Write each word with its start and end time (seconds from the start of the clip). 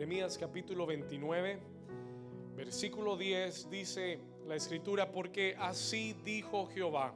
Jeremías 0.00 0.38
capítulo 0.38 0.86
29, 0.86 1.60
versículo 2.56 3.18
10 3.18 3.68
dice 3.68 4.18
la 4.46 4.56
escritura, 4.56 5.12
porque 5.12 5.54
así 5.58 6.14
dijo 6.24 6.68
Jehová, 6.68 7.14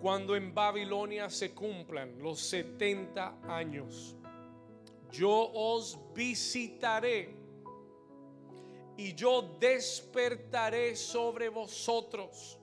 cuando 0.00 0.34
en 0.36 0.54
Babilonia 0.54 1.28
se 1.28 1.52
cumplan 1.52 2.18
los 2.22 2.40
70 2.40 3.40
años, 3.46 4.16
yo 5.12 5.50
os 5.52 5.98
visitaré 6.14 7.36
y 8.96 9.12
yo 9.12 9.54
despertaré 9.60 10.96
sobre 10.96 11.50
vosotros 11.50 12.58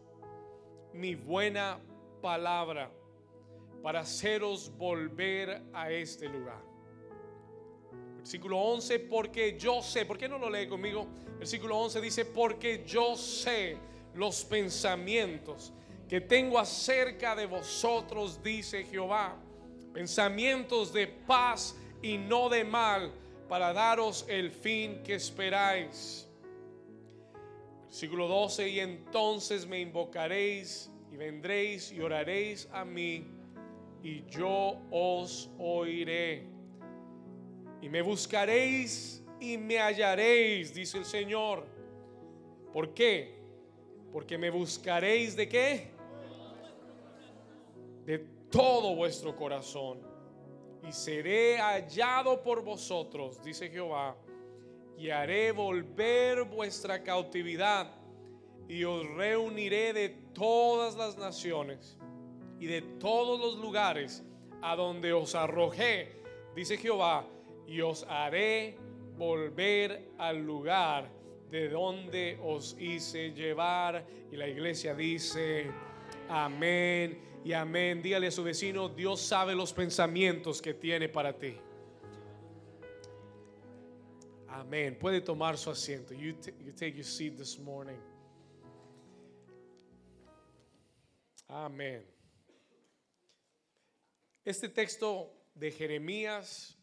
mi 0.91 1.13
buena 1.13 1.79
palabra 2.19 2.91
para 3.83 3.99
haceros 3.99 4.75
volver 4.75 5.61
a 5.71 5.91
este 5.91 6.27
lugar. 6.27 6.76
Versículo 8.27 8.57
11, 8.57 8.99
porque 8.99 9.57
yo 9.57 9.81
sé, 9.81 10.05
¿por 10.05 10.17
qué 10.17 10.27
no 10.27 10.37
lo 10.37 10.49
lee 10.49 10.67
conmigo? 10.67 11.07
Versículo 11.39 11.77
11 11.77 12.01
dice, 12.01 12.25
porque 12.25 12.83
yo 12.85 13.15
sé 13.15 13.77
los 14.15 14.43
pensamientos 14.43 15.71
que 16.09 16.19
tengo 16.19 16.59
acerca 16.59 17.37
de 17.37 17.45
vosotros, 17.45 18.43
dice 18.43 18.83
Jehová, 18.83 19.37
pensamientos 19.93 20.91
de 20.91 21.07
paz 21.07 21.77
y 22.01 22.17
no 22.17 22.49
de 22.49 22.65
mal, 22.65 23.13
para 23.47 23.71
daros 23.71 24.25
el 24.27 24.51
fin 24.51 25.01
que 25.05 25.13
esperáis. 25.13 26.27
Versículo 27.85 28.27
12, 28.27 28.67
y 28.67 28.81
entonces 28.81 29.65
me 29.65 29.79
invocaréis 29.79 30.91
y 31.13 31.15
vendréis 31.15 31.93
y 31.93 32.01
oraréis 32.01 32.67
a 32.73 32.83
mí, 32.83 33.25
y 34.03 34.25
yo 34.25 34.81
os 34.91 35.49
oiré. 35.57 36.56
Y 37.81 37.89
me 37.89 38.01
buscaréis 38.01 39.23
y 39.39 39.57
me 39.57 39.79
hallaréis, 39.79 40.73
dice 40.73 40.97
el 40.97 41.05
Señor. 41.05 41.65
¿Por 42.73 42.93
qué? 42.93 43.35
Porque 44.11 44.37
me 44.37 44.49
buscaréis 44.49 45.35
de 45.35 45.47
qué? 45.47 45.91
De 48.05 48.19
todo 48.49 48.95
vuestro 48.95 49.35
corazón. 49.35 49.99
Y 50.87 50.91
seré 50.91 51.57
hallado 51.57 52.41
por 52.41 52.63
vosotros, 52.63 53.43
dice 53.43 53.69
Jehová. 53.69 54.15
Y 54.97 55.09
haré 55.09 55.51
volver 55.51 56.43
vuestra 56.45 57.03
cautividad. 57.03 57.91
Y 58.67 58.83
os 58.83 59.07
reuniré 59.11 59.93
de 59.93 60.09
todas 60.33 60.95
las 60.95 61.17
naciones 61.17 61.97
y 62.59 62.65
de 62.65 62.81
todos 62.81 63.39
los 63.39 63.57
lugares 63.59 64.23
a 64.61 64.75
donde 64.75 65.13
os 65.13 65.35
arrojé, 65.35 66.21
dice 66.55 66.77
Jehová 66.77 67.25
y 67.67 67.81
os 67.81 68.05
haré 68.09 68.77
volver 69.17 70.11
al 70.17 70.43
lugar 70.43 71.09
de 71.51 71.69
donde 71.69 72.39
os 72.41 72.75
hice 72.79 73.31
llevar. 73.31 74.05
Y 74.31 74.37
la 74.37 74.47
iglesia 74.47 74.95
dice, 74.95 75.69
amén 76.29 77.19
y 77.43 77.53
amén. 77.53 78.01
Dígale 78.01 78.27
a 78.27 78.31
su 78.31 78.43
vecino, 78.43 78.89
Dios 78.89 79.21
sabe 79.21 79.53
los 79.53 79.73
pensamientos 79.73 80.61
que 80.61 80.73
tiene 80.73 81.09
para 81.09 81.37
ti. 81.37 81.57
Amén. 84.47 84.97
Puede 84.97 85.21
tomar 85.21 85.57
su 85.57 85.69
asiento. 85.69 86.13
You, 86.13 86.35
you 86.59 86.73
take 86.73 86.93
your 86.93 87.05
seat 87.05 87.37
this 87.37 87.59
morning. 87.59 87.99
Amén. 91.47 92.05
Este 94.43 94.69
texto 94.69 95.31
de 95.53 95.71
Jeremías 95.71 96.76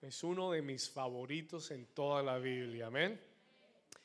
es 0.00 0.24
uno 0.24 0.50
de 0.50 0.62
mis 0.62 0.88
favoritos 0.88 1.70
en 1.70 1.86
toda 1.86 2.22
la 2.22 2.38
Biblia. 2.38 2.86
Amén. 2.86 3.20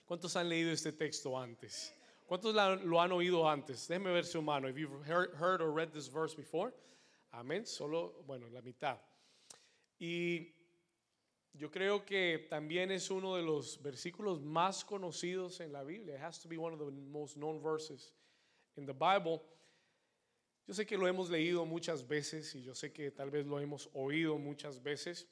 ¿Cuántos 0.05 0.35
han 0.35 0.49
leído 0.49 0.71
este 0.71 0.91
texto 0.91 1.37
antes? 1.37 1.93
¿Cuántos 2.25 2.53
lo 2.83 3.01
han 3.01 3.11
oído 3.11 3.47
antes? 3.49 3.87
Déjenme 3.87 4.11
ver 4.11 4.25
su 4.25 4.41
mano. 4.41 4.67
Have 4.67 4.79
you 4.79 4.89
heard, 5.05 5.61
or 5.61 5.71
read 5.71 5.91
this 5.91 6.11
verse 6.11 6.35
before? 6.35 6.73
Amén. 7.31 7.65
Solo, 7.65 8.23
bueno, 8.27 8.47
la 8.49 8.61
mitad. 8.61 8.97
Y 9.99 10.53
yo 11.53 11.71
creo 11.71 12.05
que 12.05 12.47
también 12.49 12.91
es 12.91 13.09
uno 13.09 13.35
de 13.35 13.43
los 13.43 13.81
versículos 13.81 14.41
más 14.41 14.83
conocidos 14.83 15.61
en 15.61 15.71
la 15.71 15.83
Biblia. 15.83 16.15
It 16.15 16.21
has 16.21 16.41
to 16.41 16.49
be 16.49 16.57
one 16.57 16.73
of 16.73 16.79
the 16.79 16.91
most 16.91 17.37
known 17.37 17.61
verses 17.61 18.11
in 18.75 18.85
the 18.85 18.93
Bible. 18.93 19.41
Yo 20.67 20.73
sé 20.73 20.85
que 20.85 20.97
lo 20.97 21.07
hemos 21.07 21.29
leído 21.29 21.65
muchas 21.65 22.05
veces 22.05 22.53
y 22.55 22.63
yo 22.63 22.73
sé 22.73 22.91
que 22.91 23.11
tal 23.11 23.29
vez 23.29 23.45
lo 23.45 23.59
hemos 23.59 23.87
oído 23.93 24.37
muchas 24.37 24.81
veces. 24.81 25.27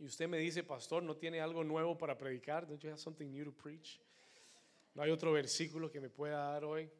Y 0.00 0.06
usted 0.06 0.28
me 0.28 0.38
dice, 0.38 0.62
pastor, 0.62 1.02
¿no 1.02 1.14
tiene 1.14 1.42
algo 1.42 1.62
nuevo 1.62 1.98
para 1.98 2.16
predicar? 2.16 2.66
Don't 2.66 2.82
you 2.82 2.88
have 2.88 2.98
something 2.98 3.30
new 3.30 3.44
to 3.44 3.52
preach? 3.52 4.00
No 4.94 5.02
hay 5.02 5.10
otro 5.10 5.30
versículo 5.30 5.90
que 5.90 6.00
me 6.00 6.08
pueda 6.08 6.38
dar 6.52 6.64
hoy. 6.64 6.90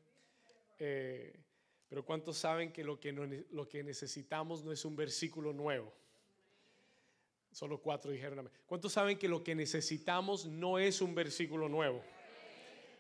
Eh, 0.79 1.35
pero 1.89 2.05
¿cuántos 2.05 2.37
saben 2.37 2.73
que 2.73 2.85
lo, 2.85 3.01
que 3.01 3.13
lo 3.13 3.67
que 3.67 3.83
necesitamos 3.83 4.63
no 4.63 4.71
es 4.71 4.85
un 4.85 4.97
versículo 4.97 5.55
nuevo? 5.55 5.91
Solo 7.53 7.81
cuatro 7.81 8.11
dijeron 8.11 8.39
amén. 8.39 8.53
¿Cuántos 8.67 8.93
saben 8.93 9.19
que 9.19 9.29
lo 9.29 9.43
que 9.43 9.55
necesitamos 9.55 10.45
no 10.45 10.79
es 10.79 11.01
un 11.01 11.15
versículo 11.15 11.71
nuevo? 11.71 12.05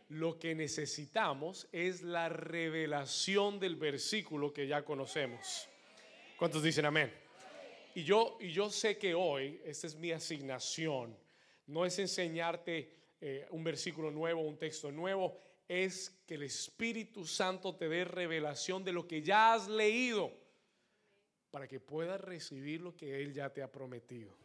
Lo 0.08 0.38
que 0.38 0.54
necesitamos 0.54 1.68
es 1.72 2.00
la 2.00 2.30
revelación 2.30 3.60
del 3.60 3.76
versículo 3.76 4.54
que 4.54 4.66
ya 4.66 4.82
conocemos. 4.82 5.68
¿Cuántos 6.38 6.62
dicen 6.62 6.86
amén? 6.86 7.12
Y 7.94 8.04
yo, 8.04 8.38
y 8.40 8.50
yo 8.52 8.70
sé 8.70 8.98
que 8.98 9.14
hoy, 9.14 9.60
esta 9.64 9.86
es 9.86 9.96
mi 9.96 10.12
asignación, 10.12 11.16
no 11.66 11.84
es 11.84 11.98
enseñarte 11.98 12.94
eh, 13.20 13.46
un 13.50 13.64
versículo 13.64 14.10
nuevo, 14.10 14.42
un 14.42 14.58
texto 14.58 14.92
nuevo, 14.92 15.40
es 15.68 16.10
que 16.26 16.34
el 16.34 16.44
Espíritu 16.44 17.26
Santo 17.26 17.76
te 17.76 17.88
dé 17.88 18.04
revelación 18.04 18.82
de 18.84 18.92
lo 18.92 19.06
que 19.06 19.22
ya 19.22 19.54
has 19.54 19.68
leído 19.68 20.32
para 21.50 21.66
que 21.68 21.80
puedas 21.80 22.20
recibir 22.20 22.80
lo 22.80 22.96
que 22.96 23.22
Él 23.22 23.32
ya 23.32 23.52
te 23.52 23.62
ha 23.62 23.70
prometido. 23.70 24.36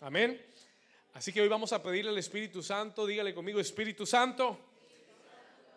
Amén. 0.00 0.40
Así 1.14 1.32
que 1.32 1.40
hoy 1.40 1.48
vamos 1.48 1.72
a 1.72 1.82
pedirle 1.82 2.10
al 2.10 2.18
Espíritu 2.18 2.62
Santo, 2.62 3.06
dígale 3.06 3.34
conmigo, 3.34 3.58
Espíritu 3.58 4.06
Santo, 4.06 4.58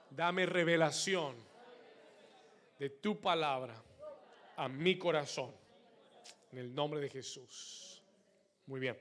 dame 0.10 0.46
revelación 0.46 1.36
de 2.78 2.90
tu 2.90 3.20
palabra 3.20 3.82
a 4.56 4.68
mi 4.68 4.98
corazón. 4.98 5.63
En 6.54 6.60
el 6.60 6.76
nombre 6.76 7.00
de 7.00 7.10
Jesús. 7.10 8.00
Muy 8.68 8.80
bien. 8.80 8.96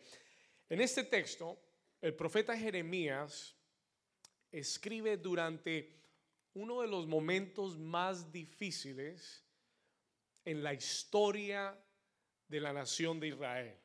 En 0.71 0.81
este 0.81 1.05
texto, 1.05 1.59
el 2.01 2.15
profeta 2.15 2.57
Jeremías 2.57 3.55
escribe 4.51 5.19
durante 5.19 6.01
uno 6.55 6.81
de 6.81 6.89
los 6.89 7.07
momentos 7.07 7.77
más 7.77 8.33
difíciles 8.33 9.45
en 10.47 10.63
la 10.63 10.73
historia 10.73 11.79
de 12.49 12.59
la 12.59 12.73
nación 12.73 13.21
de 13.21 13.29
Israel. 13.29 13.77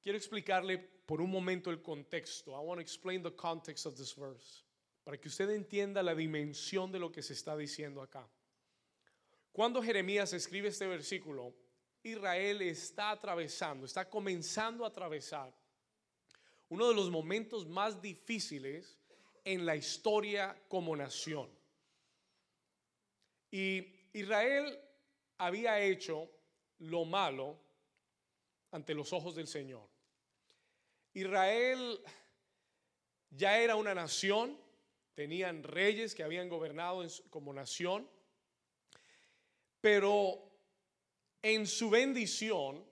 Quiero 0.00 0.16
explicarle 0.16 0.78
por 0.78 1.20
un 1.20 1.32
momento 1.32 1.72
el 1.72 1.82
contexto. 1.82 2.52
I 2.52 2.64
want 2.64 2.78
to 2.78 2.82
explain 2.82 3.20
the 3.20 3.34
context 3.34 3.84
of 3.84 3.96
this 3.96 4.14
verse 4.14 4.62
para 5.02 5.18
que 5.20 5.26
usted 5.26 5.50
entienda 5.50 6.04
la 6.04 6.14
dimensión 6.14 6.92
de 6.92 7.00
lo 7.00 7.10
que 7.10 7.20
se 7.20 7.32
está 7.32 7.56
diciendo 7.56 8.00
acá. 8.00 8.28
Cuando 9.52 9.82
Jeremías 9.82 10.32
escribe 10.32 10.68
este 10.68 10.86
versículo, 10.86 11.54
Israel 12.02 12.62
está 12.62 13.10
atravesando, 13.10 13.84
está 13.84 14.08
comenzando 14.08 14.84
a 14.84 14.88
atravesar 14.88 15.52
uno 16.68 16.88
de 16.88 16.94
los 16.94 17.10
momentos 17.10 17.66
más 17.68 18.00
difíciles 18.00 18.96
en 19.44 19.66
la 19.66 19.74
historia 19.74 20.56
como 20.68 20.94
nación. 20.96 21.50
Y 23.50 23.84
Israel 24.12 24.78
había 25.38 25.80
hecho 25.80 26.30
lo 26.78 27.04
malo 27.04 27.58
ante 28.70 28.94
los 28.94 29.12
ojos 29.12 29.34
del 29.34 29.48
Señor. 29.48 29.88
Israel 31.12 32.00
ya 33.30 33.58
era 33.58 33.74
una 33.74 33.94
nación, 33.94 34.56
tenían 35.14 35.64
reyes 35.64 36.14
que 36.14 36.22
habían 36.22 36.48
gobernado 36.48 37.04
como 37.30 37.52
nación, 37.52 38.08
pero 39.80 40.50
en 41.42 41.66
su 41.66 41.90
bendición 41.90 42.84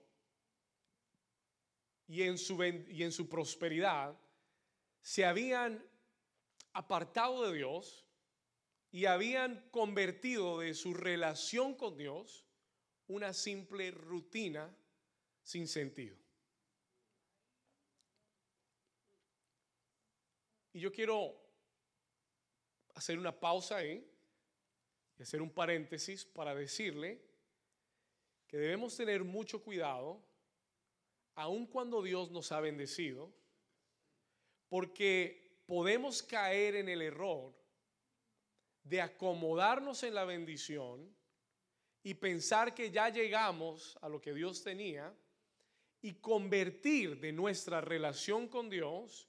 y 2.07 2.23
en 2.23 2.37
su, 2.37 2.61
y 2.63 3.03
en 3.03 3.11
su 3.11 3.29
prosperidad 3.29 4.19
se 5.01 5.25
habían 5.25 5.85
apartado 6.73 7.49
de 7.49 7.57
Dios 7.57 8.05
y 8.91 9.05
habían 9.05 9.69
convertido 9.69 10.59
de 10.59 10.73
su 10.73 10.93
relación 10.93 11.75
con 11.75 11.97
Dios 11.97 12.45
una 13.07 13.33
simple 13.33 13.91
rutina 13.91 14.75
sin 15.43 15.67
sentido. 15.67 16.17
Y 20.73 20.79
yo 20.79 20.91
quiero 20.91 21.35
hacer 22.95 23.17
una 23.17 23.37
pausa 23.39 23.77
ahí 23.77 24.08
y 25.19 25.23
hacer 25.23 25.41
un 25.41 25.49
paréntesis 25.49 26.23
para 26.23 26.55
decirle 26.55 27.21
que 28.47 28.57
debemos 28.57 28.95
tener 28.95 29.25
mucho 29.25 29.61
cuidado 29.61 30.23
aun 31.35 31.67
cuando 31.67 32.01
Dios 32.01 32.31
nos 32.31 32.51
ha 32.51 32.61
bendecido, 32.61 33.31
porque 34.69 35.61
podemos 35.65 36.23
caer 36.23 36.75
en 36.75 36.89
el 36.89 37.01
error 37.01 37.53
de 38.83 39.01
acomodarnos 39.01 40.03
en 40.03 40.15
la 40.15 40.23
bendición 40.25 41.15
y 42.01 42.13
pensar 42.13 42.73
que 42.73 42.89
ya 42.89 43.09
llegamos 43.09 43.97
a 44.01 44.09
lo 44.09 44.21
que 44.21 44.33
Dios 44.33 44.63
tenía 44.63 45.13
y 46.01 46.15
convertir 46.15 47.19
de 47.19 47.33
nuestra 47.33 47.81
relación 47.81 48.47
con 48.47 48.69
Dios 48.69 49.27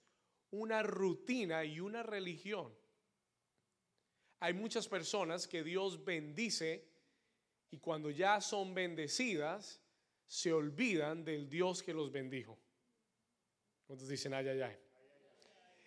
una 0.50 0.82
rutina 0.82 1.64
y 1.64 1.80
una 1.80 2.02
religión. 2.02 2.79
Hay 4.40 4.54
muchas 4.54 4.88
personas 4.88 5.46
que 5.46 5.62
Dios 5.62 6.02
bendice 6.02 6.88
y 7.70 7.78
cuando 7.78 8.10
ya 8.10 8.40
son 8.40 8.74
bendecidas, 8.74 9.80
se 10.26 10.52
olvidan 10.52 11.24
del 11.24 11.48
Dios 11.48 11.82
que 11.82 11.92
los 11.92 12.10
bendijo. 12.10 12.58
¿Cuántos 13.86 14.08
dicen 14.08 14.32
ay, 14.32 14.48
ay, 14.48 14.62
ay? 14.62 14.76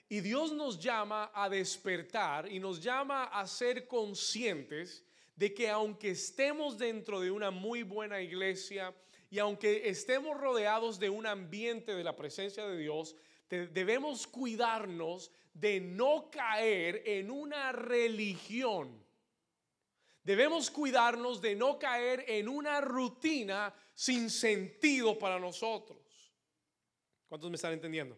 Y 0.10 0.22
Dios 0.22 0.52
nos 0.52 0.80
llama 0.80 1.32
a 1.34 1.50
despertar 1.50 2.52
y 2.52 2.60
nos 2.60 2.82
llama 2.82 3.24
a 3.24 3.48
ser 3.48 3.88
conscientes 3.88 5.04
de 5.36 5.54
que 5.54 5.70
aunque 5.70 6.12
estemos 6.12 6.78
dentro 6.78 7.20
de 7.20 7.32
una 7.32 7.50
muy 7.50 7.82
buena 7.82 8.22
iglesia 8.22 8.94
y 9.32 9.40
aunque 9.40 9.90
estemos 9.90 10.38
rodeados 10.38 11.00
de 11.00 11.10
un 11.10 11.26
ambiente 11.26 11.96
de 11.96 12.04
la 12.04 12.16
presencia 12.16 12.68
de 12.68 12.78
Dios, 12.78 13.16
debemos 13.50 14.28
cuidarnos 14.28 15.32
de 15.54 15.80
no 15.80 16.30
caer 16.32 17.04
en 17.06 17.30
una 17.30 17.72
religión. 17.72 19.04
Debemos 20.24 20.72
cuidarnos 20.72 21.42
de 21.42 21.56
no 21.56 21.78
caer 21.78 22.26
en 22.28 22.48
una 22.48 22.80
rutina 22.82 23.74
sin 23.94 24.30
sentido 24.30 25.20
para 25.20 25.38
nosotros. 25.38 26.00
¿Cuántos 27.28 27.50
me 27.50 27.56
están 27.56 27.74
entendiendo? 27.74 28.18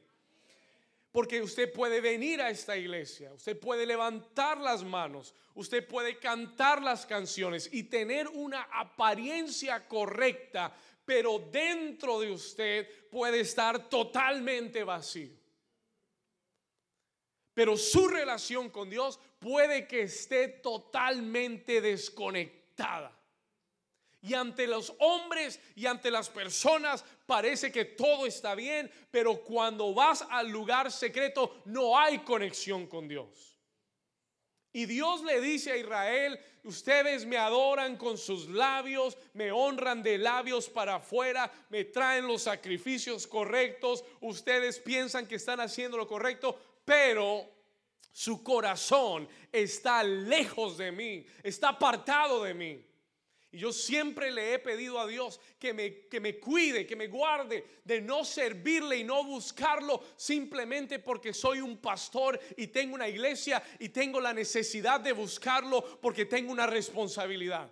Porque 1.12 1.42
usted 1.42 1.72
puede 1.72 2.02
venir 2.02 2.42
a 2.42 2.50
esta 2.50 2.76
iglesia, 2.76 3.34
usted 3.34 3.58
puede 3.58 3.86
levantar 3.86 4.58
las 4.58 4.84
manos, 4.84 5.34
usted 5.54 5.88
puede 5.88 6.20
cantar 6.20 6.82
las 6.82 7.06
canciones 7.06 7.70
y 7.72 7.84
tener 7.84 8.28
una 8.28 8.64
apariencia 8.64 9.88
correcta, 9.88 10.76
pero 11.06 11.40
dentro 11.40 12.20
de 12.20 12.32
usted 12.32 13.10
puede 13.10 13.42
estar 13.42 13.90
totalmente 13.90 14.84
vacío. 14.84 15.32
Pero 17.54 17.78
su 17.78 18.08
relación 18.08 18.70
con 18.70 18.90
Dios 18.90 19.20
puede 19.40 19.88
que 19.88 20.02
esté 20.02 20.48
totalmente 20.50 21.80
desconectada. 21.80 23.18
Y 24.22 24.34
ante 24.34 24.66
los 24.66 24.94
hombres 25.00 25.62
y 25.76 25.86
ante 25.86 26.10
las 26.10 26.30
personas 26.30 27.06
parece 27.28 27.72
que 27.72 27.86
todo 27.86 28.26
está 28.26 28.56
bien, 28.56 28.92
pero 29.12 29.44
cuando 29.44 29.94
vas 29.94 30.26
al 30.30 30.50
lugar 30.50 30.92
secreto 30.92 31.62
no 31.66 31.98
hay 31.98 32.20
conexión 32.20 32.88
con 32.88 33.08
Dios. 33.08 33.55
Y 34.76 34.88
Dios 34.88 35.24
le 35.24 35.40
dice 35.40 35.72
a 35.72 35.78
Israel, 35.78 36.38
ustedes 36.66 37.26
me 37.26 37.38
adoran 37.38 37.96
con 37.96 38.18
sus 38.18 38.50
labios, 38.50 39.18
me 39.32 39.50
honran 39.50 40.04
de 40.04 40.18
labios 40.18 40.68
para 40.68 40.96
afuera, 40.96 41.50
me 41.70 41.86
traen 41.86 42.28
los 42.28 42.42
sacrificios 42.42 43.26
correctos, 43.26 44.04
ustedes 44.20 44.80
piensan 44.80 45.28
que 45.28 45.36
están 45.36 45.62
haciendo 45.62 45.96
lo 45.96 46.06
correcto, 46.06 46.60
pero 46.84 47.50
su 48.12 48.44
corazón 48.44 49.30
está 49.50 50.04
lejos 50.04 50.78
de 50.78 50.92
mí, 50.92 51.26
está 51.42 51.70
apartado 51.70 52.44
de 52.44 52.54
mí. 52.54 52.86
Y 53.56 53.60
yo 53.60 53.72
siempre 53.72 54.32
le 54.32 54.54
he 54.54 54.60
pedido 54.60 55.00
a 55.00 55.08
Dios 55.08 55.40
que 55.58 55.74
me, 55.74 56.10
que 56.10 56.20
me 56.20 56.38
cuide, 56.42 56.86
que 56.86 56.98
me 56.98 57.08
guarde 57.08 57.66
de 57.86 58.02
no 58.02 58.26
servirle 58.26 58.98
y 58.98 59.06
no 59.06 59.24
buscarlo 59.24 60.04
simplemente 60.18 61.00
porque 61.00 61.34
soy 61.34 61.62
un 61.62 61.78
pastor 61.78 62.38
y 62.58 62.68
tengo 62.68 62.96
una 62.96 63.08
iglesia 63.08 63.64
y 63.80 63.88
tengo 63.88 64.20
la 64.20 64.34
necesidad 64.34 65.00
de 65.00 65.14
buscarlo 65.14 66.02
porque 66.02 66.26
tengo 66.26 66.52
una 66.52 66.68
responsabilidad. 66.68 67.72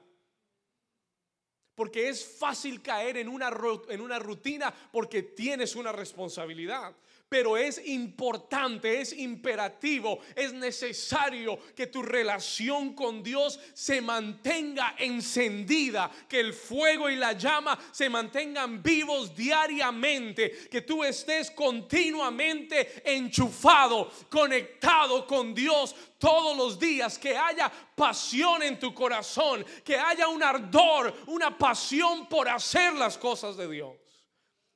Porque 1.76 2.08
es 2.08 2.26
fácil 2.26 2.82
caer 2.82 3.18
en 3.18 3.28
una, 3.28 3.52
en 3.90 4.00
una 4.00 4.20
rutina 4.20 4.74
porque 4.90 5.22
tienes 5.22 5.76
una 5.76 5.92
responsabilidad 5.92 6.96
pero 7.30 7.58
es 7.58 7.82
importante, 7.88 9.02
es 9.02 9.12
imperativo, 9.12 10.20
es 10.36 10.54
necesario 10.54 11.58
que 11.76 11.88
tu 11.88 12.04
relación 12.04 12.94
con 12.94 13.24
Dios 13.24 13.60
se 13.74 14.02
mantenga 14.02 14.96
encendida, 15.00 16.12
que 16.30 16.40
el 16.40 16.54
fuego 16.54 17.10
y 17.10 17.16
la 17.16 17.34
llama 17.34 17.80
se 17.92 18.08
mantengan 18.08 18.84
vivos 18.84 19.36
diariamente, 19.36 20.70
que 20.70 20.82
tú 20.82 21.04
estés 21.04 21.50
continuamente 21.50 23.02
enchufado, 23.04 24.12
conectado 24.30 25.26
con 25.26 25.56
Dios 25.56 25.96
todos 26.20 26.56
los 26.56 26.78
días, 26.78 27.18
que 27.18 27.36
haya 27.36 27.72
pasión 27.96 28.62
en 28.62 28.80
tu 28.80 28.94
corazón, 28.94 29.66
que 29.84 29.98
haya 29.98 30.28
un 30.28 30.44
ardor, 30.44 31.14
una 31.26 31.58
pasión 31.58 32.30
por 32.30 32.48
hacer 32.48 32.94
las 32.94 33.18
cosas 33.18 33.58
de 33.58 33.68
Dios. 33.68 33.96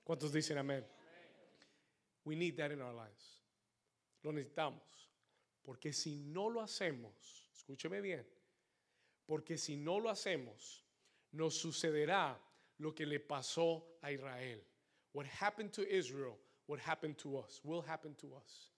¿Cuántos 0.04 0.34
dicen 0.34 0.58
amén? 0.58 0.97
We 2.27 2.35
need 2.35 2.57
that 2.57 2.71
in 2.71 2.81
our 2.81 2.94
lives. 2.94 3.39
Lo 4.21 4.33
necesitamos. 4.33 4.81
Porque 5.63 5.94
si 5.94 6.18
no 6.25 6.47
lo 6.47 6.62
hacemos, 6.62 7.13
escúcheme 7.56 8.01
bien, 8.01 8.25
porque 9.25 9.57
si 9.57 9.77
no 9.77 9.97
lo 9.97 10.09
hacemos, 10.09 10.83
nos 11.31 11.56
sucederá 11.56 12.35
lo 12.79 12.94
que 12.94 13.06
le 13.06 13.19
pasó 13.19 13.81
a 14.01 14.12
Israel. 14.12 14.59
What 15.13 15.25
happened 15.25 15.71
to 15.74 15.83
Israel, 15.89 16.38
what 16.65 16.79
happened 16.81 17.18
to 17.19 17.38
us, 17.38 17.62
will 17.63 17.81
happen 17.81 18.13
to 18.15 18.35
us. 18.35 18.71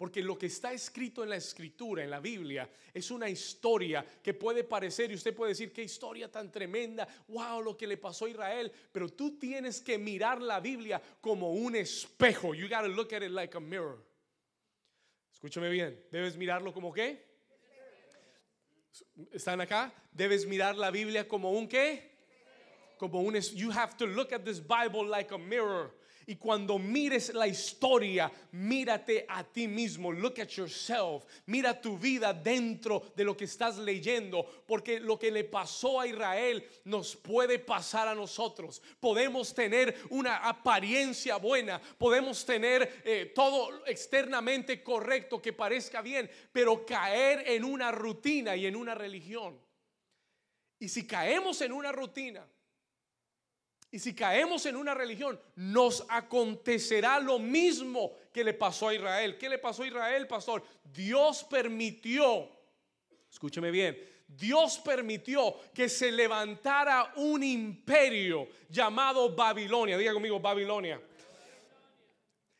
Porque 0.00 0.22
lo 0.22 0.38
que 0.38 0.46
está 0.46 0.72
escrito 0.72 1.22
en 1.22 1.28
la 1.28 1.36
escritura, 1.36 2.02
en 2.02 2.08
la 2.08 2.20
Biblia, 2.20 2.66
es 2.94 3.10
una 3.10 3.28
historia 3.28 4.02
que 4.22 4.32
puede 4.32 4.64
parecer, 4.64 5.10
y 5.10 5.14
usted 5.14 5.34
puede 5.34 5.50
decir, 5.50 5.74
qué 5.74 5.82
historia 5.82 6.32
tan 6.32 6.50
tremenda, 6.50 7.06
wow, 7.28 7.60
lo 7.60 7.76
que 7.76 7.86
le 7.86 7.98
pasó 7.98 8.24
a 8.24 8.30
Israel. 8.30 8.72
Pero 8.90 9.10
tú 9.10 9.38
tienes 9.38 9.82
que 9.82 9.98
mirar 9.98 10.40
la 10.40 10.58
Biblia 10.58 11.02
como 11.20 11.52
un 11.52 11.76
espejo. 11.76 12.54
You 12.54 12.66
gotta 12.66 12.88
look 12.88 13.12
at 13.12 13.20
it 13.22 13.30
like 13.30 13.54
a 13.54 13.60
mirror. 13.60 13.98
Escúchame 15.34 15.68
bien, 15.68 16.02
debes 16.10 16.34
mirarlo 16.34 16.72
como 16.72 16.94
qué? 16.94 17.22
¿Están 19.34 19.60
acá? 19.60 19.92
Debes 20.12 20.46
mirar 20.46 20.76
la 20.76 20.90
Biblia 20.90 21.28
como 21.28 21.52
un 21.52 21.68
qué? 21.68 22.10
Como 22.96 23.20
un 23.20 23.34
you 23.54 23.70
have 23.70 23.98
to 23.98 24.06
look 24.06 24.32
at 24.32 24.46
this 24.46 24.60
Bible 24.60 25.06
like 25.06 25.30
a 25.30 25.38
mirror. 25.38 25.94
Y 26.30 26.36
cuando 26.36 26.78
mires 26.78 27.34
la 27.34 27.48
historia, 27.48 28.30
mírate 28.52 29.26
a 29.28 29.42
ti 29.42 29.66
mismo. 29.66 30.12
Look 30.12 30.40
at 30.40 30.50
yourself. 30.50 31.24
Mira 31.46 31.80
tu 31.80 31.98
vida 31.98 32.32
dentro 32.32 33.02
de 33.16 33.24
lo 33.24 33.36
que 33.36 33.46
estás 33.46 33.78
leyendo. 33.78 34.44
Porque 34.64 35.00
lo 35.00 35.18
que 35.18 35.32
le 35.32 35.42
pasó 35.42 35.98
a 35.98 36.06
Israel 36.06 36.64
nos 36.84 37.16
puede 37.16 37.58
pasar 37.58 38.06
a 38.06 38.14
nosotros. 38.14 38.80
Podemos 39.00 39.52
tener 39.52 39.96
una 40.10 40.36
apariencia 40.36 41.36
buena. 41.36 41.80
Podemos 41.98 42.46
tener 42.46 43.02
eh, 43.04 43.32
todo 43.34 43.84
externamente 43.86 44.84
correcto 44.84 45.42
que 45.42 45.52
parezca 45.52 46.00
bien. 46.00 46.30
Pero 46.52 46.86
caer 46.86 47.42
en 47.44 47.64
una 47.64 47.90
rutina 47.90 48.54
y 48.54 48.66
en 48.66 48.76
una 48.76 48.94
religión. 48.94 49.60
Y 50.78 50.88
si 50.88 51.08
caemos 51.08 51.60
en 51.60 51.72
una 51.72 51.90
rutina 51.90 52.46
y 53.92 53.98
si 53.98 54.14
caemos 54.14 54.64
en 54.66 54.76
una 54.76 54.94
religión, 54.94 55.40
nos 55.56 56.06
acontecerá 56.08 57.18
lo 57.18 57.40
mismo 57.40 58.12
que 58.32 58.44
le 58.44 58.54
pasó 58.54 58.88
a 58.88 58.94
Israel. 58.94 59.36
¿Qué 59.36 59.48
le 59.48 59.58
pasó 59.58 59.82
a 59.82 59.88
Israel, 59.88 60.28
pastor? 60.28 60.62
Dios 60.84 61.44
permitió, 61.44 62.48
escúcheme 63.28 63.72
bien, 63.72 63.98
Dios 64.28 64.78
permitió 64.78 65.56
que 65.74 65.88
se 65.88 66.12
levantara 66.12 67.12
un 67.16 67.42
imperio 67.42 68.48
llamado 68.68 69.34
Babilonia. 69.34 69.98
Diga 69.98 70.12
conmigo, 70.12 70.38
Babilonia. 70.38 71.00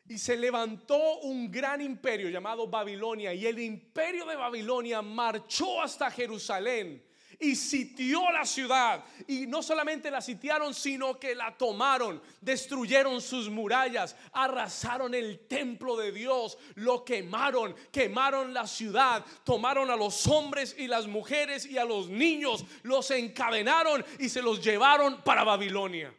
Y 0.08 0.18
se 0.18 0.36
levantó 0.36 1.20
un 1.20 1.48
gran 1.48 1.80
imperio 1.80 2.28
llamado 2.28 2.66
Babilonia. 2.66 3.32
Y 3.32 3.46
el 3.46 3.60
imperio 3.60 4.26
de 4.26 4.34
Babilonia 4.34 5.00
marchó 5.00 5.80
hasta 5.80 6.10
Jerusalén 6.10 7.04
y 7.40 7.56
sitió 7.56 8.30
la 8.30 8.44
ciudad. 8.44 9.02
Y 9.26 9.46
no 9.46 9.62
solamente 9.62 10.10
la 10.10 10.20
sitiaron, 10.20 10.74
sino 10.74 11.18
que 11.18 11.34
la 11.34 11.56
tomaron, 11.56 12.22
destruyeron 12.40 13.20
sus 13.20 13.48
murallas, 13.48 14.14
arrasaron 14.32 15.14
el 15.14 15.46
templo 15.48 15.96
de 15.96 16.12
Dios, 16.12 16.58
lo 16.74 17.04
quemaron, 17.04 17.74
quemaron 17.90 18.52
la 18.52 18.66
ciudad, 18.66 19.24
tomaron 19.44 19.90
a 19.90 19.96
los 19.96 20.26
hombres 20.26 20.76
y 20.78 20.86
las 20.86 21.06
mujeres 21.06 21.66
y 21.66 21.78
a 21.78 21.84
los 21.84 22.08
niños, 22.08 22.64
los 22.82 23.10
encadenaron 23.10 24.04
y 24.18 24.28
se 24.28 24.42
los 24.42 24.62
llevaron 24.62 25.22
para 25.22 25.42
Babilonia. 25.42 26.14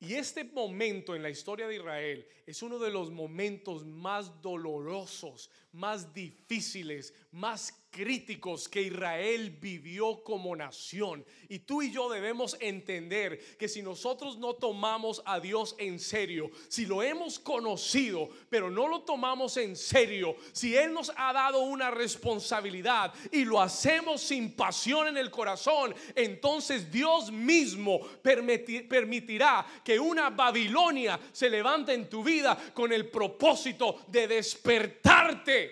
Y 0.00 0.14
este 0.14 0.44
momento 0.44 1.16
en 1.16 1.22
la 1.22 1.30
historia 1.30 1.66
de 1.66 1.76
Israel 1.76 2.26
es 2.46 2.62
uno 2.62 2.78
de 2.78 2.90
los 2.90 3.10
momentos 3.10 3.84
más 3.84 4.40
dolorosos, 4.40 5.50
más 5.72 6.12
difíciles, 6.14 7.12
más 7.30 7.72
críticos 7.90 8.68
que 8.68 8.82
Israel 8.82 9.56
vivió 9.60 10.22
como 10.22 10.54
nación. 10.54 11.24
Y 11.48 11.60
tú 11.60 11.82
y 11.82 11.90
yo 11.90 12.08
debemos 12.08 12.56
entender 12.60 13.56
que 13.56 13.68
si 13.68 13.82
nosotros 13.82 14.38
no 14.38 14.54
tomamos 14.54 15.22
a 15.24 15.40
Dios 15.40 15.74
en 15.78 15.98
serio, 15.98 16.50
si 16.68 16.86
lo 16.86 17.02
hemos 17.02 17.38
conocido, 17.38 18.28
pero 18.50 18.70
no 18.70 18.88
lo 18.88 19.00
tomamos 19.00 19.56
en 19.56 19.76
serio, 19.76 20.36
si 20.52 20.76
Él 20.76 20.92
nos 20.92 21.12
ha 21.16 21.32
dado 21.32 21.60
una 21.60 21.90
responsabilidad 21.90 23.12
y 23.32 23.44
lo 23.44 23.60
hacemos 23.60 24.20
sin 24.20 24.52
pasión 24.52 25.08
en 25.08 25.16
el 25.16 25.30
corazón, 25.30 25.94
entonces 26.14 26.90
Dios 26.90 27.32
mismo 27.32 28.00
permitirá 28.22 29.66
que 29.84 29.98
una 29.98 30.30
Babilonia 30.30 31.18
se 31.32 31.50
levante 31.50 31.94
en 31.94 32.08
tu 32.08 32.22
vida 32.22 32.56
con 32.74 32.92
el 32.92 33.08
propósito 33.08 34.02
de 34.08 34.28
despertarte 34.28 35.67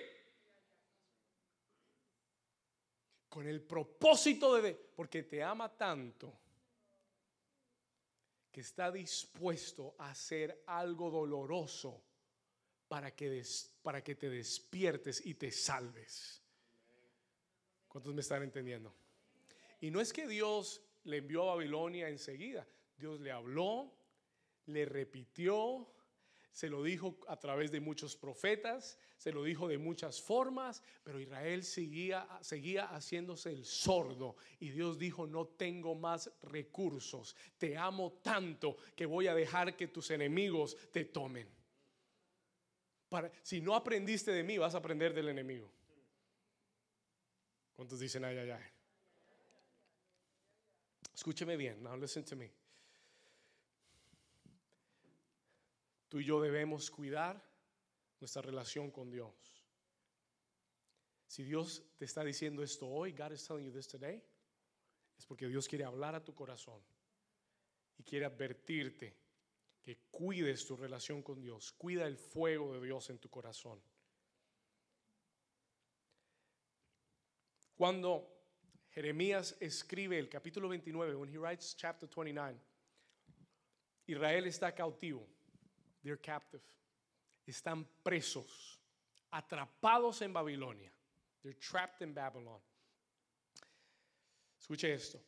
con 3.37 3.47
el 3.47 3.61
propósito 3.61 4.63
de, 4.63 4.73
porque 4.73 5.25
te 5.25 5.43
ama 5.43 5.69
tanto 5.77 6.41
que 8.51 8.63
está 8.63 8.91
dispuesto 8.91 9.95
a 9.99 10.09
hacer 10.09 10.63
algo 10.65 11.11
doloroso 11.11 12.03
para 12.89 13.15
que, 13.15 13.45
para 13.83 14.03
que 14.03 14.15
te 14.15 14.31
despiertes 14.31 15.27
y 15.27 15.35
te 15.35 15.53
salves. 15.53 16.41
¿Cuántos 17.87 18.15
me 18.15 18.23
están 18.23 18.43
entendiendo? 18.43 18.95
Y 19.83 19.91
no 19.91 20.01
es 20.01 20.15
que 20.15 20.27
Dios 20.27 20.81
le 21.05 21.19
envió 21.19 21.43
a 21.43 21.57
Babilonia 21.57 22.09
enseguida, 22.09 22.67
Dios 22.97 23.21
le 23.21 23.33
habló, 23.33 23.93
le 24.65 24.87
repitió, 24.87 25.87
se 26.57 26.71
lo 26.71 26.83
dijo 26.83 27.19
a 27.29 27.39
través 27.39 27.71
de 27.71 27.81
muchos 27.81 28.17
profetas, 28.17 28.99
se 29.19 29.31
lo 29.31 29.43
dijo 29.43 29.69
de 29.69 29.77
muchas 29.77 30.23
formas, 30.23 30.83
pero 31.05 31.21
Israel 31.21 31.63
seguía, 31.63 32.27
seguía 32.41 32.87
haciéndose 32.87 33.51
el 33.51 33.67
sordo 33.67 34.37
y 34.59 34.71
Dios 34.71 34.99
dijo, 34.99 35.27
no 35.27 35.49
tengo 35.49 35.95
más 35.95 36.33
recursos, 36.45 37.37
te 37.59 37.77
amo 37.77 38.21
tanto 38.23 38.79
que 38.97 39.05
voy 39.05 39.27
a 39.27 39.35
dejar 39.35 39.77
que 39.77 39.89
tus 39.89 40.11
enemigos 40.11 40.79
te 40.93 41.05
tomen. 41.05 41.47
Si 43.43 43.61
no 43.61 43.75
aprendiste 43.75 44.31
de 44.33 44.43
mí, 44.43 44.57
vas 44.57 44.75
a 44.75 44.79
aprender 44.79 45.13
del 45.13 45.29
enemigo. 45.29 45.71
¿Cuántos 47.75 48.01
dicen 48.01 48.25
ay, 48.25 48.39
ay, 48.39 48.51
ay? 48.53 48.65
Escúcheme 51.15 51.59
bien, 51.59 51.83
now 51.83 51.95
listen 51.99 52.25
to 52.25 52.35
me. 52.35 52.51
Tú 56.09 56.21
y 56.21 56.25
yo 56.25 56.41
debemos 56.41 56.91
cuidar 56.91 57.43
nuestra 58.21 58.43
relación 58.43 58.91
con 58.91 59.11
Dios. 59.11 59.35
Si 61.27 61.43
Dios 61.43 61.83
te 61.97 62.05
está 62.05 62.23
diciendo 62.23 62.63
esto 62.63 62.89
hoy, 62.89 63.13
God 63.13 63.33
is 63.33 63.45
telling 63.45 63.67
you 63.67 63.73
this 63.73 63.89
today, 63.89 64.23
es 65.19 65.27
porque 65.27 65.49
Dios 65.49 65.67
quiere 65.67 65.85
hablar 65.85 66.15
a 66.15 66.25
tu 66.25 66.35
corazón 66.35 66.81
y 67.99 68.05
quiere 68.05 68.27
advertirte 68.27 69.17
que 69.83 69.99
cuides 70.11 70.67
tu 70.67 70.77
relación 70.77 71.23
con 71.23 71.41
Dios, 71.41 71.73
cuida 71.73 72.07
el 72.07 72.17
fuego 72.17 72.73
de 72.75 72.85
Dios 72.85 73.11
en 73.11 73.19
tu 73.19 73.29
corazón. 73.29 73.81
Cuando 77.77 78.37
Jeremías 78.91 79.57
escribe 79.61 80.19
el 80.19 80.29
capítulo 80.29 80.69
29, 80.69 81.15
when 81.17 81.29
he 81.29 81.39
writes 81.39 81.77
chapter 81.77 82.09
29, 82.09 82.59
Israel 84.07 84.47
está 84.47 84.75
cautivo. 84.75 85.36
They're 86.03 86.21
captive. 86.21 86.63
Están 87.47 87.87
presos, 88.03 88.81
atrapados 89.31 90.23
en 90.23 90.33
Babilonia. 90.33 90.93
They're 91.43 91.59
trapped 91.59 92.03
in 92.03 92.13
Babylon. 92.13 92.61
Escuche 94.61 94.93
esto. 94.93 95.21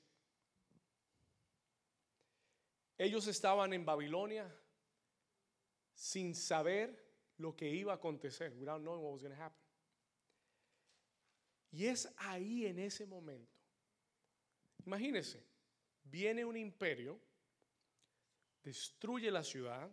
Ellos 2.99 3.29
estaban 3.29 3.73
en 3.73 3.85
Babilonia 3.85 4.45
sin 5.95 6.35
saber 6.35 6.91
lo 7.39 7.55
que 7.55 7.69
iba 7.69 7.93
a 7.93 7.97
acontecer, 7.97 8.53
without 8.59 8.81
knowing 8.81 9.01
what 9.01 9.13
was 9.13 9.23
going 9.23 9.35
to 9.35 9.41
happen. 9.41 9.63
Y 11.71 11.87
es 11.87 12.09
ahí 12.17 12.67
en 12.67 12.79
ese 12.79 13.07
momento. 13.07 13.53
Imagínense, 14.85 15.45
viene 16.05 16.45
un 16.45 16.57
imperio, 16.57 17.21
destruye 18.65 19.31
la 19.31 19.45
ciudad, 19.45 19.89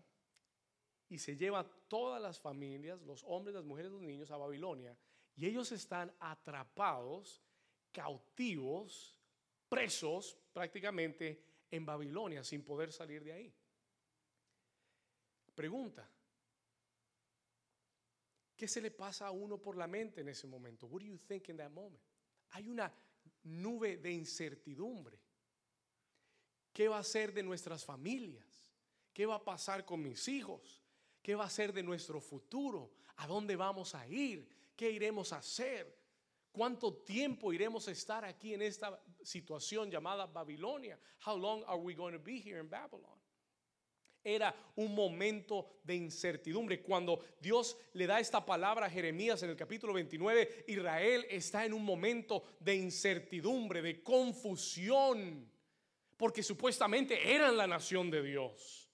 y 1.16 1.18
se 1.18 1.38
lleva 1.38 1.64
todas 1.88 2.22
las 2.22 2.42
familias, 2.42 3.02
los 3.04 3.24
hombres, 3.24 3.56
las 3.56 3.64
mujeres, 3.64 3.90
los 3.90 4.02
niños 4.02 4.32
a 4.32 4.38
Babilonia. 4.38 4.98
Y 5.38 5.46
ellos 5.46 5.72
están 5.72 6.14
atrapados, 6.20 7.42
cautivos, 7.94 9.18
presos 9.70 10.38
prácticamente 10.52 11.42
en 11.72 11.86
Babilonia 11.86 12.44
sin 12.44 12.66
poder 12.66 12.92
salir 12.92 13.24
de 13.24 13.32
ahí. 13.32 13.56
Pregunta, 15.56 16.06
¿qué 18.58 18.68
se 18.68 18.82
le 18.82 18.92
pasa 18.92 19.28
a 19.28 19.32
uno 19.32 19.58
por 19.58 19.78
la 19.78 19.88
mente 19.88 20.20
en 20.20 20.28
ese 20.28 20.48
momento? 20.48 20.86
What 20.88 21.00
do 21.00 21.08
you 21.08 21.18
think 21.18 21.48
in 21.48 21.56
that 21.56 21.72
moment? 21.72 22.04
Hay 22.50 22.68
una 22.68 22.94
nube 23.44 23.96
de 23.96 24.12
incertidumbre. 24.12 25.18
¿Qué 26.74 26.90
va 26.90 27.00
a 27.00 27.04
ser 27.04 27.34
de 27.34 27.42
nuestras 27.42 27.86
familias? 27.86 28.46
¿Qué 29.14 29.26
va 29.26 29.36
a 29.36 29.46
pasar 29.46 29.86
con 29.86 30.04
mis 30.04 30.28
hijos? 30.28 30.85
¿Qué 31.26 31.34
va 31.34 31.46
a 31.46 31.50
ser 31.50 31.74
de 31.74 31.82
nuestro 31.82 32.22
futuro? 32.22 32.92
¿A 33.16 33.26
dónde 33.26 33.56
vamos 33.56 33.96
a 33.96 34.08
ir? 34.08 34.48
¿Qué 34.76 34.92
iremos 34.92 35.34
a 35.34 35.38
hacer? 35.38 35.98
¿Cuánto 36.52 36.98
tiempo 36.98 37.52
iremos 37.52 37.88
a 37.88 37.92
estar 37.94 38.24
aquí 38.24 38.54
en 38.54 38.62
esta 38.62 39.02
situación 39.24 39.90
llamada 39.90 40.28
Babilonia? 40.28 41.00
How 41.26 41.36
long 41.36 41.64
are 41.66 41.80
we 41.80 41.96
going 41.96 42.14
to 42.14 42.20
be 42.20 42.40
here 42.40 42.60
in 42.60 42.70
Babylon? 42.70 43.20
Era 44.24 44.56
un 44.76 44.94
momento 44.94 45.80
de 45.84 45.96
incertidumbre. 45.96 46.84
Cuando 46.84 47.20
Dios 47.42 47.76
le 47.94 48.06
da 48.06 48.20
esta 48.20 48.46
palabra 48.46 48.86
a 48.86 48.90
Jeremías 48.92 49.42
en 49.42 49.50
el 49.50 49.56
capítulo 49.56 49.94
29, 49.94 50.66
Israel 50.68 51.26
está 51.28 51.66
en 51.66 51.74
un 51.74 51.84
momento 51.84 52.44
de 52.60 52.76
incertidumbre, 52.76 53.82
de 53.82 54.04
confusión, 54.04 55.52
porque 56.18 56.44
supuestamente 56.44 57.34
eran 57.34 57.58
la 57.58 57.66
nación 57.66 58.12
de 58.12 58.22
Dios. 58.22 58.85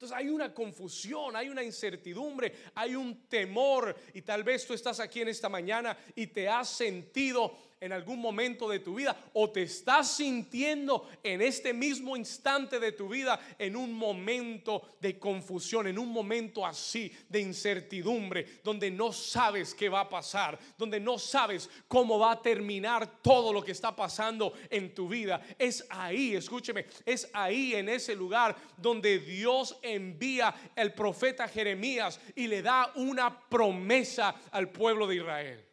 Entonces 0.00 0.16
hay 0.16 0.30
una 0.30 0.54
confusión, 0.54 1.36
hay 1.36 1.50
una 1.50 1.62
incertidumbre, 1.62 2.54
hay 2.74 2.96
un 2.96 3.28
temor. 3.28 3.94
Y 4.14 4.22
tal 4.22 4.42
vez 4.42 4.66
tú 4.66 4.72
estás 4.72 4.98
aquí 4.98 5.20
en 5.20 5.28
esta 5.28 5.50
mañana 5.50 5.94
y 6.14 6.28
te 6.28 6.48
has 6.48 6.70
sentido 6.70 7.54
en 7.80 7.92
algún 7.92 8.20
momento 8.20 8.68
de 8.68 8.80
tu 8.80 8.94
vida 8.94 9.16
o 9.32 9.48
te 9.48 9.62
estás 9.62 10.16
sintiendo 10.16 11.08
en 11.22 11.40
este 11.40 11.72
mismo 11.72 12.14
instante 12.14 12.78
de 12.78 12.92
tu 12.92 13.08
vida 13.08 13.40
en 13.58 13.74
un 13.74 13.94
momento 13.94 14.96
de 15.00 15.18
confusión, 15.18 15.86
en 15.86 15.98
un 15.98 16.10
momento 16.12 16.66
así 16.66 17.10
de 17.26 17.40
incertidumbre, 17.40 18.60
donde 18.62 18.90
no 18.90 19.12
sabes 19.12 19.74
qué 19.74 19.88
va 19.88 20.00
a 20.00 20.08
pasar, 20.10 20.58
donde 20.76 21.00
no 21.00 21.18
sabes 21.18 21.70
cómo 21.88 22.18
va 22.18 22.32
a 22.32 22.42
terminar 22.42 23.22
todo 23.22 23.50
lo 23.50 23.64
que 23.64 23.72
está 23.72 23.96
pasando 23.96 24.52
en 24.68 24.94
tu 24.94 25.08
vida. 25.08 25.40
Es 25.58 25.86
ahí, 25.88 26.34
escúcheme, 26.34 26.84
es 27.06 27.30
ahí 27.32 27.74
en 27.74 27.88
ese 27.88 28.14
lugar 28.14 28.56
donde 28.76 29.20
Dios 29.20 29.78
envía 29.80 30.54
el 30.76 30.92
profeta 30.92 31.48
Jeremías 31.48 32.20
y 32.36 32.46
le 32.46 32.60
da 32.60 32.92
una 32.96 33.48
promesa 33.48 34.34
al 34.50 34.68
pueblo 34.68 35.06
de 35.06 35.16
Israel. 35.16 35.69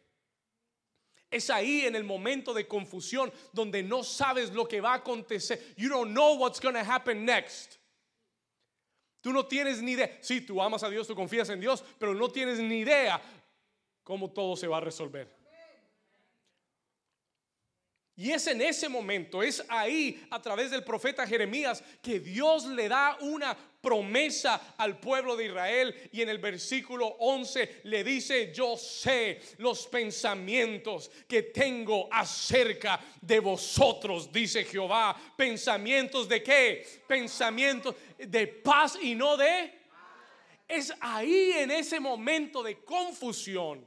Es 1.30 1.50
ahí 1.50 1.84
en 1.84 1.94
el 1.94 2.04
momento 2.04 2.54
de 2.54 2.66
confusión 2.66 3.32
donde 3.52 3.82
no 3.82 4.02
sabes 4.02 4.52
lo 4.52 4.66
que 4.66 4.80
va 4.80 4.92
a 4.92 4.96
acontecer. 4.96 5.74
You 5.76 5.88
don't 5.88 6.12
know 6.12 6.36
what's 6.36 6.60
going 6.60 6.74
to 6.74 6.80
happen 6.80 7.24
next. 7.24 7.76
Tú 9.20 9.32
no 9.32 9.44
tienes 9.46 9.82
ni 9.82 9.92
idea. 9.92 10.18
Sí, 10.22 10.40
tú 10.40 10.62
amas 10.62 10.82
a 10.82 10.88
Dios, 10.88 11.06
tú 11.06 11.14
confías 11.14 11.50
en 11.50 11.60
Dios, 11.60 11.84
pero 11.98 12.14
no 12.14 12.30
tienes 12.30 12.58
ni 12.60 12.78
idea 12.78 13.20
cómo 14.02 14.30
todo 14.30 14.56
se 14.56 14.66
va 14.66 14.78
a 14.78 14.80
resolver. 14.80 15.37
Y 18.18 18.32
es 18.32 18.48
en 18.48 18.60
ese 18.60 18.88
momento, 18.88 19.44
es 19.44 19.64
ahí 19.68 20.26
a 20.30 20.42
través 20.42 20.72
del 20.72 20.82
profeta 20.82 21.24
Jeremías 21.24 21.84
que 22.02 22.18
Dios 22.18 22.66
le 22.66 22.88
da 22.88 23.16
una 23.20 23.56
promesa 23.80 24.74
al 24.76 24.98
pueblo 24.98 25.36
de 25.36 25.46
Israel 25.46 25.94
y 26.10 26.22
en 26.22 26.28
el 26.28 26.38
versículo 26.38 27.06
11 27.06 27.82
le 27.84 28.02
dice, 28.02 28.52
yo 28.52 28.76
sé 28.76 29.40
los 29.58 29.86
pensamientos 29.86 31.12
que 31.28 31.42
tengo 31.44 32.08
acerca 32.10 32.98
de 33.20 33.38
vosotros, 33.38 34.32
dice 34.32 34.64
Jehová. 34.64 35.16
Pensamientos 35.36 36.28
de 36.28 36.42
qué? 36.42 36.84
Pensamientos 37.06 37.94
de 38.18 38.48
paz 38.48 38.98
y 39.00 39.14
no 39.14 39.36
de... 39.36 39.78
Es 40.66 40.92
ahí 40.98 41.52
en 41.54 41.70
ese 41.70 42.00
momento 42.00 42.64
de 42.64 42.80
confusión, 42.80 43.86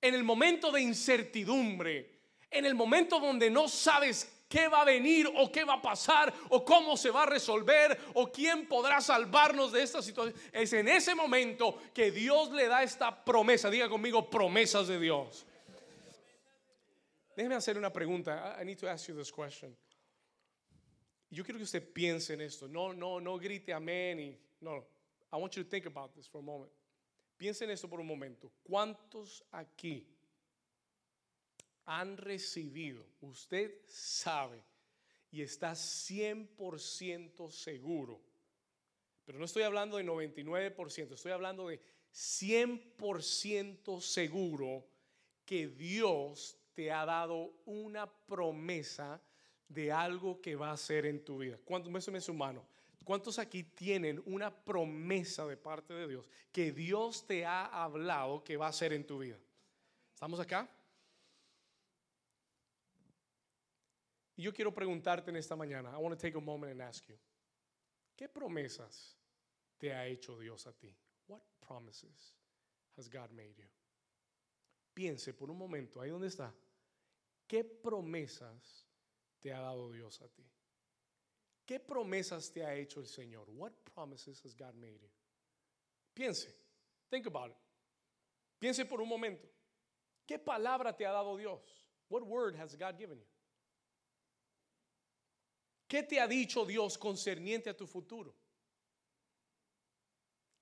en 0.00 0.14
el 0.14 0.22
momento 0.22 0.70
de 0.70 0.82
incertidumbre 0.82 2.17
en 2.50 2.64
el 2.64 2.74
momento 2.74 3.20
donde 3.20 3.50
no 3.50 3.68
sabes 3.68 4.30
qué 4.48 4.68
va 4.68 4.82
a 4.82 4.84
venir 4.84 5.30
o 5.36 5.52
qué 5.52 5.64
va 5.64 5.74
a 5.74 5.82
pasar 5.82 6.32
o 6.48 6.64
cómo 6.64 6.96
se 6.96 7.10
va 7.10 7.24
a 7.24 7.26
resolver 7.26 7.98
o 8.14 8.32
quién 8.32 8.66
podrá 8.66 9.00
salvarnos 9.00 9.72
de 9.72 9.82
esta 9.82 10.00
situación. 10.00 10.34
Es 10.52 10.72
en 10.72 10.88
ese 10.88 11.14
momento 11.14 11.78
que 11.92 12.10
Dios 12.10 12.50
le 12.50 12.66
da 12.66 12.82
esta 12.82 13.24
promesa. 13.24 13.70
Diga 13.70 13.88
conmigo 13.88 14.28
promesas 14.28 14.88
de 14.88 14.98
Dios. 14.98 15.44
déjeme 17.36 17.54
hacer 17.54 17.78
una 17.78 17.92
pregunta. 17.92 18.56
I, 18.60 18.64
need 18.64 18.78
to 18.78 18.88
ask 18.88 19.06
you 19.08 19.14
this 19.14 19.30
question. 19.30 19.76
Yo 21.30 21.44
quiero 21.44 21.58
que 21.58 21.64
usted 21.64 21.92
piense 21.92 22.32
en 22.34 22.40
esto. 22.40 22.66
No, 22.66 22.92
no, 22.92 23.20
no 23.20 23.38
grite 23.38 23.72
amén 23.72 24.18
y 24.18 24.38
no. 24.60 24.84
I 25.30 25.36
want 25.36 25.54
you 25.54 25.62
to 25.62 25.68
think 25.68 25.86
about 25.86 26.14
this 26.14 26.26
for 26.26 26.40
a 26.40 26.42
moment. 26.42 26.72
Piense 27.38 27.62
en 27.62 27.70
esto 27.70 27.86
por 27.86 28.00
un 28.00 28.06
momento. 28.06 28.50
¿Cuántos 28.64 29.44
aquí 29.52 30.04
han 31.88 32.18
recibido? 32.18 33.04
Usted 33.22 33.72
sabe 33.86 34.62
y 35.30 35.40
está 35.42 35.72
100% 35.72 37.50
seguro. 37.50 38.20
Pero 39.24 39.38
no 39.38 39.46
estoy 39.46 39.62
hablando 39.62 39.96
de 39.96 40.04
99%, 40.04 41.14
estoy 41.14 41.32
hablando 41.32 41.68
de 41.68 41.80
100% 42.12 44.00
seguro 44.00 44.86
que 45.44 45.68
Dios 45.68 46.58
te 46.74 46.92
ha 46.92 47.06
dado 47.06 47.54
una 47.64 48.06
promesa 48.06 49.20
de 49.66 49.90
algo 49.90 50.40
que 50.42 50.56
va 50.56 50.70
a 50.70 50.74
hacer 50.74 51.06
en 51.06 51.24
tu 51.24 51.38
vida. 51.38 51.58
¿Cuántos 51.64 51.90
me 52.10 52.20
su 52.20 52.34
mano? 52.34 52.66
¿Cuántos 53.04 53.38
aquí 53.38 53.62
tienen 53.62 54.22
una 54.26 54.54
promesa 54.54 55.46
de 55.46 55.56
parte 55.56 55.94
de 55.94 56.06
Dios 56.06 56.28
que 56.52 56.72
Dios 56.72 57.26
te 57.26 57.46
ha 57.46 57.64
hablado 57.64 58.44
que 58.44 58.58
va 58.58 58.66
a 58.66 58.70
hacer 58.70 58.92
en 58.92 59.06
tu 59.06 59.18
vida? 59.18 59.38
¿Estamos 60.12 60.38
acá? 60.40 60.68
Y 64.38 64.42
yo 64.42 64.52
quiero 64.52 64.72
preguntarte 64.72 65.30
en 65.30 65.36
esta 65.36 65.56
mañana, 65.56 65.90
I 65.90 65.96
want 65.96 66.16
to 66.16 66.16
take 66.16 66.38
a 66.38 66.40
moment 66.40 66.70
and 66.70 66.80
ask 66.80 67.04
you, 67.08 67.18
¿qué 68.16 68.28
promesas 68.28 69.18
te 69.76 69.92
ha 69.92 70.06
hecho 70.06 70.38
Dios 70.38 70.64
a 70.68 70.72
ti? 70.72 70.96
What 71.26 71.40
promises 71.60 72.36
has 72.96 73.08
God 73.08 73.32
made 73.32 73.56
you? 73.56 73.66
Piense 74.94 75.34
por 75.34 75.50
un 75.50 75.58
momento, 75.58 76.00
ahí 76.00 76.10
donde 76.10 76.28
está, 76.28 76.54
¿qué 77.48 77.64
promesas 77.64 78.86
te 79.40 79.52
ha 79.52 79.60
dado 79.60 79.90
Dios 79.90 80.22
a 80.22 80.28
ti? 80.28 80.48
¿Qué 81.66 81.80
promesas 81.80 82.52
te 82.52 82.64
ha 82.64 82.76
hecho 82.76 83.00
el 83.00 83.08
Señor? 83.08 83.50
What 83.50 83.72
promises 83.92 84.40
has 84.44 84.54
God 84.54 84.76
made 84.76 85.00
you? 85.00 85.10
Piense, 86.14 86.54
think 87.10 87.26
about 87.26 87.50
it. 87.50 87.56
Piense 88.60 88.84
por 88.84 89.00
un 89.00 89.08
momento. 89.08 89.48
¿Qué 90.24 90.38
palabra 90.38 90.96
te 90.96 91.04
ha 91.04 91.10
dado 91.10 91.36
Dios? 91.36 91.60
What 92.08 92.22
word 92.22 92.54
has 92.54 92.76
God 92.76 92.96
given 92.96 93.18
you? 93.18 93.37
¿Qué 95.88 96.02
te 96.02 96.20
ha 96.20 96.28
dicho 96.28 96.66
Dios 96.66 96.98
concerniente 96.98 97.70
a 97.70 97.76
tu 97.76 97.86
futuro? 97.86 98.34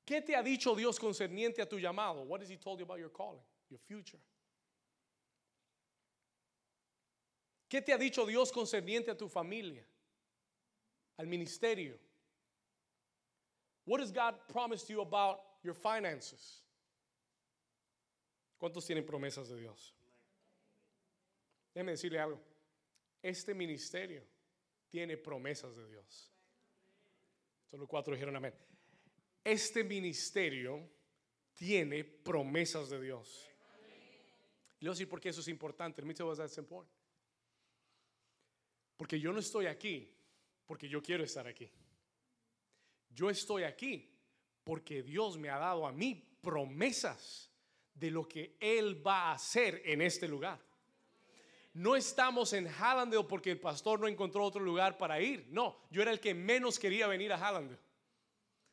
¿Qué 0.05 0.23
te 0.23 0.37
ha 0.37 0.43
dicho 0.43 0.77
Dios 0.77 1.01
concerniente 1.01 1.61
a 1.61 1.69
tu 1.69 1.81
llamado? 1.81 2.23
What 2.23 2.41
has 2.41 2.49
he 2.49 2.57
told 2.57 2.79
you 2.79 2.85
about 2.85 3.01
your 3.01 3.11
calling, 3.11 3.43
your 3.69 3.81
future? 3.81 4.21
¿Qué 7.69 7.83
te 7.83 7.93
ha 7.93 7.99
dicho 7.99 8.25
Dios 8.25 8.53
concerniente 8.53 9.11
a 9.11 9.17
tu 9.17 9.29
familia? 9.29 9.85
Al 11.19 11.27
ministerio. 11.27 11.99
What 13.85 14.01
has 14.01 14.13
God 14.13 14.37
promised 14.47 14.89
you 14.89 15.01
about 15.01 15.41
your 15.65 15.75
finances? 15.75 16.63
¿Cuántos 18.61 18.87
tienen 18.87 19.05
promesas 19.05 19.49
de 19.49 19.57
Dios? 19.57 19.93
Déjeme 21.75 21.93
decirle 21.93 22.21
algo. 22.21 22.41
Este 23.23 23.55
ministerio 23.55 24.23
tiene 24.97 25.19
promesas 25.19 25.77
de 25.77 25.87
Dios. 25.91 26.33
Solo 27.71 27.87
cuatro 27.87 28.15
dijeron 28.15 28.35
amén. 28.35 28.55
Este 29.45 29.85
ministerio 29.85 30.89
tiene 31.53 32.03
promesas 32.03 32.89
de 32.89 33.03
Dios. 33.03 33.47
Le 34.81 34.89
voy 34.89 34.89
a 34.89 34.93
decir 34.93 35.07
por 35.07 35.21
qué 35.21 35.29
eso 35.29 35.43
es 35.43 35.49
importante. 35.49 36.01
Me 36.01 36.15
tell 36.15 36.25
you. 36.25 36.87
Porque 38.97 39.21
yo 39.21 39.35
no 39.35 39.41
estoy 39.41 39.67
aquí 39.67 40.11
porque 40.65 40.89
yo 40.89 41.03
quiero 41.03 41.25
estar 41.25 41.47
aquí. 41.47 41.71
Yo 43.11 43.29
estoy 43.29 43.65
aquí 43.65 44.11
porque 44.65 45.03
Dios 45.03 45.37
me 45.37 45.51
ha 45.51 45.59
dado 45.59 45.87
a 45.87 45.93
mí 45.93 46.27
promesas 46.41 47.53
de 47.93 48.11
lo 48.11 48.27
que 48.27 48.57
Él 48.59 49.07
va 49.07 49.25
a 49.25 49.33
hacer 49.33 49.83
en 49.85 50.01
este 50.01 50.27
lugar. 50.27 50.66
No 51.77 51.95
estamos 51.95 52.55
en 52.55 52.67
Hallandale 52.69 53.25
porque 53.25 53.51
el 53.51 53.61
pastor 53.61 54.01
no 54.01 54.09
encontró 54.09 54.43
otro 54.43 54.63
lugar 54.63 54.97
para 54.97 55.21
ir. 55.21 55.47
No, 55.51 55.77
yo 55.91 56.01
era 56.01 56.11
el 56.11 56.21
que 56.21 56.33
menos 56.33 56.79
quería 56.79 57.07
venir 57.07 57.31
a 57.35 57.37
Hallandale. 57.37 57.79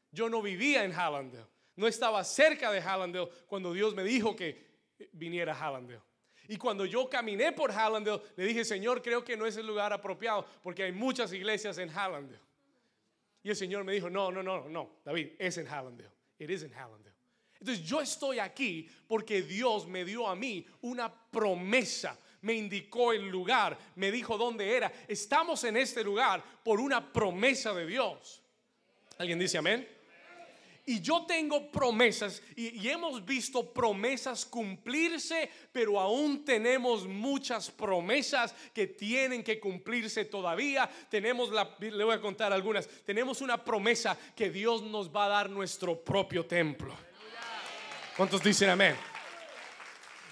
Yo 0.10 0.30
no 0.30 0.42
vivía 0.42 0.86
en 0.86 0.94
Hallandale. 0.94 1.46
No 1.76 1.86
estaba 1.86 2.24
cerca 2.24 2.72
de 2.72 2.80
Hallandale 2.80 3.30
cuando 3.46 3.74
Dios 3.74 3.94
me 3.94 4.06
dijo 4.06 4.38
que 4.38 4.66
viniera 5.12 5.52
a 5.52 5.56
Hallandale. 5.56 6.00
Y 6.48 6.56
cuando 6.56 6.86
yo 6.86 7.10
caminé 7.10 7.52
por 7.52 7.74
Hallandale, 7.74 8.22
le 8.38 8.46
dije, 8.46 8.63
Señor, 8.63 9.02
creo 9.02 9.22
que 9.22 9.36
no 9.36 9.46
es 9.46 9.58
el 9.58 9.68
lugar 9.68 9.92
apropiado 9.92 10.46
porque 10.62 10.84
hay 10.84 10.94
muchas 10.94 11.34
iglesias 11.34 11.78
en 11.80 11.89
Hallandale. 11.89 12.39
Y 13.44 13.50
el 13.50 13.56
Señor 13.58 13.84
me 13.84 13.92
dijo, 13.92 14.10
no, 14.10 14.32
no, 14.32 14.42
no, 14.42 14.70
no, 14.70 15.02
David, 15.04 15.34
es 15.39 15.58
en 15.58 15.68
Hallandale. 15.68 16.10
It 16.39 16.50
is 16.50 16.63
in 16.63 16.72
Hallandale. 16.72 17.13
Entonces 17.60 17.84
yo 17.86 18.00
estoy 18.00 18.39
aquí 18.39 18.89
porque 19.10 19.42
Dios 19.42 19.88
me 19.88 20.06
dio 20.06 20.26
a 20.26 20.38
mí 20.38 20.66
una 20.82 21.13
promesa. 21.13 22.18
Me 22.43 22.53
indicó 22.53 23.13
el 23.13 23.27
lugar, 23.29 23.77
me 23.95 24.12
dijo 24.12 24.38
dónde 24.38 24.75
era. 24.75 24.91
Estamos 25.08 25.63
en 25.63 25.77
este 25.77 26.03
lugar 26.03 26.43
por 26.63 26.79
una 26.79 27.12
promesa 27.12 27.73
de 27.73 27.88
Dios. 27.88 28.41
¿Alguien 29.17 29.39
dice 29.39 29.58
amén? 29.58 29.88
Y 30.86 30.99
yo 30.99 31.25
tengo 31.25 31.71
promesas 31.71 32.43
y, 32.58 32.89
hemos 32.89 33.23
visto 33.23 33.71
promesas 33.71 34.45
cumplirse, 34.45 35.49
pero 35.71 35.97
aún 35.97 36.43
tenemos 36.43 37.08
muchas 37.08 37.71
promesas 37.71 38.53
que 38.73 38.88
tienen 38.88 39.41
que 39.41 39.62
cumplirse 39.62 40.25
todavía. 40.25 40.89
Tenemos 41.10 41.49
la, 41.49 41.73
le 41.79 42.03
voy 42.03 42.13
a 42.13 42.19
contar 42.19 42.51
algunas. 42.51 42.89
Tenemos 43.06 43.39
una 43.39 43.63
promesa 43.63 44.17
que 44.36 44.49
Dios 44.49 44.84
nos 44.84 45.10
va 45.10 45.25
a 45.25 45.29
dar 45.29 45.49
nuestro 45.49 45.97
propio 45.97 46.45
templo. 46.45 46.93
¿Cuántos 48.17 48.43
dicen 48.43 48.69
amén? 48.69 48.97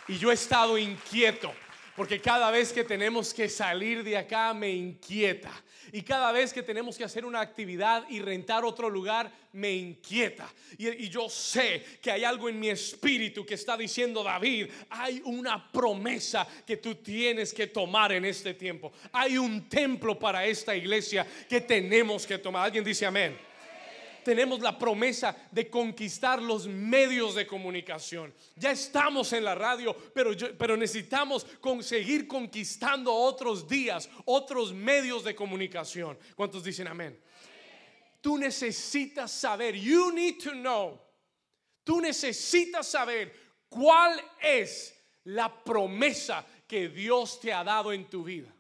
Y 0.10 0.17
yo 0.17 0.32
he 0.32 0.34
estado 0.34 0.78
inquieto 0.78 1.54
porque 1.95 2.21
cada 2.21 2.51
vez 2.51 2.71
que 2.71 2.84
tenemos 2.84 3.34
que 3.34 3.49
salir 3.49 4.04
de 4.04 4.17
acá 4.17 4.54
me 4.54 4.69
inquieta. 4.69 5.51
Y 5.91 6.04
cada 6.04 6.32
vez 6.32 6.54
que 6.54 6.63
tenemos 6.63 6.97
que 6.97 7.04
hacer 7.04 7.25
una 7.25 7.41
actividad 7.41 8.06
y 8.10 8.21
rentar 8.21 8.63
otro 8.63 8.89
lugar, 8.89 9.32
me 9.54 9.73
inquieta. 9.73 10.47
Y, 10.77 11.10
yo 11.10 11.27
sé 11.27 11.84
que 12.01 12.12
hay 12.12 12.23
algo 12.23 12.47
en 12.47 12.60
mi 12.60 12.69
espíritu 12.69 13.45
que 13.45 13.56
está 13.56 13.75
diciendo 13.75 14.23
David, 14.23 14.67
hay 14.89 15.21
una 15.25 15.69
promesa 15.71 16.47
que 16.65 16.77
tú 16.77 16.95
tienes 16.95 17.54
que 17.54 17.67
tomar 17.67 18.13
en 18.13 18.23
este 18.23 18.54
tiempo. 18.54 18.93
Hay 19.12 19.38
un 19.38 19.67
templo 19.67 20.17
para 20.17 20.45
esta 20.45 20.75
iglesia 20.75 21.27
que 21.49 21.62
tenemos 21.62 22.25
que 22.25 22.38
tomar. 22.38 22.65
¿Alguien 22.65 22.84
dice 22.84 23.06
amén? 23.06 23.51
Tenemos 24.24 24.60
la 24.60 24.78
promesa 24.78 25.36
de 25.52 25.70
conquistar 25.70 26.42
los 26.42 26.68
medios 26.68 27.36
de 27.36 27.48
comunicación. 27.48 28.34
Ya 28.56 28.72
estamos 28.72 29.34
en 29.34 29.44
la 29.44 29.56
radio, 29.56 29.96
pero, 30.14 30.32
pero 30.58 30.78
necesitamos 30.78 31.46
conseguir 31.60 32.28
conquistando 32.28 33.14
otros 33.14 33.68
días, 33.68 34.10
otros 34.26 34.74
medios 34.74 35.24
de 35.24 35.36
comunicación. 35.36 36.18
¿Cuántos 36.36 36.64
dicen 36.64 36.88
amén? 36.88 37.20
Tú 38.22 38.38
necesitas 38.38 39.32
saber, 39.32 39.76
you 39.76 40.12
need 40.12 40.38
to 40.44 40.52
know, 40.52 41.00
tú 41.84 42.00
necesitas 42.00 42.88
saber 42.88 43.34
cuál 43.68 44.22
es 44.42 44.94
la 45.24 45.64
promesa 45.64 46.46
que 46.68 46.88
Dios 46.88 47.40
te 47.40 47.52
ha 47.52 47.64
dado 47.64 47.92
en 47.92 48.10
tu 48.10 48.24
vida. 48.24 48.54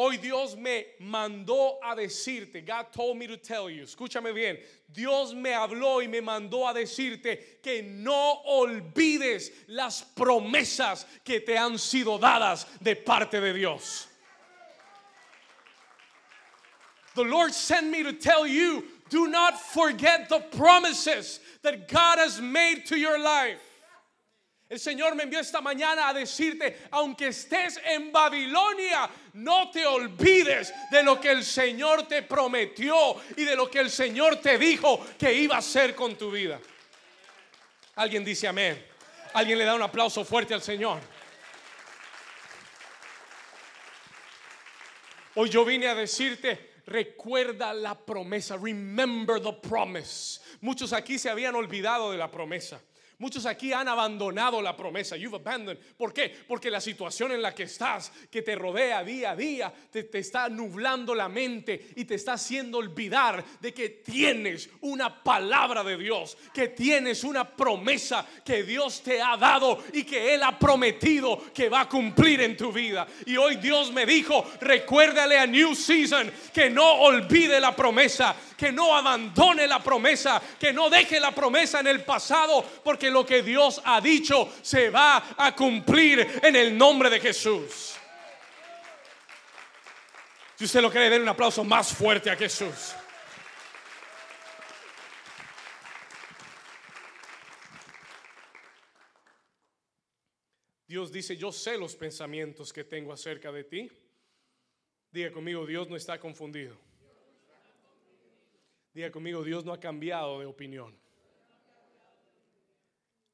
Hoy 0.00 0.16
Dios 0.16 0.56
me 0.56 0.84
mandó 1.00 1.78
a 1.82 1.96
decirte, 1.96 2.64
God 2.64 2.92
told 2.92 3.16
me 3.16 3.26
to 3.26 3.36
tell 3.36 3.68
you, 3.68 3.82
escúchame 3.82 4.32
bien, 4.32 4.56
Dios 4.92 5.34
me 5.34 5.50
habló 5.50 6.00
y 6.00 6.06
me 6.06 6.20
mandó 6.20 6.70
a 6.70 6.72
decirte 6.72 7.60
que 7.60 7.82
no 7.82 8.40
olvides 8.48 9.50
las 9.66 10.04
promesas 10.14 11.04
que 11.24 11.40
te 11.40 11.56
han 11.56 11.78
sido 11.78 12.16
dadas 12.16 12.64
de 12.80 12.94
parte 12.94 13.40
de 13.40 13.52
Dios. 13.52 14.06
The 17.16 17.24
Lord 17.24 17.52
sent 17.52 17.90
me 17.90 18.04
to 18.04 18.12
tell 18.12 18.46
you, 18.46 18.84
do 19.08 19.26
not 19.26 19.60
forget 19.60 20.28
the 20.28 20.38
promises 20.38 21.40
that 21.62 21.88
God 21.88 22.18
has 22.18 22.40
made 22.40 22.86
to 22.86 22.96
your 22.96 23.18
life. 23.18 23.67
El 24.68 24.78
Señor 24.78 25.14
me 25.14 25.22
envió 25.22 25.40
esta 25.40 25.62
mañana 25.62 26.08
a 26.08 26.12
decirte, 26.12 26.88
aunque 26.90 27.28
estés 27.28 27.80
en 27.86 28.12
Babilonia, 28.12 29.08
no 29.34 29.70
te 29.70 29.86
olvides 29.86 30.74
de 30.90 31.02
lo 31.02 31.18
que 31.18 31.30
el 31.30 31.42
Señor 31.42 32.06
te 32.06 32.22
prometió 32.22 33.16
y 33.34 33.44
de 33.44 33.56
lo 33.56 33.70
que 33.70 33.78
el 33.78 33.90
Señor 33.90 34.36
te 34.36 34.58
dijo 34.58 35.02
que 35.18 35.32
iba 35.32 35.56
a 35.56 35.60
hacer 35.60 35.94
con 35.94 36.18
tu 36.18 36.30
vida. 36.30 36.60
Alguien 37.96 38.22
dice 38.22 38.46
amén. 38.46 38.84
Alguien 39.32 39.58
le 39.58 39.64
da 39.64 39.74
un 39.74 39.82
aplauso 39.82 40.22
fuerte 40.22 40.52
al 40.52 40.62
Señor. 40.62 41.00
Hoy 45.34 45.48
yo 45.48 45.64
vine 45.64 45.88
a 45.88 45.94
decirte, 45.94 46.74
recuerda 46.84 47.72
la 47.72 47.94
promesa, 47.94 48.56
remember 48.56 49.40
the 49.40 49.52
promise. 49.52 50.40
Muchos 50.60 50.92
aquí 50.92 51.18
se 51.18 51.30
habían 51.30 51.54
olvidado 51.54 52.10
de 52.10 52.18
la 52.18 52.30
promesa. 52.30 52.80
Muchos 53.20 53.46
aquí 53.46 53.72
han 53.72 53.88
abandonado 53.88 54.62
la 54.62 54.76
promesa. 54.76 55.16
You've 55.16 55.34
abandoned. 55.34 55.76
¿Por 55.96 56.14
qué? 56.14 56.32
Porque 56.46 56.70
la 56.70 56.80
situación 56.80 57.32
en 57.32 57.42
la 57.42 57.52
que 57.52 57.64
estás, 57.64 58.12
que 58.30 58.42
te 58.42 58.54
rodea 58.54 59.02
día 59.02 59.32
a 59.32 59.36
día, 59.36 59.74
te, 59.90 60.04
te, 60.04 60.20
está 60.20 60.48
nublando 60.48 61.16
la 61.16 61.28
mente 61.28 61.88
y 61.96 62.04
te 62.04 62.14
está 62.14 62.34
haciendo 62.34 62.78
olvidar 62.78 63.44
de 63.60 63.74
que 63.74 63.88
tienes 63.88 64.70
una 64.82 65.20
palabra 65.24 65.82
de 65.82 65.96
Dios, 65.96 66.38
que 66.54 66.68
tienes 66.68 67.24
una 67.24 67.44
promesa 67.44 68.24
que 68.44 68.62
Dios 68.62 69.02
te 69.02 69.20
ha 69.20 69.36
dado 69.36 69.82
y 69.92 70.04
que 70.04 70.34
Él 70.34 70.44
ha 70.44 70.56
prometido 70.56 71.52
que 71.52 71.68
va 71.68 71.80
a 71.80 71.88
cumplir 71.88 72.40
en 72.42 72.56
tu 72.56 72.70
vida. 72.70 73.04
Y 73.26 73.36
hoy 73.36 73.56
Dios 73.56 73.92
me 73.92 74.06
dijo, 74.06 74.48
recuérdale 74.60 75.36
a 75.36 75.46
New 75.46 75.74
Season 75.74 76.30
que 76.54 76.70
no 76.70 76.88
olvide 77.00 77.58
la 77.58 77.74
promesa, 77.74 78.36
que 78.56 78.70
no 78.70 78.96
abandone 78.96 79.66
la 79.66 79.82
promesa, 79.82 80.40
que 80.58 80.72
no 80.72 80.88
deje 80.88 81.18
la 81.18 81.32
promesa 81.32 81.80
en 81.80 81.88
el 81.88 82.04
pasado, 82.04 82.64
porque 82.84 83.07
lo 83.10 83.24
que 83.24 83.42
Dios 83.42 83.80
ha 83.84 84.00
dicho 84.00 84.52
se 84.62 84.90
va 84.90 85.34
a 85.36 85.54
cumplir 85.54 86.40
en 86.42 86.56
el 86.56 86.76
nombre 86.76 87.10
de 87.10 87.20
Jesús. 87.20 87.96
Si 90.56 90.64
usted 90.64 90.82
lo 90.82 90.90
quiere, 90.90 91.08
den 91.08 91.22
un 91.22 91.28
aplauso 91.28 91.62
más 91.62 91.94
fuerte 91.94 92.30
a 92.30 92.36
Jesús. 92.36 92.94
Dios 100.88 101.12
dice, 101.12 101.36
yo 101.36 101.52
sé 101.52 101.76
los 101.76 101.94
pensamientos 101.94 102.72
que 102.72 102.82
tengo 102.82 103.12
acerca 103.12 103.52
de 103.52 103.62
ti. 103.62 103.90
Diga 105.12 105.30
conmigo, 105.30 105.66
Dios 105.66 105.88
no 105.88 105.96
está 105.96 106.18
confundido. 106.18 106.76
Diga 108.94 109.10
conmigo, 109.12 109.44
Dios 109.44 109.64
no 109.64 109.72
ha 109.72 109.78
cambiado 109.78 110.40
de 110.40 110.46
opinión. 110.46 110.98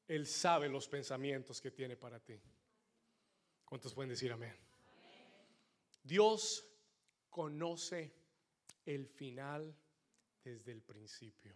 Él 0.07 0.27
sabe 0.27 0.69
los 0.69 0.87
pensamientos 0.87 1.59
que 1.59 1.71
tiene 1.71 1.95
para 1.95 2.19
ti. 2.19 2.39
¿Cuántos 3.63 3.93
pueden 3.93 4.09
decir 4.09 4.31
amén? 4.31 4.55
Dios 6.03 6.63
conoce 7.29 8.13
el 8.85 9.07
final 9.07 9.75
desde 10.43 10.71
el 10.71 10.81
principio. 10.81 11.55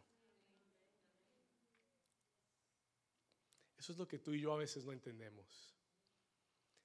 Eso 3.77 3.93
es 3.93 3.97
lo 3.97 4.07
que 4.07 4.19
tú 4.19 4.33
y 4.33 4.41
yo 4.41 4.51
a 4.53 4.57
veces 4.57 4.83
no 4.83 4.91
entendemos. 4.91 5.75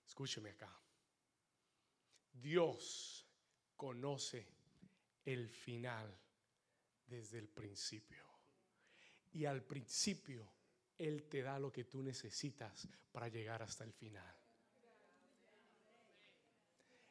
Escúcheme 0.06 0.50
acá. 0.50 0.72
Dios 2.32 3.26
conoce 3.76 4.46
el 5.24 5.48
final 5.48 6.16
desde 7.06 7.38
el 7.38 7.48
principio. 7.48 8.22
Y 9.32 9.46
al 9.46 9.62
principio 9.62 10.48
Él 10.98 11.24
te 11.24 11.42
da 11.42 11.58
lo 11.58 11.72
que 11.72 11.84
tú 11.84 12.02
necesitas 12.02 12.88
para 13.12 13.28
llegar 13.28 13.62
hasta 13.62 13.84
el 13.84 13.92
final. 13.92 14.34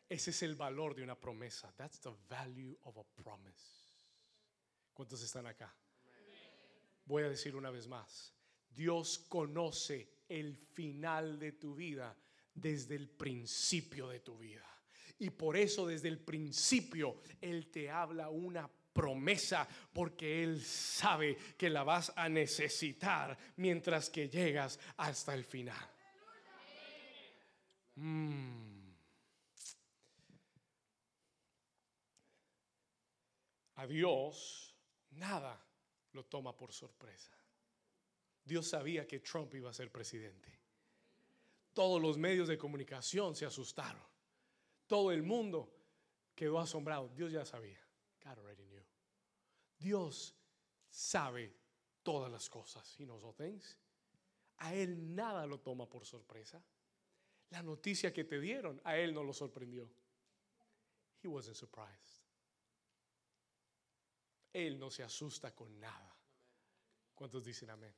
Ese 0.08 0.30
es 0.30 0.44
el 0.44 0.56
valor 0.56 0.94
de 0.96 1.04
una 1.04 1.20
promesa. 1.20 1.74
That's 1.76 2.00
the 2.00 2.12
value 2.30 2.78
of 2.84 2.98
a 2.98 3.04
promise. 3.04 3.90
¿Cuántos 4.94 5.24
están 5.24 5.48
acá? 5.48 5.74
Voy 7.06 7.24
a 7.24 7.30
decir 7.30 7.56
una 7.56 7.72
vez 7.72 7.88
más. 7.88 8.34
Dios 8.70 9.20
conoce 9.28 10.24
el 10.30 10.56
final 10.56 11.40
de 11.40 11.54
tu 11.54 11.76
vida 11.76 12.16
desde 12.54 12.96
el 12.96 13.10
principio 13.10 14.08
de 14.08 14.20
tu 14.20 14.38
vida. 14.38 14.66
Y 15.20 15.30
por 15.30 15.58
eso 15.58 15.88
desde 15.88 16.10
el 16.10 16.20
principio 16.20 17.22
Él 17.42 17.72
te 17.72 17.90
habla 17.90 18.30
una 18.30 18.70
promesa 18.94 19.68
porque 19.92 20.44
Él 20.44 20.62
sabe 20.64 21.36
que 21.58 21.70
la 21.70 21.84
vas 21.84 22.14
a 22.16 22.30
necesitar 22.30 23.38
mientras 23.58 24.10
que 24.10 24.30
llegas 24.30 24.80
hasta 24.98 25.34
el 25.34 25.44
final. 25.44 25.90
Mm. 27.96 28.84
A 33.76 33.88
Dios 33.88 34.76
nada 35.12 35.60
lo 36.14 36.26
toma 36.26 36.56
por 36.56 36.72
sorpresa. 36.72 37.34
Dios 38.46 38.70
sabía 38.70 39.08
que 39.08 39.20
Trump 39.20 39.54
iba 39.56 39.70
a 39.70 39.74
ser 39.74 39.92
presidente. 39.92 40.60
Todos 41.74 42.02
los 42.02 42.18
medios 42.18 42.48
de 42.48 42.58
comunicación 42.58 43.36
se 43.36 43.46
asustaron. 43.46 44.04
Todo 44.86 45.12
el 45.12 45.24
mundo 45.24 45.74
quedó 46.36 46.60
asombrado. 46.60 47.10
Dios 47.16 47.32
ya 47.32 47.46
sabía. 47.46 47.80
Dios 49.84 50.34
sabe 50.90 51.54
todas 52.02 52.32
las 52.32 52.50
cosas. 52.50 52.96
He 52.98 53.06
knows 53.06 53.24
all 53.24 53.36
things. 53.36 53.78
A 54.60 54.74
él 54.74 55.14
nada 55.14 55.46
lo 55.46 55.60
toma 55.60 55.90
por 55.90 56.06
sorpresa. 56.06 56.64
La 57.50 57.62
noticia 57.62 58.14
que 58.14 58.24
te 58.24 58.40
dieron, 58.40 58.80
a 58.86 58.98
él 58.98 59.14
no 59.14 59.24
lo 59.24 59.34
sorprendió. 59.34 59.90
He 61.22 61.28
wasn't 61.28 61.58
surprised. 61.58 62.24
Él 64.54 64.80
no 64.80 64.90
se 64.90 65.04
asusta 65.04 65.54
con 65.54 65.80
nada. 65.80 66.16
¿Cuántos 67.14 67.44
dicen 67.44 67.70
amén? 67.70 67.94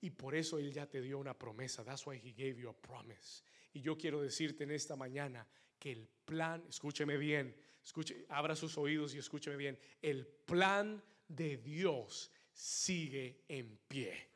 Y 0.00 0.10
por 0.10 0.34
eso 0.34 0.58
Él 0.58 0.72
ya 0.72 0.86
te 0.86 1.00
dio 1.00 1.18
una 1.18 1.36
promesa. 1.36 1.82
That's 1.82 2.06
why 2.06 2.16
He 2.16 2.32
gave 2.32 2.60
you 2.60 2.68
a 2.68 2.72
promise. 2.72 3.42
Y 3.72 3.80
yo 3.80 3.96
quiero 3.96 4.20
decirte 4.20 4.64
en 4.64 4.70
esta 4.70 4.94
mañana 4.94 5.46
que 5.78 5.92
el 5.92 6.06
plan, 6.24 6.64
escúcheme 6.68 7.16
bien, 7.16 7.56
escuche, 7.86 8.26
abra 8.30 8.56
sus 8.56 8.76
oídos 8.78 9.14
y 9.14 9.18
escúcheme 9.18 9.56
bien, 9.56 9.78
el 10.02 10.26
plan 10.26 11.00
de 11.28 11.56
Dios 11.56 12.32
sigue 12.52 13.44
en 13.48 13.78
pie. 13.86 14.28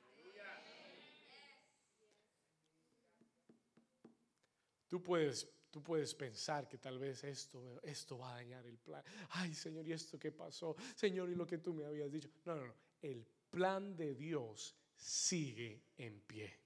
Tú 4.86 5.02
puedes, 5.02 5.48
tú 5.70 5.82
puedes 5.82 6.14
pensar 6.14 6.68
que 6.68 6.78
tal 6.78 6.98
vez 6.98 7.24
esto, 7.24 7.80
esto 7.82 8.18
va 8.18 8.32
a 8.32 8.34
dañar 8.36 8.64
el 8.66 8.78
plan. 8.78 9.02
Ay, 9.30 9.52
Señor, 9.54 9.86
¿y 9.86 9.92
esto 9.92 10.18
qué 10.18 10.30
pasó? 10.30 10.76
Señor, 10.94 11.28
¿y 11.30 11.34
lo 11.34 11.46
que 11.46 11.58
tú 11.58 11.74
me 11.74 11.84
habías 11.84 12.10
dicho? 12.10 12.28
No, 12.44 12.54
no, 12.54 12.66
no. 12.66 12.74
El 13.02 13.26
plan 13.50 13.96
de 13.96 14.14
Dios 14.14 14.76
sigue 14.96 15.82
en 15.96 16.20
pie. 16.20 16.56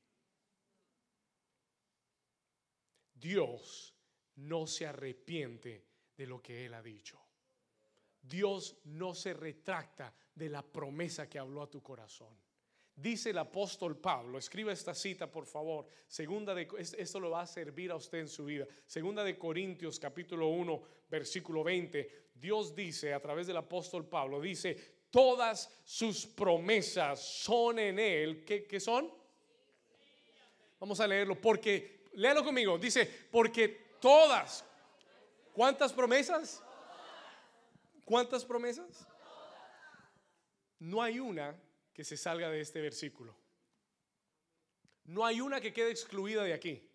Dios 3.14 3.94
no 4.36 4.66
se 4.66 4.86
arrepiente 4.86 5.93
de 6.16 6.26
lo 6.26 6.42
que 6.42 6.66
Él 6.66 6.74
ha 6.74 6.82
dicho. 6.82 7.20
Dios 8.20 8.76
no 8.84 9.14
se 9.14 9.34
retracta 9.34 10.14
de 10.34 10.48
la 10.48 10.62
promesa 10.62 11.28
que 11.28 11.38
habló 11.38 11.62
a 11.62 11.70
tu 11.70 11.82
corazón. 11.82 12.34
Dice 12.96 13.30
el 13.30 13.38
apóstol 13.38 13.96
Pablo, 13.96 14.38
escriba 14.38 14.72
esta 14.72 14.94
cita 14.94 15.30
por 15.30 15.46
favor, 15.46 15.86
segunda 16.06 16.54
de, 16.54 16.68
esto 16.78 17.18
lo 17.18 17.30
va 17.30 17.42
a 17.42 17.46
servir 17.46 17.90
a 17.90 17.96
usted 17.96 18.18
en 18.18 18.28
su 18.28 18.44
vida. 18.44 18.66
Segunda 18.86 19.24
de 19.24 19.36
Corintios 19.36 19.98
capítulo 19.98 20.48
1 20.48 20.82
versículo 21.10 21.62
20, 21.62 22.30
Dios 22.34 22.74
dice 22.74 23.12
a 23.12 23.20
través 23.20 23.46
del 23.46 23.56
apóstol 23.56 24.06
Pablo, 24.08 24.40
dice, 24.40 24.76
todas 25.10 25.70
sus 25.84 26.26
promesas 26.26 27.20
son 27.20 27.78
en 27.78 27.98
Él. 27.98 28.44
¿Qué, 28.44 28.80
son? 28.80 29.12
Vamos 30.80 30.98
a 31.00 31.06
leerlo, 31.06 31.40
porque, 31.40 32.06
léalo 32.14 32.44
conmigo, 32.44 32.78
dice, 32.78 33.08
porque 33.30 33.96
todas, 34.00 34.64
¿cuántas 35.54 35.92
promesas? 35.92 36.62
¿Cuántas 38.04 38.44
promesas? 38.44 39.06
No 40.78 41.02
hay 41.02 41.18
una 41.18 41.56
que 41.94 42.04
se 42.04 42.18
salga 42.18 42.50
de 42.50 42.60
este 42.60 42.82
versículo. 42.82 43.34
No 45.04 45.24
hay 45.24 45.40
una 45.40 45.60
que 45.60 45.72
quede 45.72 45.90
excluida 45.90 46.42
de 46.44 46.52
aquí. 46.52 46.86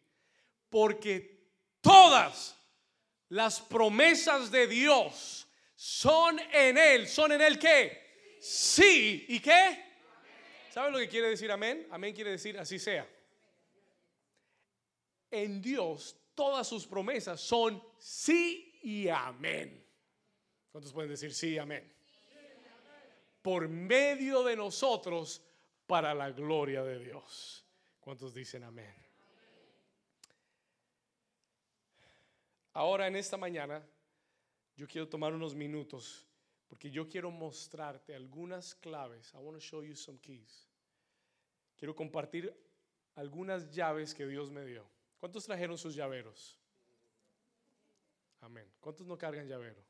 Porque 0.70 1.50
todas 1.82 2.56
las 3.30 3.60
promesas 3.60 4.52
de 4.52 4.68
Dios 4.68 5.48
son 5.76 6.40
en 6.52 6.78
Él. 6.78 7.08
¿Son 7.08 7.32
en 7.32 7.42
Él 7.42 7.58
qué? 7.58 8.38
sí. 8.40 9.26
¿Y 9.28 9.40
qué? 9.40 9.86
¿Saben 10.72 10.94
lo 10.94 11.00
que 11.00 11.10
quiere 11.10 11.30
decir 11.30 11.52
amén? 11.52 11.88
Amén 11.92 12.14
quiere 12.14 12.32
decir 12.32 12.58
así 12.58 12.80
sea. 12.80 13.08
En 15.32 15.62
Dios 15.62 16.16
todas 16.40 16.66
sus 16.66 16.88
promesas 16.88 17.42
son 17.42 17.84
sí 17.98 18.80
y 18.82 19.10
amén. 19.10 19.86
¿Cuántos 20.72 20.94
pueden 20.94 21.10
decir 21.10 21.34
sí 21.34 21.56
y 21.56 21.58
amén? 21.58 21.84
Por 23.42 23.68
medio 23.68 24.42
de 24.46 24.56
nosotros 24.56 25.44
para 25.86 26.14
la 26.14 26.32
gloria 26.32 26.82
de 26.82 26.98
Dios. 26.98 27.66
¿Cuántos 28.00 28.34
dicen 28.34 28.64
amén? 28.64 28.96
Ahora 32.72 33.08
en 33.08 33.18
esta 33.18 33.36
mañana 33.36 33.86
yo 34.78 34.88
quiero 34.88 35.10
tomar 35.10 35.34
unos 35.34 35.54
minutos 35.54 36.26
porque 36.70 36.90
yo 36.90 37.10
quiero 37.10 37.32
mostrarte 37.32 38.16
algunas 38.16 38.76
claves. 38.76 39.34
I 39.34 39.40
want 39.40 39.58
to 39.58 39.62
show 39.62 39.84
you 39.84 39.94
some 39.94 40.18
keys. 40.20 40.70
Quiero 41.76 41.94
compartir 41.94 42.56
algunas 43.16 43.70
llaves 43.72 44.14
que 44.14 44.26
Dios 44.26 44.50
me 44.50 44.64
dio. 44.64 44.99
¿Cuántos 45.20 45.46
trajeron 45.46 45.78
sus 45.78 45.94
llaveros? 45.96 46.58
Amén. 48.42 48.72
¿Cuántos 48.80 49.06
no 49.06 49.18
cargan 49.18 49.48
llavero? 49.48 49.84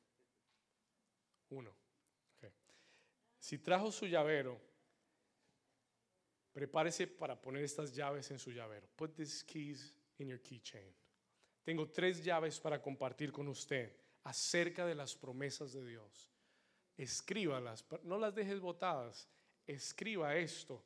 Uno. 1.50 1.74
Si 3.38 3.58
trajo 3.58 3.92
su 3.92 4.06
llavero, 4.06 4.60
prepárese 6.52 7.08
para 7.08 7.40
poner 7.40 7.64
estas 7.64 7.96
llaves 7.96 8.30
en 8.32 8.40
su 8.40 8.52
llavero. 8.52 8.88
Put 8.96 9.16
these 9.16 9.44
keys 9.46 9.94
in 10.18 10.28
your 10.28 10.42
keychain. 10.42 10.94
Tengo 11.64 11.90
tres 11.90 12.24
llaves 12.24 12.60
para 12.60 12.82
compartir 12.82 13.32
con 13.32 13.48
usted 13.48 13.96
acerca 14.24 14.86
de 14.86 14.96
las 14.96 15.16
promesas 15.16 15.72
de 15.72 15.86
Dios. 15.86 16.30
Escríbalas, 16.98 17.86
no 18.04 18.18
las 18.18 18.36
dejes 18.36 18.60
botadas. 18.60 19.30
Escriba 19.66 20.36
esto. 20.36 20.84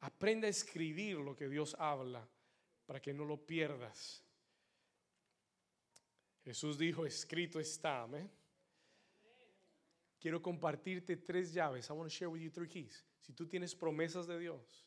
Aprenda 0.00 0.46
a 0.46 0.50
escribir 0.50 1.16
lo 1.16 1.34
que 1.34 1.48
Dios 1.48 1.74
habla 1.78 2.28
para 2.88 3.02
que 3.02 3.12
no 3.12 3.26
lo 3.26 3.36
pierdas. 3.36 4.24
Jesús 6.42 6.78
dijo, 6.78 7.04
escrito 7.04 7.60
está. 7.60 8.04
Amén. 8.04 8.30
Quiero 10.18 10.40
compartirte 10.40 11.18
tres 11.18 11.52
llaves. 11.52 11.90
I 11.90 11.92
want 11.92 12.10
to 12.10 12.16
share 12.16 12.30
with 12.30 12.40
you 12.40 12.50
three 12.50 12.66
keys. 12.66 13.04
Si 13.20 13.34
tú 13.34 13.46
tienes 13.46 13.74
promesas 13.74 14.26
de 14.26 14.38
Dios 14.38 14.86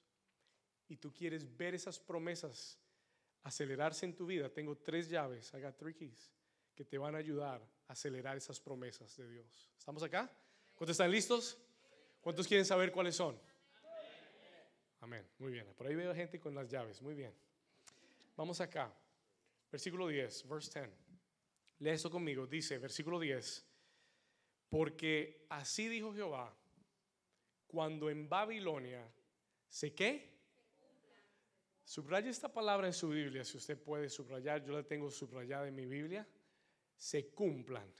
y 0.87 0.97
tú 0.97 1.13
quieres 1.13 1.45
ver 1.55 1.75
esas 1.75 1.99
promesas 1.99 2.79
acelerarse 3.43 4.07
en 4.07 4.15
tu 4.15 4.25
vida, 4.25 4.49
tengo 4.49 4.75
tres 4.75 5.07
llaves. 5.07 5.53
I 5.53 5.61
got 5.61 5.77
three 5.77 5.93
keys 5.93 6.33
que 6.73 6.83
te 6.83 6.97
van 6.97 7.13
a 7.13 7.19
ayudar 7.19 7.61
a 7.87 7.93
acelerar 7.93 8.35
esas 8.35 8.59
promesas 8.59 9.15
de 9.15 9.29
Dios. 9.29 9.71
¿Estamos 9.77 10.01
acá? 10.01 10.27
¿Cuántos 10.73 10.95
están 10.95 11.11
listos? 11.11 11.55
¿Cuántos 12.19 12.47
quieren 12.47 12.65
saber 12.65 12.91
cuáles 12.91 13.15
son? 13.15 13.39
Amén. 15.01 15.23
Muy 15.37 15.51
bien. 15.51 15.71
Por 15.75 15.85
ahí 15.85 15.93
veo 15.93 16.15
gente 16.15 16.39
con 16.39 16.55
las 16.55 16.67
llaves. 16.67 16.99
Muy 17.03 17.13
bien. 17.13 17.50
Vamos 18.35 18.61
acá. 18.61 18.93
Versículo 19.71 20.07
10, 20.07 20.47
verse 20.47 20.79
10. 20.79 20.91
Lee 21.79 21.91
eso 21.91 22.09
conmigo. 22.09 22.45
Dice, 22.45 22.77
versículo 22.77 23.19
10. 23.19 23.65
Porque 24.69 25.45
así 25.49 25.87
dijo 25.87 26.13
Jehová, 26.13 26.55
cuando 27.67 28.09
en 28.09 28.29
Babilonia 28.29 29.09
se 29.67 29.93
qué? 29.93 30.31
Subraya 31.83 32.29
esta 32.29 32.51
palabra 32.51 32.87
en 32.87 32.93
su 32.93 33.09
Biblia, 33.09 33.43
si 33.43 33.57
usted 33.57 33.81
puede 33.81 34.09
subrayar, 34.09 34.63
yo 34.63 34.73
la 34.73 34.83
tengo 34.83 35.09
subrayada 35.09 35.67
en 35.67 35.75
mi 35.75 35.85
Biblia. 35.85 36.27
Se 36.95 37.31
cumplan. 37.31 37.91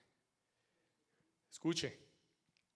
Escuche, 1.49 1.99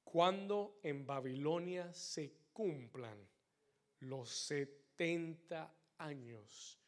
cuando 0.04 0.80
en 0.84 1.06
Babilonia 1.06 1.94
se 1.94 2.34
cumplan 2.52 3.18
los 4.00 4.30
70 4.30 5.74
años, 5.98 6.80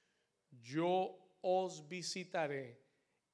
yo 0.52 1.18
os 1.42 1.88
visitaré 1.88 2.82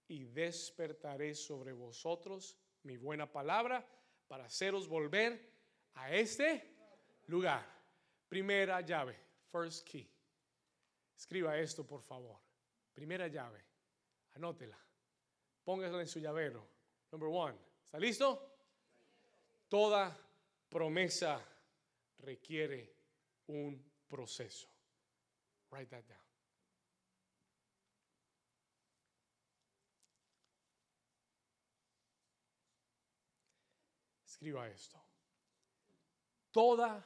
y 0.08 0.26
despertaré 0.26 1.36
sobre 1.36 1.74
vosotros 1.74 2.58
mi 2.84 2.98
buena 2.98 3.32
palabra 3.32 3.86
para 4.28 4.46
haceros 4.46 4.88
volver 4.88 5.54
a 5.96 6.14
este 6.14 6.76
lugar. 7.28 7.66
Primera 8.28 8.82
llave, 8.82 9.16
first 9.52 9.88
key. 9.88 10.10
Escriba 11.16 11.58
esto, 11.58 11.86
por 11.86 12.02
favor. 12.02 12.40
Primera 12.94 13.28
llave, 13.28 13.64
anótela. 14.34 14.78
Póngasela 15.64 16.02
en 16.02 16.08
su 16.08 16.20
llavero. 16.20 16.68
Number 17.12 17.30
one. 17.30 17.58
¿Está 17.86 18.00
listo? 18.00 18.58
Toda 19.70 20.16
promesa 20.70 21.40
requiere 22.20 22.94
un 23.48 23.80
proceso. 24.08 24.68
Write 25.72 25.90
that 25.90 26.06
down. 26.08 26.33
Escriba 34.44 34.68
esto. 34.68 35.02
Toda 36.52 37.02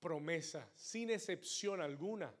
promesa, 0.00 0.68
sin 0.74 1.10
excepción 1.10 1.80
alguna, 1.80 2.34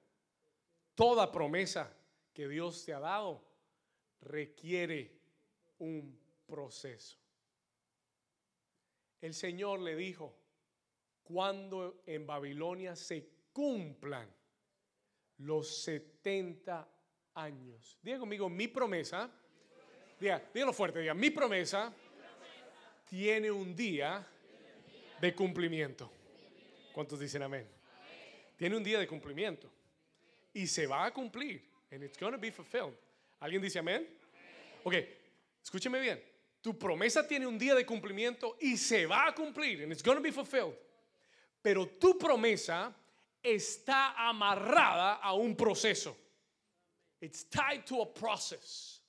toda 0.96 1.30
promesa 1.30 1.96
que 2.32 2.48
Dios 2.48 2.84
te 2.84 2.92
ha 2.92 2.98
dado 2.98 3.44
requiere 4.22 5.20
un 5.78 6.18
proceso. 6.48 7.16
El 9.20 9.34
Señor 9.34 9.82
le 9.82 9.94
dijo, 9.94 10.36
cuando 11.22 12.02
en 12.04 12.26
Babilonia 12.26 12.96
se 12.96 13.30
cumplan 13.52 14.28
los 15.36 15.82
70 15.84 16.88
años. 17.34 18.00
Diga 18.02 18.18
conmigo, 18.18 18.48
mi 18.48 18.66
promesa, 18.66 19.30
diga, 20.18 20.42
dígalo 20.52 20.72
fuerte, 20.72 20.98
diga, 20.98 21.14
mi 21.14 21.30
promesa 21.30 21.94
tiene 23.04 23.48
un 23.48 23.76
día 23.76 24.26
de 25.20 25.34
cumplimiento. 25.34 26.10
¿Cuántos 26.92 27.20
dicen 27.20 27.42
amén? 27.42 27.68
Tiene 28.56 28.76
un 28.76 28.84
día 28.84 28.98
de 28.98 29.06
cumplimiento 29.06 29.70
y 30.52 30.66
se 30.66 30.86
va 30.86 31.04
a 31.04 31.12
cumplir. 31.12 31.68
Be 31.90 32.52
fulfilled. 32.52 32.94
¿Alguien 33.40 33.62
dice 33.62 33.78
amén? 33.78 34.06
Ok, 34.84 34.94
escúcheme 35.62 36.00
bien. 36.00 36.22
Tu 36.60 36.78
promesa 36.78 37.26
tiene 37.26 37.46
un 37.46 37.58
día 37.58 37.74
de 37.74 37.86
cumplimiento 37.86 38.56
y 38.60 38.76
se 38.76 39.06
va 39.06 39.26
a 39.26 39.34
cumplir. 39.34 39.86
Be 39.86 40.32
fulfilled. 40.32 40.74
Pero 41.62 41.86
tu 41.86 42.18
promesa 42.18 42.94
está 43.42 44.12
amarrada 44.12 45.14
a 45.14 45.32
un 45.32 45.56
proceso. 45.56 46.16
It's 47.20 47.44
tied 47.44 47.84
to 47.86 48.02
a 48.02 48.12
process. 48.12 49.00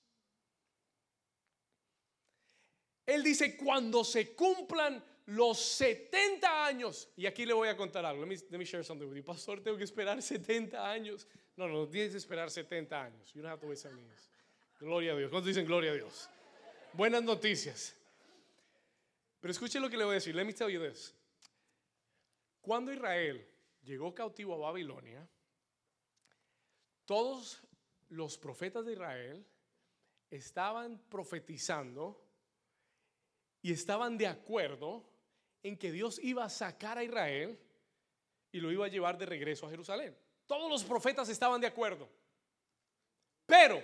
Él 3.05 3.23
dice, 3.23 3.57
cuando 3.57 4.03
se 4.03 4.35
cumplan 4.35 5.03
los 5.31 5.59
70 5.59 6.65
años, 6.65 7.09
y 7.15 7.25
aquí 7.25 7.45
le 7.45 7.53
voy 7.53 7.69
a 7.69 7.77
contar 7.77 8.05
algo, 8.05 8.25
let 8.25 8.57
me, 8.57 8.65
share 8.65 8.83
something 8.83 9.07
with 9.07 9.17
you. 9.17 9.23
Pastor, 9.23 9.61
tengo 9.61 9.77
que 9.77 9.85
esperar 9.85 10.21
70 10.21 10.77
años. 10.77 11.27
No, 11.55 11.67
no, 11.67 11.87
tienes 11.87 12.11
que 12.11 12.17
esperar 12.17 12.49
70 12.49 13.01
años. 13.01 13.33
You 13.33 13.41
don't 13.41 13.51
have 13.51 13.61
to 13.61 13.67
wait 13.67 13.77
70 13.77 14.01
years. 14.01 14.29
Gloria 14.79 15.13
a 15.13 15.15
Dios. 15.15 15.29
¿Cuántos 15.29 15.47
dicen 15.47 15.65
gloria 15.65 15.91
a 15.91 15.95
Dios? 15.95 16.29
Buenas 16.93 17.23
noticias. 17.23 17.95
Pero 19.39 19.51
escuche 19.51 19.79
lo 19.79 19.89
que 19.89 19.97
le 19.97 20.03
voy 20.03 20.13
a 20.13 20.15
decir. 20.15 20.35
Let 20.35 20.45
me 20.45 20.53
tell 20.53 20.69
you 20.69 20.81
this. 20.81 21.13
Cuando 22.61 22.91
Israel 22.91 23.47
llegó 23.83 24.13
cautivo 24.13 24.55
a 24.55 24.57
Babilonia, 24.57 25.27
todos 27.05 27.61
los 28.09 28.37
profetas 28.37 28.85
de 28.85 28.93
Israel 28.93 29.45
estaban 30.29 30.99
profetizando 31.09 32.21
y 33.61 33.71
estaban 33.71 34.17
de 34.17 34.27
acuerdo 34.27 35.10
en 35.63 35.77
que 35.77 35.91
Dios 35.91 36.19
iba 36.23 36.43
a 36.43 36.49
sacar 36.49 36.97
a 36.97 37.03
Israel 37.03 37.59
y 38.51 38.59
lo 38.59 38.71
iba 38.71 38.85
a 38.85 38.89
llevar 38.89 39.17
de 39.17 39.25
regreso 39.25 39.65
a 39.65 39.69
Jerusalén. 39.69 40.17
Todos 40.45 40.69
los 40.69 40.83
profetas 40.83 41.29
estaban 41.29 41.61
de 41.61 41.67
acuerdo. 41.67 42.09
Pero 43.45 43.81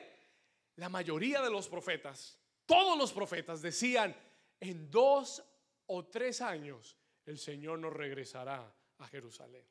la 0.75 0.89
mayoría 0.89 1.41
de 1.41 1.49
los 1.49 1.67
profetas, 1.67 2.37
todos 2.65 2.97
los 2.97 3.11
profetas 3.13 3.61
decían, 3.61 4.15
en 4.59 4.89
dos 4.89 5.43
o 5.87 6.05
tres 6.05 6.41
años 6.41 6.97
el 7.25 7.37
Señor 7.37 7.79
nos 7.79 7.93
regresará 7.93 8.73
a 8.97 9.07
Jerusalén. 9.07 9.65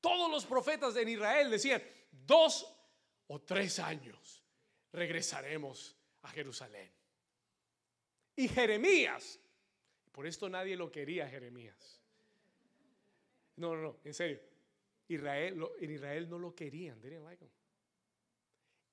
Todos 0.00 0.30
los 0.30 0.46
profetas 0.46 0.96
en 0.96 1.08
Israel 1.08 1.50
decían, 1.50 1.82
dos 2.10 2.66
o 3.26 3.40
tres 3.42 3.78
años 3.78 4.42
regresaremos 4.92 5.96
a 6.22 6.28
Jerusalén. 6.30 6.90
Y 8.36 8.48
Jeremías, 8.48 9.38
por 10.12 10.26
esto 10.26 10.48
nadie 10.48 10.76
lo 10.76 10.90
quería, 10.90 11.28
Jeremías. 11.28 12.00
No, 13.56 13.74
no, 13.74 13.82
no, 13.82 13.96
en 14.04 14.14
serio. 14.14 14.40
Israel, 15.08 15.60
en 15.80 15.90
Israel 15.90 16.28
no 16.28 16.38
lo 16.38 16.54
querían, 16.54 17.00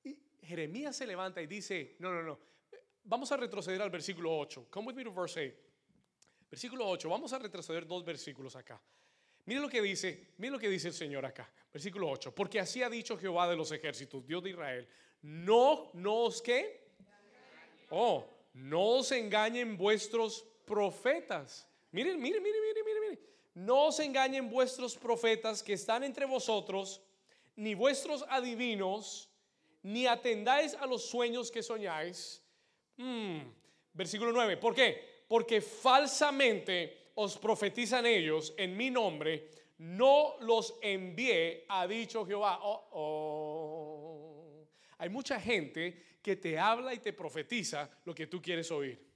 Y 0.04 0.20
Jeremías 0.42 0.96
se 0.96 1.06
levanta 1.06 1.42
y 1.42 1.48
dice, 1.48 1.96
no, 2.00 2.12
no, 2.12 2.24
no, 2.24 2.40
vamos 3.04 3.32
a 3.32 3.38
retroceder 3.38 3.82
al 3.82 3.90
versículo 3.90 4.38
8. 4.38 4.68
Come 4.70 4.88
with 4.88 4.96
me 4.96 5.04
to 5.04 5.12
verse 5.12 5.40
8. 5.40 5.68
Versículo 6.50 6.88
8, 6.88 7.10
vamos 7.10 7.34
a 7.34 7.40
retroceder 7.40 7.86
dos 7.86 8.04
versículos 8.06 8.56
acá. 8.56 8.82
Mire 9.46 9.62
lo 9.62 9.70
que 9.70 9.82
dice, 9.82 10.34
mire 10.38 10.52
lo 10.52 10.60
que 10.60 10.70
dice 10.70 10.88
el 10.88 10.94
Señor 10.94 11.26
acá. 11.26 11.52
Versículo 11.72 12.10
8, 12.10 12.34
porque 12.34 12.60
así 12.60 12.82
ha 12.82 12.90
dicho 12.90 13.18
Jehová 13.18 13.50
de 13.50 13.56
los 13.56 13.72
ejércitos, 13.72 14.26
Dios 14.26 14.44
de 14.44 14.52
Israel, 14.52 14.88
no, 15.22 15.92
no 15.94 16.24
os 16.24 16.42
qué. 16.42 16.88
Oh, 17.90 18.26
no 18.54 18.98
os 18.98 19.12
engañen 19.12 19.78
vuestros 19.78 20.46
profetas. 20.68 21.66
Miren, 21.92 22.22
miren, 22.22 22.44
miren, 22.44 22.62
miren, 22.62 22.86
miren, 22.86 23.02
miren. 23.02 23.20
No 23.56 23.88
os 23.88 24.00
engañen 24.00 24.50
vuestros 24.52 24.96
profetas 24.96 25.64
que 25.64 25.74
están 25.74 26.04
entre 26.04 26.26
vosotros, 26.26 27.02
ni 27.56 27.74
vuestros 27.74 28.24
adivinos, 28.30 29.30
ni 29.82 30.06
atendáis 30.06 30.76
a 30.76 30.86
los 30.86 31.10
sueños 31.10 31.50
que 31.50 31.64
soñáis. 31.64 32.44
Hmm, 32.98 33.40
versículo 33.94 34.32
9. 34.32 34.58
¿Por 34.58 34.76
qué? 34.76 35.24
Porque 35.28 35.62
falsamente 35.62 37.12
os 37.16 37.38
profetizan 37.38 38.06
ellos 38.06 38.54
en 38.58 38.78
mi 38.78 38.92
nombre. 38.92 39.50
No 39.80 40.36
los 40.42 40.76
envié, 40.82 41.66
ha 41.70 41.88
dicho 41.88 42.26
Jehová. 42.26 42.60
Oh, 42.62 42.90
oh. 42.92 44.68
Hay 45.00 45.10
mucha 45.10 45.40
gente 45.40 46.18
que 46.22 46.36
te 46.36 46.60
habla 46.60 46.94
y 46.94 47.00
te 47.00 47.14
profetiza 47.14 47.90
lo 48.04 48.14
que 48.14 48.28
tú 48.28 48.42
quieres 48.42 48.70
oír. 48.72 49.07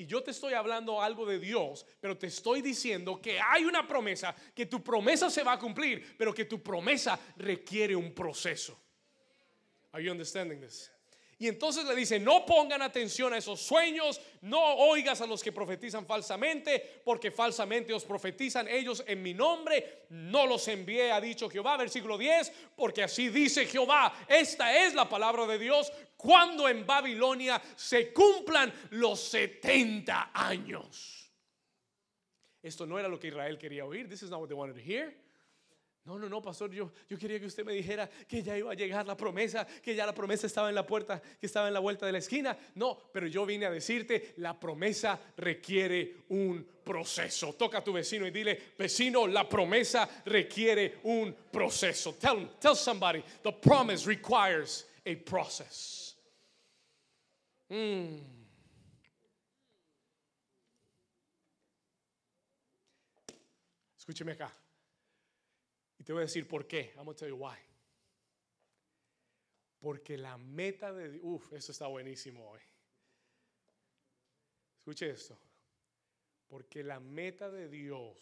Y 0.00 0.06
yo 0.06 0.22
te 0.22 0.30
estoy 0.30 0.54
hablando 0.54 1.02
algo 1.02 1.26
de 1.26 1.38
Dios, 1.38 1.84
pero 2.00 2.16
te 2.16 2.28
estoy 2.28 2.62
diciendo 2.62 3.20
que 3.20 3.38
hay 3.38 3.66
una 3.66 3.86
promesa, 3.86 4.34
que 4.54 4.64
tu 4.64 4.82
promesa 4.82 5.28
se 5.28 5.42
va 5.42 5.52
a 5.52 5.58
cumplir, 5.58 6.16
pero 6.16 6.32
que 6.32 6.46
tu 6.46 6.62
promesa 6.62 7.20
requiere 7.36 7.94
un 7.94 8.14
proceso. 8.14 8.80
Are 9.92 10.02
you 10.02 10.10
understanding 10.10 10.58
this? 10.58 10.90
Y 11.38 11.48
entonces 11.48 11.84
le 11.84 11.94
dice, 11.94 12.18
no 12.18 12.46
pongan 12.46 12.80
atención 12.80 13.32
a 13.34 13.38
esos 13.38 13.60
sueños, 13.60 14.20
no 14.42 14.74
oigas 14.76 15.22
a 15.22 15.26
los 15.26 15.42
que 15.42 15.52
profetizan 15.52 16.06
falsamente, 16.06 17.00
porque 17.02 17.30
falsamente 17.30 17.92
os 17.94 18.04
profetizan 18.04 18.68
ellos 18.68 19.02
en 19.06 19.22
mi 19.22 19.32
nombre, 19.32 20.04
no 20.10 20.46
los 20.46 20.68
envié, 20.68 21.12
ha 21.12 21.20
dicho 21.20 21.48
Jehová, 21.48 21.78
versículo 21.78 22.18
10, 22.18 22.52
porque 22.76 23.02
así 23.02 23.30
dice 23.30 23.64
Jehová, 23.64 24.14
esta 24.28 24.84
es 24.84 24.92
la 24.92 25.08
palabra 25.08 25.46
de 25.46 25.58
Dios, 25.58 25.90
cuando 26.20 26.68
en 26.68 26.84
Babilonia 26.84 27.60
se 27.76 28.12
cumplan 28.12 28.72
los 28.90 29.20
70 29.20 30.30
años. 30.34 31.32
Esto 32.62 32.86
no 32.86 32.98
era 32.98 33.08
lo 33.08 33.18
que 33.18 33.28
Israel 33.28 33.56
quería 33.56 33.86
oír, 33.86 34.08
this 34.08 34.22
is 34.22 34.30
not 34.30 34.40
what 34.40 34.48
they 34.48 34.56
wanted 34.56 34.74
to 34.74 34.82
hear. 34.82 35.14
No, 36.04 36.18
no, 36.18 36.28
no, 36.28 36.40
pastor, 36.40 36.70
yo, 36.70 36.90
yo 37.08 37.18
quería 37.18 37.38
que 37.38 37.46
usted 37.46 37.64
me 37.64 37.74
dijera 37.74 38.08
que 38.26 38.42
ya 38.42 38.56
iba 38.56 38.72
a 38.72 38.74
llegar 38.74 39.06
la 39.06 39.16
promesa, 39.16 39.66
que 39.66 39.94
ya 39.94 40.06
la 40.06 40.14
promesa 40.14 40.46
estaba 40.46 40.70
en 40.70 40.74
la 40.74 40.86
puerta, 40.86 41.20
que 41.38 41.46
estaba 41.46 41.68
en 41.68 41.74
la 41.74 41.80
vuelta 41.80 42.06
de 42.06 42.12
la 42.12 42.18
esquina. 42.18 42.56
No, 42.74 42.98
pero 43.12 43.26
yo 43.26 43.44
vine 43.44 43.66
a 43.66 43.70
decirte, 43.70 44.34
la 44.38 44.58
promesa 44.58 45.20
requiere 45.36 46.16
un 46.30 46.66
proceso. 46.82 47.52
Toca 47.52 47.78
a 47.78 47.84
tu 47.84 47.92
vecino 47.92 48.26
y 48.26 48.30
dile, 48.30 48.58
vecino, 48.78 49.26
la 49.26 49.46
promesa 49.46 50.08
requiere 50.24 51.00
un 51.04 51.34
proceso. 51.52 52.14
Tell, 52.14 52.48
tell 52.58 52.74
somebody, 52.74 53.22
the 53.42 53.52
promise 53.52 54.06
requires 54.06 54.86
a 55.04 55.14
process. 55.16 56.09
Mm. 57.70 58.18
Escúcheme 63.96 64.32
acá. 64.32 64.52
Y 65.98 66.02
te 66.02 66.12
voy 66.12 66.22
a 66.22 66.24
decir 66.24 66.48
por 66.48 66.66
qué. 66.66 66.92
I'm 66.96 67.04
going 67.04 67.14
to 67.14 67.20
tell 67.20 67.28
you 67.28 67.36
why. 67.36 67.56
Porque 69.78 70.18
la 70.18 70.36
meta 70.36 70.92
de 70.92 71.20
Uf, 71.22 71.52
esto 71.52 71.70
está 71.70 71.86
buenísimo 71.86 72.50
hoy. 72.50 72.60
Escuche 74.78 75.10
esto. 75.10 75.38
Porque 76.48 76.82
la 76.82 76.98
meta 76.98 77.50
de 77.50 77.68
Dios 77.68 78.18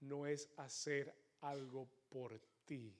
no 0.00 0.26
es 0.26 0.50
hacer 0.56 1.14
algo 1.42 1.88
por 2.08 2.40
ti. 2.64 2.98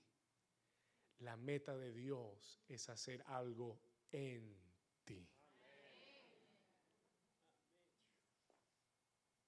La 1.18 1.36
meta 1.36 1.76
de 1.76 1.92
Dios 1.92 2.60
es 2.68 2.88
hacer 2.88 3.24
algo 3.26 3.80
en 4.12 4.71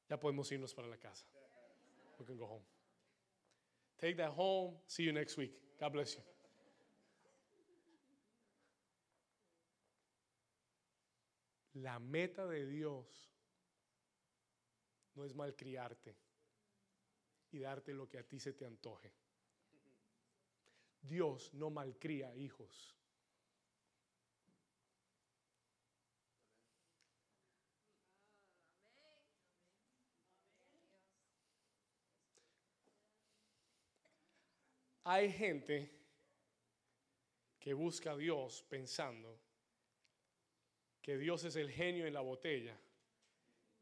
Ya 0.09 0.21
podemos 0.21 0.51
irnos 0.53 0.75
para 0.75 0.87
la 0.87 0.97
casa. 0.97 1.27
We 2.19 2.27
can 2.27 2.37
go 2.37 2.47
home. 2.47 2.65
Take 3.99 4.17
that 4.17 4.33
home. 4.37 4.77
See 4.87 5.05
you 5.05 5.13
next 5.13 5.37
week. 5.37 5.53
God 5.81 5.93
bless 5.93 6.15
you. 6.15 6.23
La 11.83 11.99
meta 11.99 12.47
de 12.47 12.67
Dios 12.67 13.33
no 15.17 15.25
es 15.25 15.35
malcriarte 15.35 16.17
y 17.51 17.59
darte 17.59 17.93
lo 17.93 18.09
que 18.09 18.19
a 18.19 18.23
ti 18.23 18.39
se 18.39 18.53
te 18.53 18.65
antoje. 18.65 19.13
Dios 21.03 21.53
no 21.55 21.71
malcría 21.71 22.35
hijos. 22.37 22.95
Hay 35.05 35.31
gente 35.31 35.91
que 37.59 37.75
busca 37.75 38.13
a 38.13 38.17
Dios 38.17 38.63
pensando 38.69 39.39
que 41.03 41.19
Dios 41.19 41.45
es 41.45 41.57
el 41.57 41.71
genio 41.71 42.07
en 42.07 42.15
la 42.15 42.23
botella 42.23 42.79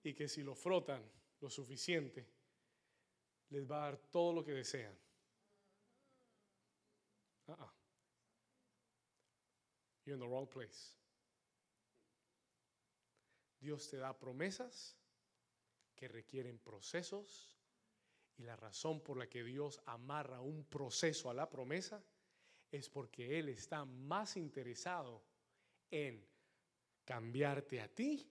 y 0.03 0.15
que 0.15 0.27
si 0.27 0.43
lo 0.43 0.57
frotan 0.57 1.03
lo 1.41 1.49
suficiente, 1.49 2.27
les 3.51 3.71
va 3.71 3.77
a 3.77 3.91
dar 3.91 3.99
todo 4.11 4.33
lo 4.33 4.45
que 4.45 4.53
desean. 4.53 4.97
Uh-uh. 7.47 7.71
You're 10.05 10.15
in 10.15 10.21
the 10.21 10.27
wrong 10.27 10.49
place. 10.49 10.97
Dios 13.61 13.89
te 13.89 13.97
da 13.97 14.19
promesas 14.19 14.97
que 15.95 16.09
requieren 16.09 16.59
procesos 16.59 17.57
y 18.39 18.45
la 18.45 18.57
razón 18.57 19.01
por 19.01 19.17
la 19.17 19.29
que 19.29 19.45
Dios 19.45 19.81
amarra 19.87 20.41
un 20.41 20.65
proceso 20.65 21.31
a 21.31 21.35
la 21.35 21.49
promesa 21.49 22.03
es 22.71 22.89
porque 22.89 23.39
Él 23.39 23.49
está 23.51 23.85
más 23.85 24.37
interesado 24.37 25.23
en 25.91 26.25
cambiarte 27.05 27.81
a 27.81 27.89
ti 27.89 28.27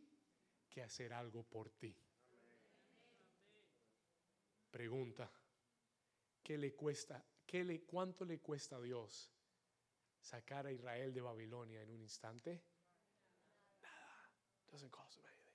que 0.69 0.81
hacer 0.81 1.13
algo 1.13 1.43
por 1.43 1.69
ti. 1.69 1.95
Pregunta, 4.71 5.29
¿qué 6.41 6.57
le 6.57 6.73
cuesta? 6.73 7.23
¿Qué 7.45 7.63
le, 7.63 7.81
¿Cuánto 7.81 8.23
le 8.23 8.39
cuesta 8.39 8.77
a 8.77 8.81
Dios 8.81 9.29
sacar 10.21 10.65
a 10.65 10.71
Israel 10.71 11.13
de 11.13 11.21
Babilonia 11.21 11.81
en 11.81 11.89
un 11.91 12.01
instante? 12.01 12.63
Nada. 13.81 14.29
Doesn't 14.71 14.89
cost 14.89 15.19
anything. 15.19 15.53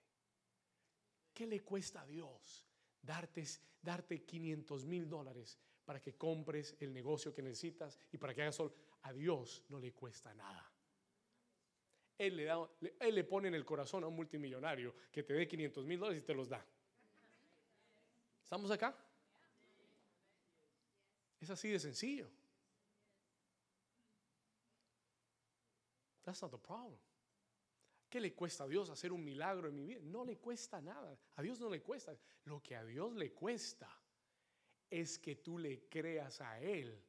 ¿Qué 1.32 1.46
le 1.46 1.62
cuesta 1.62 2.02
a 2.02 2.06
Dios 2.06 2.66
darte, 3.07 3.45
darte 3.81 4.25
500 4.25 4.85
mil 4.85 5.09
dólares 5.09 5.59
para 5.85 6.01
que 6.01 6.14
compres 6.16 6.77
el 6.81 6.92
negocio 6.92 7.33
que 7.33 7.42
necesitas 7.42 7.99
y 8.12 8.19
para 8.19 8.35
que 8.35 8.42
hagas 8.42 8.57
solo? 8.57 8.75
A 9.03 9.12
Dios 9.12 9.64
no 9.69 9.79
le 9.79 9.92
cuesta 9.92 10.35
nada. 10.35 10.71
Él 12.19 12.37
le, 12.37 12.45
da, 12.45 12.69
él 13.01 13.14
le 13.14 13.25
pone 13.25 13.49
en 13.49 13.55
el 13.55 13.64
corazón 13.64 14.03
a 14.03 14.09
un 14.09 14.16
multimillonario 14.16 14.95
que 15.12 15.23
te 15.23 15.35
dé 15.35 15.47
500 15.47 15.87
mil 15.87 16.01
dólares 16.01 16.23
y 16.23 16.27
te 16.27 16.35
los 16.35 16.49
da. 16.49 16.64
¿Estamos 18.42 18.71
acá? 18.71 18.97
Es 21.40 21.51
así 21.51 21.69
de 21.69 21.79
sencillo. 21.79 22.29
That's 26.25 26.42
not 26.42 26.51
the 26.51 26.59
problem. 26.59 26.99
¿Qué 28.09 28.21
le 28.21 28.35
cuesta 28.35 28.64
a 28.64 28.69
Dios 28.69 28.88
hacer 28.90 29.12
un 29.12 29.25
milagro 29.25 29.69
en 29.69 29.75
mi 29.75 29.85
vida? 29.85 30.01
No 30.03 30.25
le 30.25 30.38
cuesta 30.38 30.81
nada. 30.81 31.19
A 31.35 31.42
Dios 31.42 31.61
no 31.61 31.69
le 31.69 31.83
cuesta. 31.83 32.16
Lo 32.45 32.62
que 32.62 32.77
a 32.77 32.85
Dios 32.85 33.14
le 33.14 33.33
cuesta 33.33 33.88
es 34.88 35.19
que 35.19 35.37
tú 35.37 35.59
le 35.59 35.88
creas 35.88 36.40
a 36.40 36.61
Él 36.61 37.03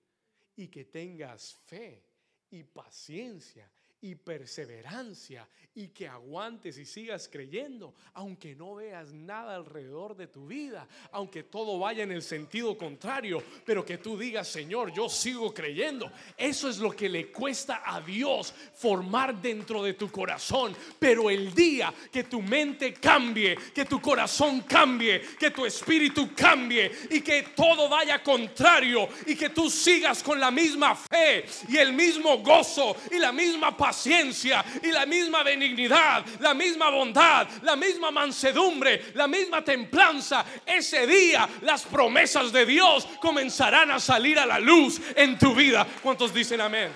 y 0.56 0.68
que 0.68 0.86
tengas 0.86 1.54
fe 1.54 2.04
y 2.50 2.64
paciencia 2.64 3.72
y 4.02 4.16
perseverancia 4.16 5.48
y 5.74 5.90
que 5.90 6.08
aguantes 6.08 6.78
y 6.80 6.86
sigas 6.86 7.30
creyendo, 7.32 7.94
aunque 8.14 8.56
no 8.56 8.74
veas 8.76 9.14
nada 9.14 9.56
alrededor 9.56 10.16
de 10.16 10.26
tu 10.26 10.48
vida, 10.48 10.88
aunque 11.12 11.44
todo 11.44 11.78
vaya 11.78 12.04
en 12.04 12.12
el 12.12 12.24
sentido 12.24 12.76
contrario, 12.76 13.44
pero 13.64 13.86
que 13.86 14.00
tú 14.00 14.18
digas, 14.18 14.48
Señor, 14.48 14.92
yo 14.92 15.08
sigo 15.08 15.54
creyendo. 15.54 16.12
Eso 16.36 16.68
es 16.68 16.80
lo 16.80 16.92
que 16.92 17.08
le 17.10 17.32
cuesta 17.32 17.84
a 17.86 18.02
Dios 18.02 18.56
formar 18.74 19.40
dentro 19.40 19.84
de 19.84 19.94
tu 19.94 20.10
corazón. 20.10 20.76
Pero 20.98 21.30
el 21.30 21.54
día 21.54 21.94
que 22.12 22.24
tu 22.24 22.42
mente 22.42 22.94
cambie, 22.94 23.56
que 23.74 23.86
tu 23.86 24.02
corazón 24.02 24.62
cambie, 24.62 25.22
que 25.40 25.52
tu 25.52 25.64
espíritu 25.64 26.34
cambie 26.36 26.92
y 27.12 27.22
que 27.22 27.44
todo 27.56 27.88
vaya 27.88 28.24
contrario 28.24 29.08
y 29.28 29.36
que 29.36 29.52
tú 29.52 29.70
sigas 29.70 30.24
con 30.24 30.40
la 30.40 30.50
misma 30.50 30.96
fe 30.96 31.46
y 31.70 31.78
el 31.78 31.94
mismo 31.94 32.40
gozo 32.40 32.96
y 33.12 33.20
la 33.20 33.32
misma 33.32 33.78
paciencia, 33.78 33.87
paciencia 33.88 34.66
y 34.84 34.92
la 34.92 35.06
misma 35.06 35.44
benignidad, 35.44 36.26
la 36.40 36.54
misma 36.54 36.90
bondad, 36.90 37.48
la 37.62 37.78
misma 37.78 38.12
mansedumbre, 38.12 39.14
la 39.14 39.28
misma 39.28 39.64
templanza, 39.64 40.44
ese 40.66 41.08
día 41.08 41.48
las 41.62 41.84
promesas 41.84 42.52
de 42.52 42.66
Dios 42.66 43.08
comenzarán 43.22 43.92
a 43.92 44.00
salir 44.00 44.38
a 44.40 44.46
la 44.46 44.60
luz 44.60 45.00
en 45.16 45.40
tu 45.40 45.56
vida. 45.56 45.88
¿Cuántos 46.04 46.34
dicen 46.34 46.60
amén? 46.60 46.92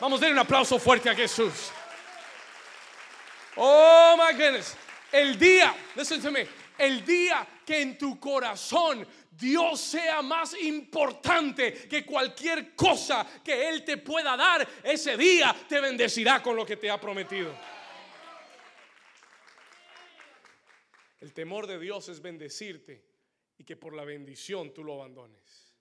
Vamos 0.00 0.20
a 0.20 0.24
dar 0.24 0.32
un 0.32 0.40
aplauso 0.40 0.78
fuerte 0.80 1.08
a 1.08 1.14
Jesús. 1.14 1.70
Oh 3.54 4.16
my 4.18 4.36
goodness. 4.36 4.76
El 5.12 5.38
día, 5.38 5.72
listen 5.94 6.20
to 6.20 6.32
me, 6.32 6.48
el 6.78 7.04
día 7.04 7.46
que 7.64 7.80
en 7.80 7.96
tu 7.96 8.18
corazón 8.18 9.06
Dios 9.36 9.80
sea 9.80 10.22
más 10.22 10.54
importante 10.60 11.86
que 11.88 12.06
cualquier 12.06 12.74
cosa 12.74 13.42
que 13.44 13.68
Él 13.68 13.84
te 13.84 13.98
pueda 13.98 14.36
dar, 14.36 14.66
ese 14.82 15.16
día 15.16 15.54
te 15.68 15.80
bendecirá 15.80 16.42
con 16.42 16.56
lo 16.56 16.64
que 16.64 16.76
te 16.76 16.90
ha 16.90 17.00
prometido. 17.00 17.54
El 21.20 21.32
temor 21.32 21.66
de 21.66 21.78
Dios 21.78 22.08
es 22.08 22.20
bendecirte 22.20 23.04
y 23.58 23.64
que 23.64 23.76
por 23.76 23.94
la 23.94 24.04
bendición 24.04 24.72
tú 24.72 24.84
lo 24.84 24.94
abandones. 24.94 25.74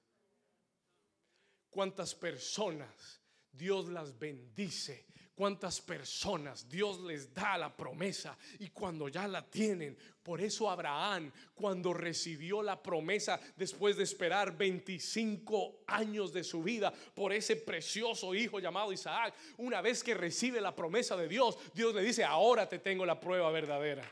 ¿Cuántas 1.69 2.15
personas 2.15 3.21
Dios 3.51 3.87
las 3.87 4.17
bendice 4.17 5.05
cuántas 5.35 5.81
personas 5.81 6.67
Dios 6.67 6.99
les 7.01 7.33
da 7.33 7.57
la 7.57 7.75
promesa 7.75 8.37
y 8.59 8.69
cuando 8.69 9.09
ya 9.09 9.27
la 9.27 9.43
tienen. 9.43 9.97
Por 10.23 10.41
eso 10.41 10.69
Abraham, 10.69 11.31
cuando 11.53 11.93
recibió 11.93 12.63
la 12.63 12.81
promesa 12.81 13.39
después 13.55 13.97
de 13.97 14.03
esperar 14.03 14.57
25 14.57 15.83
años 15.87 16.33
de 16.33 16.43
su 16.43 16.63
vida 16.63 16.91
por 17.13 17.33
ese 17.33 17.57
precioso 17.57 18.33
hijo 18.33 18.59
llamado 18.59 18.91
Isaac, 18.91 19.35
una 19.57 19.81
vez 19.81 20.03
que 20.03 20.13
recibe 20.15 20.61
la 20.61 20.75
promesa 20.75 21.15
de 21.15 21.27
Dios, 21.27 21.57
Dios 21.73 21.93
le 21.93 22.01
dice, 22.01 22.23
ahora 22.23 22.67
te 22.67 22.79
tengo 22.79 23.05
la 23.05 23.19
prueba 23.19 23.51
verdadera. 23.51 24.03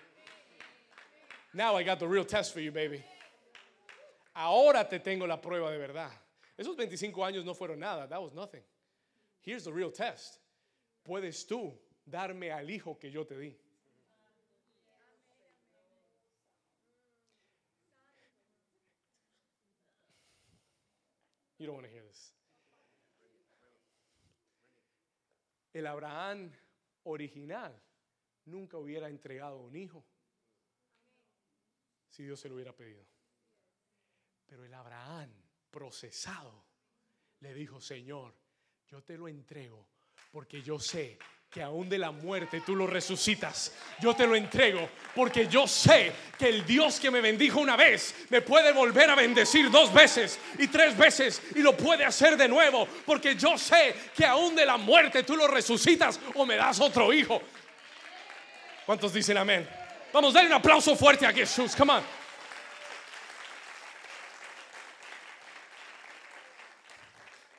Now 1.53 1.78
I 1.80 1.84
got 1.84 1.99
the 1.99 2.07
real 2.07 2.26
test 2.26 2.53
for 2.53 2.61
you, 2.61 2.71
baby. 2.71 3.03
Ahora 4.36 4.88
te 4.89 4.99
tengo 4.99 5.26
la 5.28 5.39
prueba 5.39 5.71
de 5.71 5.78
verdad. 5.78 6.11
Esos 6.57 6.76
25 6.76 7.24
años 7.24 7.45
no 7.45 7.53
fueron 7.53 7.80
nada. 7.80 8.07
That 8.07 8.21
was 8.21 8.34
nothing. 8.34 8.63
Here's 9.41 9.63
the 9.63 9.71
real 9.71 9.91
test. 9.91 10.39
¿Puedes 11.03 11.45
tú 11.45 11.77
darme 12.05 12.51
al 12.51 12.69
hijo 12.69 12.97
que 12.97 13.11
yo 13.11 13.27
te 13.27 13.37
di? 13.37 13.57
You 21.59 21.67
don't 21.67 21.75
want 21.75 21.87
to 21.87 21.93
hear 21.93 22.03
this. 22.03 22.33
El 25.73 25.87
Abraham 25.87 26.51
original 27.03 27.73
nunca 28.45 28.77
hubiera 28.77 29.09
entregado 29.09 29.59
un 29.59 29.75
hijo 29.75 30.05
si 32.09 32.23
Dios 32.23 32.39
se 32.39 32.49
lo 32.49 32.55
hubiera 32.55 32.75
pedido. 32.75 33.05
Pero 34.45 34.65
el 34.65 34.73
Abraham 34.73 35.31
procesado 35.71 36.65
le 37.39 37.53
dijo, 37.53 37.81
Señor, 37.81 38.35
yo 38.87 39.01
te 39.01 39.17
lo 39.17 39.27
entrego 39.27 39.87
porque 40.34 40.63
yo 40.63 40.79
sé 40.79 41.19
que 41.47 41.61
aún 41.61 41.88
de 41.88 41.99
la 41.99 42.09
muerte 42.09 42.61
tú 42.65 42.75
lo 42.75 42.88
resucitas. 42.88 43.71
Yo 43.99 44.15
te 44.15 44.25
lo 44.25 44.36
entrego 44.36 44.89
porque 45.13 45.47
yo 45.47 45.67
sé 45.67 46.11
que 46.39 46.49
el 46.49 46.65
Dios 46.65 46.99
que 46.99 47.11
me 47.11 47.21
bendijo 47.21 47.59
una 47.59 47.75
vez 47.75 48.25
me 48.31 48.41
puede 48.41 48.71
volver 48.71 49.11
a 49.11 49.15
bendecir 49.15 49.69
dos 49.69 49.93
veces 49.93 50.39
y 50.57 50.67
tres 50.67 50.97
veces 50.97 51.39
y 51.55 51.59
lo 51.59 51.77
puede 51.77 52.03
hacer 52.03 52.36
de 52.36 52.47
nuevo 52.47 52.88
porque 53.05 53.36
yo 53.36 53.59
sé 53.59 53.93
que 54.15 54.25
aún 54.25 54.55
de 54.55 54.65
la 54.65 54.77
muerte 54.77 55.21
tú 55.21 55.36
lo 55.38 55.47
resucitas 55.47 56.19
o 56.34 56.47
me 56.47 56.55
das 56.55 56.79
otro 56.79 57.13
hijo. 57.13 57.39
¿Cuántos 58.88 59.13
dicen 59.13 59.38
amén? 59.38 59.69
Vamos, 60.11 60.34
darle 60.34 60.49
un 60.49 60.55
aplauso 60.55 60.95
fuerte 60.95 61.27
a 61.27 61.31
Jesús. 61.31 61.75
Come 61.75 61.93
on. 61.93 62.03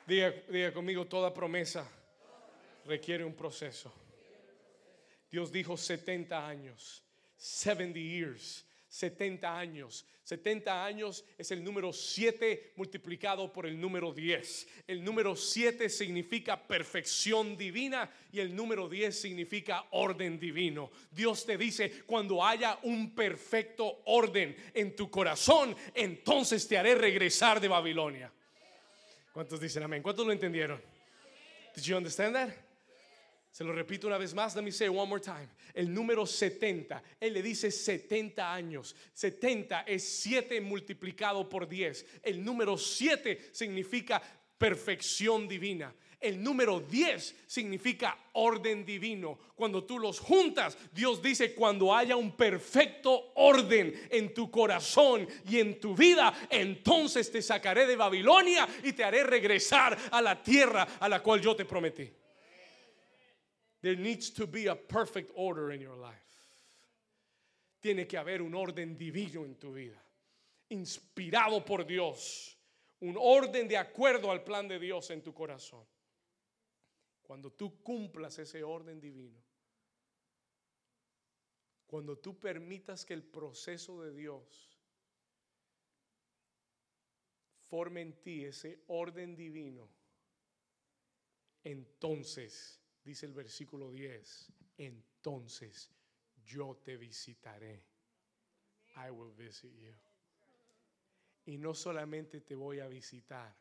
Diga, 0.05 0.33
diga 0.49 0.73
conmigo, 0.73 1.05
toda 1.05 1.33
promesa 1.33 1.89
requiere 2.85 3.23
un 3.23 3.33
proceso. 3.33 3.93
Dios 5.29 5.51
dijo 5.51 5.75
70 5.75 6.47
años, 6.47 7.03
70 7.37 7.99
years, 7.99 8.65
70 8.87 9.57
años. 9.57 10.05
70 10.23 10.85
años 10.85 11.23
es 11.37 11.51
el 11.51 11.63
número 11.63 11.93
7 11.93 12.73
multiplicado 12.77 13.53
por 13.53 13.67
el 13.67 13.79
número 13.79 14.11
10. 14.11 14.67
El 14.87 15.03
número 15.03 15.35
7 15.35 15.87
significa 15.87 16.59
perfección 16.67 17.55
divina 17.55 18.09
y 18.31 18.39
el 18.39 18.55
número 18.55 18.89
10 18.89 19.19
significa 19.19 19.85
orden 19.91 20.39
divino. 20.39 20.89
Dios 21.11 21.45
te 21.45 21.57
dice, 21.57 22.03
cuando 22.07 22.43
haya 22.43 22.79
un 22.83 23.13
perfecto 23.13 24.01
orden 24.05 24.55
en 24.73 24.95
tu 24.95 25.11
corazón, 25.11 25.75
entonces 25.93 26.67
te 26.67 26.77
haré 26.77 26.95
regresar 26.95 27.61
de 27.61 27.67
Babilonia. 27.67 28.31
¿Cuántos 29.31 29.59
dicen 29.59 29.83
amén? 29.83 30.01
¿Cuántos 30.01 30.25
lo 30.25 30.31
entendieron? 30.31 30.81
Did 31.75 31.83
you 31.83 31.97
understand 31.97 32.33
that? 32.33 32.64
Se 33.55 33.63
lo 33.63 33.71
repito 33.71 34.07
una 34.07 34.17
vez 34.17 34.33
más, 34.33 34.53
let 34.53 34.63
me 34.63 34.69
say 34.69 34.89
one 34.89 35.07
more 35.07 35.21
time. 35.21 35.47
El 35.73 35.93
número 35.93 36.25
70, 36.25 37.01
él 37.21 37.33
le 37.33 37.41
dice 37.41 37.71
70 37.71 38.53
años. 38.53 38.93
70 39.13 39.83
es 39.83 40.03
7 40.03 40.59
multiplicado 40.59 41.47
por 41.47 41.65
10. 41.65 42.05
El 42.21 42.43
número 42.43 42.77
7 42.77 43.51
significa 43.53 44.21
perfección 44.57 45.47
divina. 45.47 45.95
El 46.19 46.43
número 46.43 46.81
10 46.81 47.43
significa 47.47 48.17
orden 48.33 48.85
divino. 48.85 49.39
Cuando 49.55 49.85
tú 49.85 49.99
los 49.99 50.19
juntas, 50.19 50.77
Dios 50.91 51.21
dice, 51.21 51.55
cuando 51.55 51.95
haya 51.95 52.17
un 52.17 52.35
perfecto 52.35 53.31
orden 53.35 53.93
en 54.09 54.33
tu 54.33 54.51
corazón 54.51 55.29
y 55.49 55.59
en 55.59 55.79
tu 55.79 55.95
vida, 55.95 56.47
entonces 56.49 57.31
te 57.31 57.41
sacaré 57.41 57.85
de 57.85 57.95
Babilonia 57.95 58.67
y 58.83 58.91
te 58.91 59.05
haré 59.05 59.23
regresar 59.23 59.97
a 60.11 60.21
la 60.21 60.43
tierra 60.43 60.85
a 60.99 61.07
la 61.07 61.23
cual 61.23 61.39
yo 61.39 61.55
te 61.55 61.63
prometí. 61.63 62.11
There 63.85 63.95
needs 63.95 64.31
to 64.31 64.47
be 64.47 64.65
a 64.65 64.73
perfect 64.73 65.31
order 65.35 65.71
in 65.71 65.79
your 65.79 65.95
life. 65.95 66.15
Tiene 67.83 68.07
que 68.07 68.17
haber 68.17 68.41
un 68.41 68.55
orden 68.55 68.97
divino 68.97 69.45
en 69.45 69.59
tu 69.59 69.73
vida, 69.73 70.01
inspirado 70.71 71.63
por 71.63 71.85
Dios, 71.85 72.57
un 73.01 73.15
orden 73.15 73.67
de 73.67 73.77
acuerdo 73.77 74.31
al 74.31 74.43
plan 74.43 74.67
de 74.67 74.79
Dios 74.79 75.11
en 75.11 75.21
tu 75.21 75.35
corazón. 75.35 75.85
Cuando 77.21 77.51
tú 77.51 77.83
cumplas 77.83 78.39
ese 78.39 78.63
orden 78.63 78.99
divino, 78.99 79.39
cuando 81.85 82.17
tú 82.17 82.39
permitas 82.39 83.05
que 83.05 83.13
el 83.13 83.21
proceso 83.21 84.01
de 84.01 84.15
Dios 84.15 84.79
forme 87.69 88.01
en 88.01 88.19
ti 88.19 88.45
ese 88.45 88.79
orden 88.87 89.35
divino, 89.35 89.87
entonces 91.63 92.81
dice 93.05 93.27
el 93.27 93.33
versículo 93.33 93.91
10, 93.91 94.51
entonces 94.79 95.91
yo 96.43 96.75
te 96.83 96.97
visitaré. 96.97 97.83
I 98.97 99.11
will 99.11 99.31
visit 99.31 99.71
you. 99.77 99.93
Y 101.45 101.57
no 101.57 101.75
solamente 101.75 102.41
te 102.41 102.55
voy 102.55 102.79
a 102.79 102.87
visitar, 102.87 103.55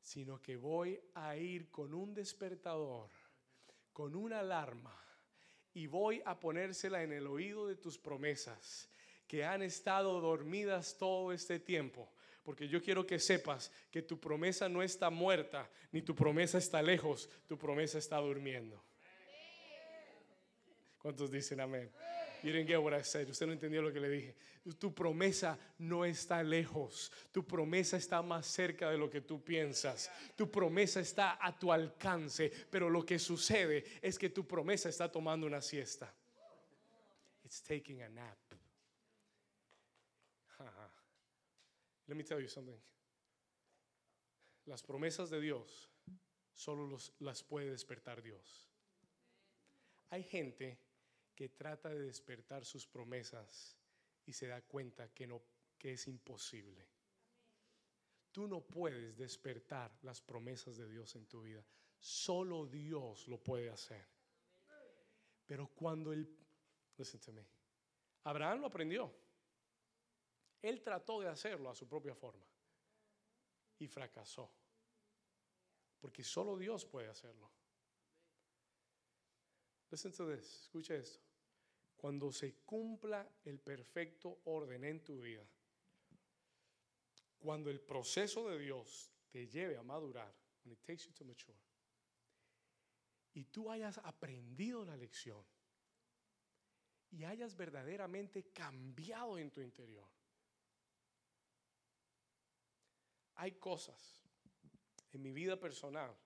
sino 0.00 0.40
que 0.40 0.56
voy 0.56 0.98
a 1.14 1.36
ir 1.36 1.70
con 1.70 1.92
un 1.92 2.14
despertador, 2.14 3.10
con 3.92 4.16
una 4.16 4.40
alarma, 4.40 4.98
y 5.74 5.86
voy 5.86 6.22
a 6.24 6.38
ponérsela 6.40 7.02
en 7.02 7.12
el 7.12 7.26
oído 7.26 7.66
de 7.66 7.76
tus 7.76 7.98
promesas 7.98 8.88
que 9.26 9.44
han 9.44 9.62
estado 9.62 10.20
dormidas 10.20 10.96
todo 10.98 11.32
este 11.32 11.58
tiempo 11.58 12.12
porque 12.42 12.68
yo 12.68 12.82
quiero 12.82 13.06
que 13.06 13.18
sepas 13.18 13.70
que 13.90 14.02
tu 14.02 14.18
promesa 14.18 14.68
no 14.68 14.82
está 14.82 15.10
muerta, 15.10 15.68
ni 15.92 16.02
tu 16.02 16.14
promesa 16.14 16.58
está 16.58 16.82
lejos, 16.82 17.28
tu 17.46 17.56
promesa 17.56 17.98
está 17.98 18.18
durmiendo. 18.18 18.82
¿Cuántos 20.98 21.30
dicen 21.30 21.60
amén? 21.60 21.90
You 22.42 22.52
didn't 22.52 22.66
get 22.66 22.78
what 22.78 22.92
I 22.92 23.02
said. 23.02 23.28
Usted 23.28 23.46
no 23.46 23.52
entendió 23.52 23.82
lo 23.82 23.92
que 23.92 24.00
le 24.00 24.08
dije. 24.08 24.34
Tu 24.78 24.92
promesa 24.92 25.58
no 25.78 26.04
está 26.04 26.42
lejos. 26.42 27.12
Tu 27.30 27.46
promesa 27.46 27.96
está 27.96 28.20
más 28.20 28.46
cerca 28.46 28.90
de 28.90 28.98
lo 28.98 29.08
que 29.08 29.20
tú 29.20 29.42
piensas. 29.42 30.10
Tu 30.36 30.50
promesa 30.50 31.00
está 31.00 31.38
a 31.40 31.56
tu 31.56 31.72
alcance. 31.72 32.50
Pero 32.70 32.90
lo 32.90 33.04
que 33.06 33.18
sucede 33.18 33.84
es 34.00 34.18
que 34.18 34.30
tu 34.30 34.46
promesa 34.46 34.88
está 34.88 35.10
tomando 35.10 35.46
una 35.46 35.60
siesta. 35.60 36.12
It's 37.44 37.62
taking 37.62 38.02
a 38.02 38.08
nap. 38.08 38.41
Let 42.06 42.16
me 42.16 42.24
tell 42.24 42.40
you 42.40 42.48
something. 42.48 42.78
Las 44.66 44.82
promesas 44.82 45.30
de 45.30 45.40
Dios 45.40 45.90
solo 46.52 46.86
los, 46.86 47.12
las 47.20 47.42
puede 47.42 47.70
despertar 47.70 48.22
Dios. 48.22 48.68
Hay 50.10 50.22
gente 50.22 50.78
que 51.34 51.48
trata 51.48 51.88
de 51.88 52.00
despertar 52.00 52.64
sus 52.64 52.86
promesas 52.86 53.76
y 54.26 54.32
se 54.32 54.46
da 54.46 54.60
cuenta 54.62 55.12
que 55.12 55.26
no 55.26 55.42
que 55.78 55.94
es 55.94 56.06
imposible. 56.06 56.86
Tú 58.30 58.46
no 58.46 58.60
puedes 58.60 59.16
despertar 59.18 59.92
las 60.02 60.20
promesas 60.20 60.76
de 60.76 60.88
Dios 60.88 61.16
en 61.16 61.26
tu 61.26 61.42
vida. 61.42 61.64
Solo 61.98 62.66
Dios 62.66 63.26
lo 63.26 63.42
puede 63.42 63.68
hacer. 63.68 64.06
Pero 65.44 65.66
cuando 65.74 66.12
él, 66.12 66.28
listen 66.96 67.20
to 67.20 67.32
me, 67.32 67.44
Abraham 68.22 68.60
lo 68.60 68.68
aprendió. 68.68 69.12
Él 70.62 70.80
trató 70.80 71.20
de 71.20 71.28
hacerlo 71.28 71.68
a 71.68 71.74
su 71.74 71.88
propia 71.88 72.14
forma 72.14 72.46
y 73.78 73.88
fracasó. 73.88 74.50
Porque 76.00 76.22
solo 76.22 76.56
Dios 76.56 76.84
puede 76.84 77.08
hacerlo. 77.08 77.50
Listen 79.90 80.12
to 80.12 80.34
this, 80.34 80.62
escucha 80.62 80.94
esto. 80.94 81.20
Cuando 81.96 82.32
se 82.32 82.54
cumpla 82.64 83.28
el 83.44 83.60
perfecto 83.60 84.40
orden 84.44 84.84
en 84.84 85.04
tu 85.04 85.20
vida, 85.20 85.46
cuando 87.38 87.70
el 87.70 87.80
proceso 87.80 88.48
de 88.48 88.58
Dios 88.58 89.12
te 89.30 89.46
lleve 89.48 89.76
a 89.76 89.82
madurar, 89.82 90.32
when 90.64 90.72
it 90.72 90.82
takes 90.82 91.04
you 91.04 91.12
to 91.12 91.24
mature, 91.24 91.58
y 93.34 93.44
tú 93.44 93.70
hayas 93.70 93.98
aprendido 93.98 94.84
la 94.84 94.96
lección 94.96 95.44
y 97.10 97.24
hayas 97.24 97.56
verdaderamente 97.56 98.44
cambiado 98.52 99.38
en 99.38 99.50
tu 99.50 99.60
interior, 99.60 100.08
hay 103.34 103.52
cosas 103.52 104.22
en 105.12 105.22
mi 105.22 105.32
vida 105.32 105.58
personal, 105.58 106.16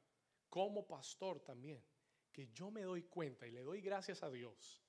como 0.48 0.86
pastor 0.86 1.40
también, 1.40 1.82
que 2.32 2.48
yo 2.48 2.70
me 2.70 2.82
doy 2.82 3.02
cuenta 3.04 3.46
y 3.46 3.50
le 3.50 3.62
doy 3.62 3.80
gracias 3.80 4.22
a 4.22 4.30
Dios 4.30 4.82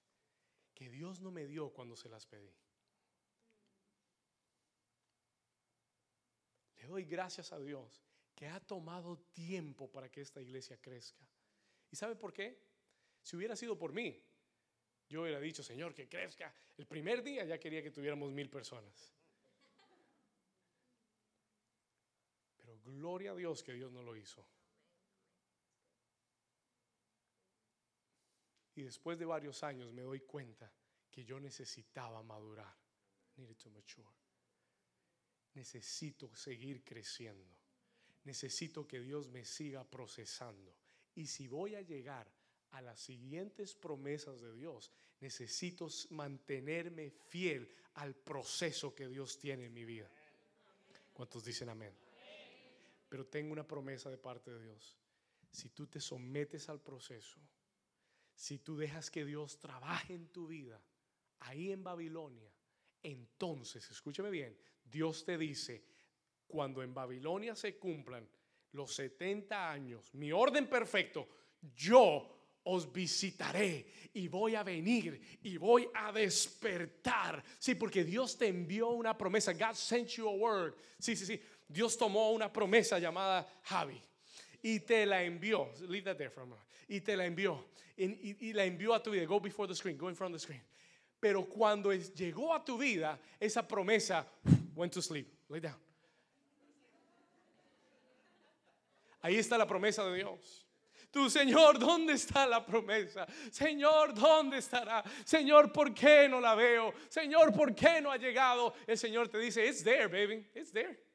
que 0.77 0.91
Dios 0.91 1.21
no 1.21 1.31
me 1.31 1.47
dio 1.47 1.73
cuando 1.73 1.95
se 1.95 2.07
las 2.07 2.27
pedí. 2.27 2.53
Le 6.75 6.85
doy 6.85 7.03
gracias 7.05 7.51
a 7.51 7.57
Dios 7.57 8.03
que 8.35 8.47
ha 8.47 8.59
tomado 8.59 9.17
tiempo 9.33 9.89
para 9.89 10.11
que 10.11 10.21
esta 10.21 10.39
iglesia 10.39 10.79
crezca. 10.79 11.27
¿Y 11.89 11.95
sabe 11.95 12.15
por 12.15 12.31
qué? 12.31 12.61
Si 13.23 13.35
hubiera 13.35 13.55
sido 13.55 13.75
por 13.75 13.91
mí, 13.91 14.23
yo 15.09 15.23
hubiera 15.23 15.39
dicho, 15.39 15.63
Señor, 15.63 15.95
que 15.95 16.07
crezca. 16.07 16.53
El 16.77 16.85
primer 16.85 17.23
día 17.23 17.43
ya 17.43 17.57
quería 17.57 17.81
que 17.81 17.89
tuviéramos 17.89 18.31
mil 18.31 18.47
personas. 18.47 19.11
Pero 22.57 22.76
gloria 22.87 23.31
a 23.31 23.35
Dios 23.35 23.63
que 23.63 23.73
Dios 23.73 23.91
no 23.91 24.01
lo 24.01 24.15
hizo. 24.15 24.45
Y 28.75 28.83
después 28.83 29.17
de 29.17 29.25
varios 29.25 29.63
años 29.63 29.91
me 29.91 30.03
doy 30.03 30.21
cuenta 30.21 30.71
que 31.11 31.25
yo 31.25 31.39
necesitaba 31.39 32.21
madurar. 32.21 32.75
Necesito 35.53 36.35
seguir 36.35 36.83
creciendo. 36.83 37.57
Necesito 38.23 38.87
que 38.87 38.99
Dios 38.99 39.29
me 39.29 39.45
siga 39.45 39.83
procesando. 39.83 40.75
Y 41.15 41.25
si 41.25 41.47
voy 41.47 41.73
a 41.75 41.81
llegar 41.81 42.31
a 42.71 42.81
las 42.81 42.99
siguientes 42.99 43.73
promesas 43.73 44.41
de 44.41 44.53
Dios, 44.53 44.91
necesito 45.21 45.87
mantenerme 46.11 47.09
fiel 47.09 47.67
al 47.95 48.13
proceso 48.15 48.93
que 48.93 49.07
Dios 49.07 49.39
tiene 49.39 49.65
en 49.65 49.73
mi 49.73 49.85
vida. 49.85 50.11
¿Cuántos 51.13 51.43
dicen 51.43 51.69
amén? 51.69 51.93
Pero 53.09 53.27
tengo 53.27 53.53
una 53.53 53.67
promesa 53.67 54.09
de 54.09 54.17
parte 54.17 54.51
de 54.51 54.63
Dios. 54.63 54.97
Si 55.51 55.69
tú 55.69 55.87
te 55.87 55.99
sometes 55.99 56.69
al 56.69 56.81
proceso, 56.81 57.39
si 58.35 58.59
tú 58.59 58.77
dejas 58.77 59.09
que 59.09 59.25
Dios 59.25 59.57
trabaje 59.59 60.13
en 60.13 60.27
tu 60.27 60.47
vida, 60.47 60.81
ahí 61.39 61.71
en 61.71 61.83
Babilonia, 61.83 62.51
entonces, 63.01 63.89
escúchame 63.89 64.29
bien, 64.29 64.57
Dios 64.83 65.23
te 65.25 65.37
dice, 65.37 65.85
cuando 66.45 66.83
en 66.83 66.93
Babilonia 66.93 67.55
se 67.55 67.77
cumplan 67.77 68.27
los 68.71 68.93
70 68.93 69.71
años, 69.71 70.13
mi 70.13 70.31
orden 70.31 70.69
perfecto, 70.69 71.27
yo 71.75 72.37
os 72.69 72.91
visitaré 72.91 73.87
y 74.13 74.27
voy 74.27 74.55
a 74.55 74.63
venir 74.63 75.39
y 75.43 75.57
voy 75.57 75.87
a 75.93 76.11
despertar. 76.11 77.41
Sí, 77.57 77.75
porque 77.75 78.03
Dios 78.03 78.37
te 78.37 78.47
envió 78.47 78.89
una 78.89 79.17
promesa. 79.17 79.53
God 79.53 79.73
sent 79.73 80.09
you 80.09 80.27
a 80.27 80.31
word. 80.31 80.75
Sí, 80.99 81.15
sí, 81.15 81.25
sí. 81.25 81.41
Dios 81.67 81.97
tomó 81.97 82.31
una 82.31 82.51
promesa 82.51 82.99
llamada 82.99 83.47
Javi 83.63 84.01
y 84.61 84.79
te 84.79 85.05
la 85.05 85.23
envió. 85.23 85.71
Leave 85.87 86.05
that 86.05 86.17
there 86.17 86.29
for 86.29 86.43
a 86.43 86.45
moment. 86.45 86.65
Y 86.87 87.01
te 87.01 87.15
la 87.15 87.25
envió. 87.25 87.65
Y, 87.97 88.53
la 88.53 88.63
envió 88.63 88.93
a 88.93 89.01
tu 89.01 89.11
vida. 89.11 89.25
Go 89.25 89.39
before 89.39 89.67
the 89.67 89.75
screen. 89.75 89.97
Go 89.97 90.07
in 90.07 90.15
front 90.15 90.33
of 90.33 90.39
the 90.39 90.43
screen. 90.43 90.61
Pero 91.19 91.45
cuando 91.45 91.91
llegó 91.91 92.53
a 92.53 92.63
tu 92.63 92.77
vida, 92.77 93.19
esa 93.39 93.67
promesa 93.67 94.25
went 94.75 94.93
to 94.93 95.01
sleep. 95.01 95.27
Lay 95.49 95.59
down. 95.59 95.75
Ahí 99.21 99.35
está 99.35 99.57
la 99.57 99.65
promesa 99.65 100.05
de 100.05 100.15
Dios. 100.15 100.65
Tu 101.11 101.29
Señor, 101.29 101.79
¿dónde 101.79 102.13
está 102.13 102.45
la 102.45 102.63
promesa? 102.63 103.25
Señor, 103.51 104.13
¿dónde 104.13 104.57
estará? 104.57 105.03
Señor, 105.25 105.71
¿por 105.71 105.93
qué 105.93 106.27
no 106.29 106.39
la 106.39 106.53
veo? 106.53 106.93
Señor, 107.09 107.53
¿por 107.53 107.73
qué 107.73 107.99
no 108.01 108.11
ha 108.11 108.17
llegado? 108.17 108.73
El 108.85 108.97
Señor 108.97 109.27
te 109.27 109.39
dice, 109.39 109.65
it's 109.65 109.83
there, 109.83 110.07
baby. 110.07 110.47
It's 110.53 110.71
there. 110.71 111.06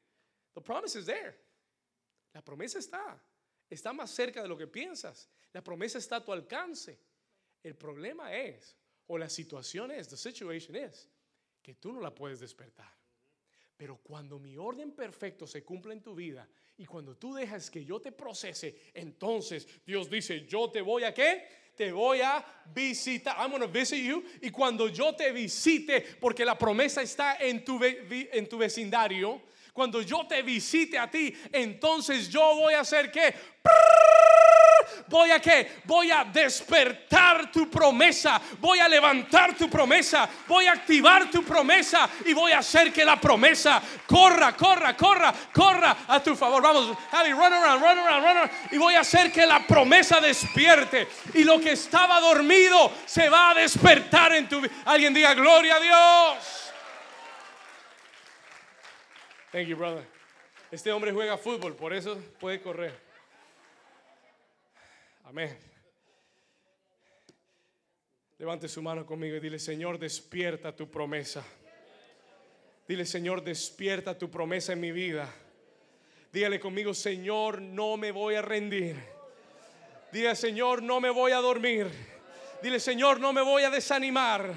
The 0.54 0.60
promise 0.60 0.98
is 0.98 1.06
there. 1.06 1.34
La 2.34 2.42
promesa 2.42 2.78
está. 2.78 3.20
Está 3.70 3.92
más 3.92 4.10
cerca 4.10 4.42
de 4.42 4.48
lo 4.48 4.56
que 4.56 4.66
piensas. 4.66 5.28
La 5.52 5.62
promesa 5.62 5.98
está 5.98 6.16
a 6.16 6.24
tu 6.24 6.32
alcance. 6.32 6.98
El 7.62 7.74
problema 7.74 8.34
es, 8.34 8.76
o 9.06 9.16
la 9.16 9.28
situación 9.28 9.90
es, 9.90 10.08
the 10.08 10.16
situation 10.16 10.76
is, 10.76 11.08
que 11.62 11.74
tú 11.74 11.92
no 11.92 12.00
la 12.00 12.14
puedes 12.14 12.40
despertar. 12.40 12.92
Pero 13.76 13.96
cuando 13.96 14.38
mi 14.38 14.56
orden 14.56 14.92
perfecto 14.92 15.46
se 15.46 15.64
cumple 15.64 15.94
en 15.94 16.02
tu 16.02 16.14
vida 16.14 16.48
y 16.76 16.84
cuando 16.84 17.16
tú 17.16 17.34
dejas 17.34 17.70
que 17.70 17.84
yo 17.84 18.00
te 18.00 18.12
procese, 18.12 18.90
entonces 18.94 19.66
Dios 19.84 20.08
dice, 20.10 20.46
yo 20.46 20.70
te 20.70 20.80
voy 20.80 21.04
a 21.04 21.14
qué? 21.14 21.48
Te 21.76 21.90
voy 21.90 22.20
a 22.20 22.44
visitar. 22.74 23.36
I'm 23.38 23.50
going 23.50 23.62
to 23.62 23.68
visit 23.68 24.04
you. 24.04 24.22
Y 24.42 24.50
cuando 24.50 24.88
yo 24.88 25.16
te 25.16 25.32
visite, 25.32 26.02
porque 26.20 26.44
la 26.44 26.56
promesa 26.58 27.02
está 27.02 27.36
en 27.36 27.64
tu, 27.64 27.80
en 27.82 28.48
tu 28.48 28.58
vecindario, 28.58 29.42
cuando 29.72 30.02
yo 30.02 30.26
te 30.26 30.42
visite 30.42 30.98
a 30.98 31.10
ti, 31.10 31.34
entonces 31.50 32.28
yo 32.28 32.54
voy 32.56 32.74
a 32.74 32.80
hacer 32.80 33.10
qué? 33.10 33.34
voy 35.08 35.30
a 35.30 35.40
qué? 35.40 35.80
Voy 35.84 36.10
a 36.10 36.24
despertar 36.24 37.50
tu 37.50 37.70
promesa, 37.70 38.40
voy 38.58 38.80
a 38.80 38.88
levantar 38.88 39.54
tu 39.54 39.68
promesa, 39.68 40.28
voy 40.46 40.66
a 40.66 40.72
activar 40.72 41.30
tu 41.30 41.42
promesa 41.42 42.08
y 42.24 42.32
voy 42.32 42.52
a 42.52 42.58
hacer 42.58 42.92
que 42.92 43.04
la 43.04 43.20
promesa 43.20 43.80
corra, 44.06 44.56
corra, 44.56 44.96
corra, 44.96 45.32
corra 45.52 45.96
a 46.08 46.20
tu 46.20 46.34
favor. 46.34 46.62
Vamos, 46.62 46.96
Javi, 47.10 47.30
run 47.30 47.52
around, 47.52 47.82
run 47.82 47.98
around, 47.98 48.24
run 48.24 48.36
around. 48.36 48.50
Y 48.72 48.78
voy 48.78 48.94
a 48.94 49.00
hacer 49.00 49.30
que 49.30 49.46
la 49.46 49.66
promesa 49.66 50.20
despierte 50.20 51.08
y 51.34 51.44
lo 51.44 51.60
que 51.60 51.72
estaba 51.72 52.20
dormido 52.20 52.92
se 53.06 53.28
va 53.28 53.50
a 53.50 53.54
despertar 53.54 54.32
en 54.34 54.48
tu 54.48 54.60
vida. 54.60 54.72
Alguien 54.84 55.14
diga, 55.14 55.34
gloria 55.34 55.76
a 55.76 55.80
Dios. 55.80 56.61
Thank 59.52 59.68
you, 59.68 59.76
brother. 59.76 60.02
Este 60.70 60.90
hombre 60.90 61.12
juega 61.12 61.36
fútbol, 61.36 61.76
por 61.76 61.92
eso 61.92 62.16
puede 62.40 62.62
correr. 62.62 62.98
Amén. 65.24 65.54
Levante 68.38 68.66
su 68.66 68.80
mano 68.80 69.04
conmigo 69.04 69.36
y 69.36 69.40
dile, 69.40 69.58
Señor, 69.58 69.98
despierta 69.98 70.74
tu 70.74 70.90
promesa. 70.90 71.44
Dile, 72.88 73.04
Señor, 73.04 73.44
despierta 73.44 74.16
tu 74.16 74.30
promesa 74.30 74.72
en 74.72 74.80
mi 74.80 74.90
vida. 74.90 75.30
Dígale 76.32 76.58
conmigo, 76.58 76.94
Señor, 76.94 77.60
no 77.60 77.98
me 77.98 78.10
voy 78.10 78.36
a 78.36 78.42
rendir. 78.42 78.96
Dile, 80.10 80.34
Señor, 80.34 80.82
no 80.82 80.98
me 80.98 81.10
voy 81.10 81.32
a 81.32 81.42
dormir. 81.42 81.90
Dile, 82.62 82.80
Señor, 82.80 83.20
no 83.20 83.34
me 83.34 83.42
voy 83.42 83.64
a 83.64 83.70
desanimar. 83.70 84.50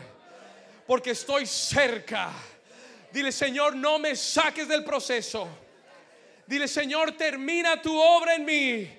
Porque 0.87 1.11
estoy 1.11 1.45
cerca. 1.45 2.33
Dile, 3.15 3.31
Señor, 3.31 3.77
no 3.77 3.97
me 3.97 4.13
saques 4.13 4.67
del 4.67 4.83
proceso. 4.83 5.47
Dile, 6.45 6.67
Señor, 6.67 7.13
termina 7.13 7.81
tu 7.81 7.97
obra 7.97 8.35
en 8.35 8.43
mí 8.43 8.89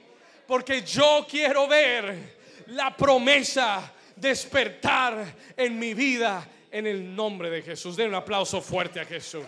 porque 0.46 0.80
yo 0.80 1.26
quiero 1.28 1.68
ver 1.68 2.38
la 2.68 2.96
promesa 2.96 3.92
despertar 4.16 5.36
en 5.54 5.78
mi 5.78 5.92
vida 5.92 6.48
en 6.70 6.86
el 6.86 7.14
nombre 7.14 7.50
de 7.50 7.60
Jesús. 7.60 7.94
Den 7.94 8.08
un 8.08 8.14
aplauso 8.14 8.62
fuerte 8.62 9.00
a 9.00 9.04
Jesús. 9.04 9.44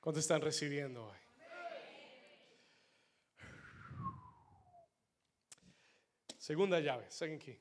¿Cuánto 0.00 0.20
están 0.20 0.42
recibiendo 0.42 1.06
hoy? 1.06 1.17
Segunda 6.48 6.80
llave, 6.80 7.04
second 7.10 7.40
key. 7.40 7.58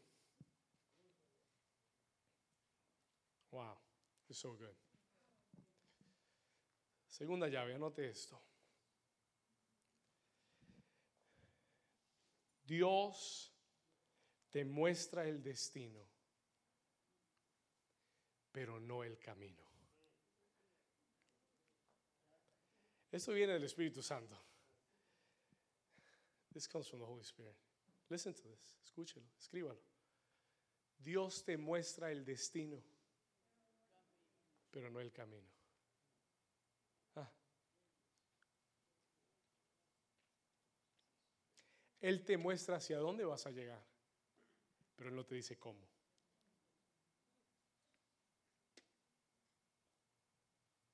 Wow, 3.51 3.77
it's 4.29 4.39
so 4.39 4.53
good. 4.53 4.77
Segunda 7.05 7.49
llave, 7.49 7.75
anote 7.75 8.07
esto. 8.09 8.39
Dios 12.65 13.51
te 14.49 14.63
muestra 14.63 15.25
el 15.25 15.43
destino, 15.43 16.07
pero 18.53 18.79
no 18.79 19.03
el 19.03 19.19
camino. 19.19 19.65
Esto 23.11 23.33
viene 23.33 23.51
del 23.51 23.65
Espíritu 23.65 24.01
Santo. 24.01 24.37
This 26.53 26.69
comes 26.69 26.87
from 26.87 26.99
the 26.99 27.05
Holy 27.05 27.25
Spirit. 27.25 27.66
Listen 28.09 28.33
to 28.33 28.41
this. 28.43 28.77
Escúchelo, 28.83 29.25
escríbalo. 29.37 29.81
Dios 30.97 31.43
te 31.43 31.57
muestra 31.57 32.11
el 32.11 32.25
destino, 32.25 32.81
pero 34.71 34.89
no 34.89 34.99
el 34.99 35.11
camino. 35.11 35.57
Él 41.99 42.23
te 42.23 42.37
muestra 42.37 42.77
hacia 42.77 42.99
dónde 42.99 43.25
vas 43.25 43.45
a 43.47 43.51
llegar, 43.51 43.83
pero 44.95 45.11
no 45.11 45.25
te 45.25 45.35
dice 45.35 45.57
cómo. 45.57 45.79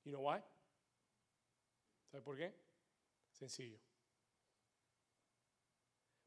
You 0.04 0.12
know 0.12 0.28
why? 0.28 0.42
¿Sabe 2.10 2.22
por 2.22 2.36
qué? 2.36 2.54
Sencillo. 3.30 3.78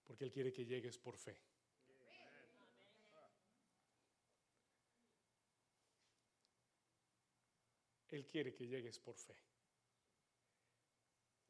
Porque 0.08 0.24
Él 0.24 0.32
quiere 0.32 0.54
que 0.54 0.66
llegues 0.66 0.98
por 0.98 1.18
fe. 1.18 1.38
Él 8.10 8.26
quiere 8.26 8.54
que 8.54 8.66
llegues 8.66 8.98
por 8.98 9.16
fe. 9.18 9.36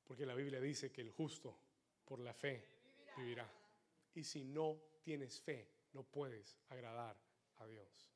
Porque 0.04 0.26
la 0.26 0.34
Biblia 0.34 0.60
dice 0.60 0.92
que 0.92 1.02
el 1.02 1.12
justo 1.12 1.56
por 2.04 2.20
la 2.20 2.34
fe 2.34 2.68
vivirá. 3.16 3.48
Y 4.16 4.24
si 4.24 4.44
no 4.44 4.82
tienes 5.04 5.40
fe, 5.40 5.70
no 5.94 6.04
puedes 6.04 6.58
agradar 6.70 7.16
a 7.58 7.68
Dios. 7.68 8.12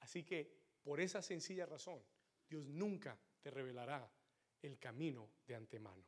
Así 0.00 0.24
que 0.24 0.62
por 0.82 1.00
esa 1.00 1.22
sencilla 1.22 1.66
razón, 1.66 2.02
Dios 2.48 2.66
nunca 2.66 3.18
te 3.40 3.50
revelará 3.50 4.10
el 4.62 4.78
camino 4.78 5.28
de 5.46 5.54
antemano. 5.54 6.04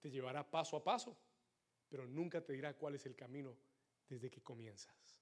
Te 0.00 0.10
llevará 0.10 0.48
paso 0.50 0.76
a 0.76 0.84
paso, 0.84 1.16
pero 1.94 2.08
nunca 2.08 2.40
te 2.40 2.52
dirá 2.52 2.74
cuál 2.74 2.96
es 2.96 3.06
el 3.06 3.14
camino 3.14 3.56
desde 4.08 4.28
que 4.28 4.42
comienzas. 4.42 5.16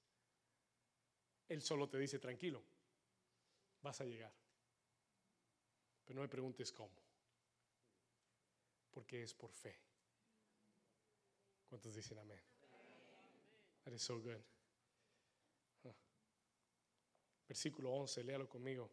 Él 1.47 1.61
solo 1.61 1.87
te 1.87 1.99
dice, 1.99 2.19
tranquilo, 2.19 2.63
vas 3.83 4.01
a 4.01 4.07
llegar. 4.07 4.33
Pero 6.03 6.15
no 6.15 6.23
me 6.23 6.31
preguntes 6.31 6.73
cómo, 6.73 6.97
porque 8.91 9.23
es 9.23 9.35
por 9.35 9.53
fe. 9.53 9.79
¿Cuántos 11.69 11.95
dicen 11.95 12.19
amén? 12.19 12.41
That 13.85 13.93
is 13.93 14.01
so 14.01 14.19
good. 14.19 14.41
Versículo 17.47 17.93
11, 17.93 18.25
léalo 18.25 18.49
conmigo. 18.49 18.91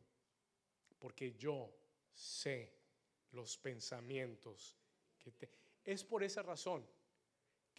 Porque 1.00 1.34
yo 1.38 1.74
sé 2.12 2.74
los 3.32 3.58
pensamientos 3.58 4.76
que 5.18 5.32
te... 5.32 5.50
Es 5.86 6.04
por 6.04 6.24
esa 6.24 6.44
razón 6.44 6.99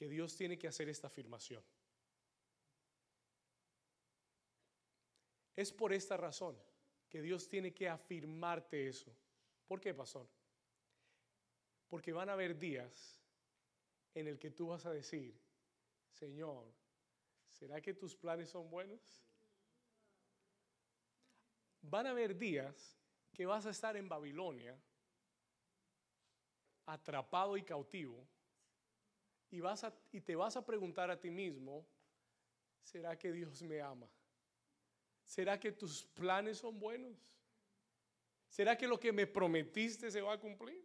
que 0.00 0.08
Dios 0.08 0.34
tiene 0.34 0.58
que 0.58 0.66
hacer 0.66 0.88
esta 0.88 1.08
afirmación. 1.08 1.62
Es 5.54 5.70
por 5.74 5.92
esta 5.92 6.16
razón 6.16 6.58
que 7.06 7.20
Dios 7.20 7.46
tiene 7.46 7.74
que 7.74 7.86
afirmarte 7.86 8.88
eso. 8.88 9.14
¿Por 9.68 9.78
qué, 9.78 9.92
pastor? 9.92 10.26
Porque 11.86 12.14
van 12.14 12.30
a 12.30 12.32
haber 12.32 12.58
días 12.58 13.20
en 14.14 14.26
el 14.26 14.38
que 14.38 14.50
tú 14.50 14.68
vas 14.68 14.86
a 14.86 14.90
decir, 14.90 15.38
Señor, 16.08 16.72
¿será 17.50 17.82
que 17.82 17.92
tus 17.92 18.16
planes 18.16 18.48
son 18.48 18.70
buenos? 18.70 19.22
Van 21.82 22.06
a 22.06 22.12
haber 22.12 22.38
días 22.38 22.98
que 23.34 23.44
vas 23.44 23.66
a 23.66 23.70
estar 23.70 23.98
en 23.98 24.08
Babilonia, 24.08 24.82
atrapado 26.86 27.58
y 27.58 27.64
cautivo, 27.64 28.26
y, 29.50 29.60
vas 29.60 29.84
a, 29.84 29.92
y 30.12 30.20
te 30.20 30.36
vas 30.36 30.56
a 30.56 30.64
preguntar 30.64 31.10
a 31.10 31.18
ti 31.18 31.30
mismo, 31.30 31.86
¿será 32.82 33.18
que 33.18 33.32
Dios 33.32 33.62
me 33.62 33.80
ama? 33.80 34.08
¿Será 35.24 35.58
que 35.58 35.72
tus 35.72 36.04
planes 36.04 36.58
son 36.58 36.78
buenos? 36.78 37.16
¿Será 38.48 38.76
que 38.76 38.86
lo 38.86 38.98
que 38.98 39.12
me 39.12 39.26
prometiste 39.26 40.10
se 40.10 40.20
va 40.20 40.34
a 40.34 40.40
cumplir? 40.40 40.84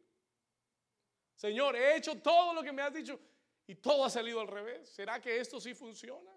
Señor, 1.35 1.75
he 1.75 1.97
hecho 1.97 2.21
todo 2.21 2.53
lo 2.53 2.63
que 2.63 2.71
me 2.71 2.81
has 2.81 2.93
dicho 2.93 3.19
y 3.67 3.75
todo 3.75 4.05
ha 4.05 4.09
salido 4.09 4.39
al 4.39 4.47
revés. 4.47 4.87
¿Será 4.89 5.19
que 5.19 5.39
esto 5.39 5.59
sí 5.59 5.73
funciona? 5.73 6.31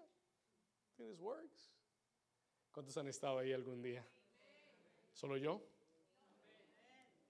This 0.97 1.19
works. 1.19 1.71
¿Cuántos 2.71 2.97
han 2.97 3.07
estado 3.07 3.39
ahí 3.39 3.53
algún 3.53 3.81
día? 3.81 4.05
¿Solo 5.13 5.37
yo? 5.37 5.61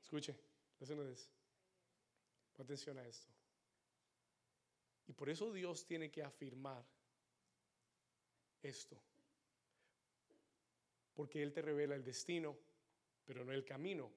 Escuche, 0.02 0.36
atención 2.58 2.98
a 2.98 3.06
esto. 3.06 3.39
Y 5.10 5.14
por 5.14 5.28
eso 5.28 5.52
Dios 5.52 5.88
tiene 5.88 6.12
que 6.12 6.22
afirmar 6.22 6.86
esto. 8.62 8.96
Porque 11.16 11.42
Él 11.42 11.52
te 11.52 11.64
revela 11.64 11.96
el 11.96 12.04
destino, 12.04 12.56
pero 13.26 13.44
no 13.44 13.52
el 13.52 13.66
camino. 13.66 14.12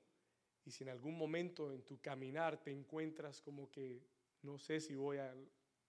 Y 0.67 0.71
si 0.71 0.85
en 0.85 0.91
algún 0.91 1.17
momento 1.17 1.73
en 1.73 1.83
tu 1.83 1.99
caminar 1.99 2.63
te 2.63 2.71
encuentras 2.71 3.41
como 3.41 3.71
que 3.71 4.03
no 4.43 4.59
sé 4.59 4.81
si 4.81 4.95
voy 4.95 5.17
a 5.17 5.35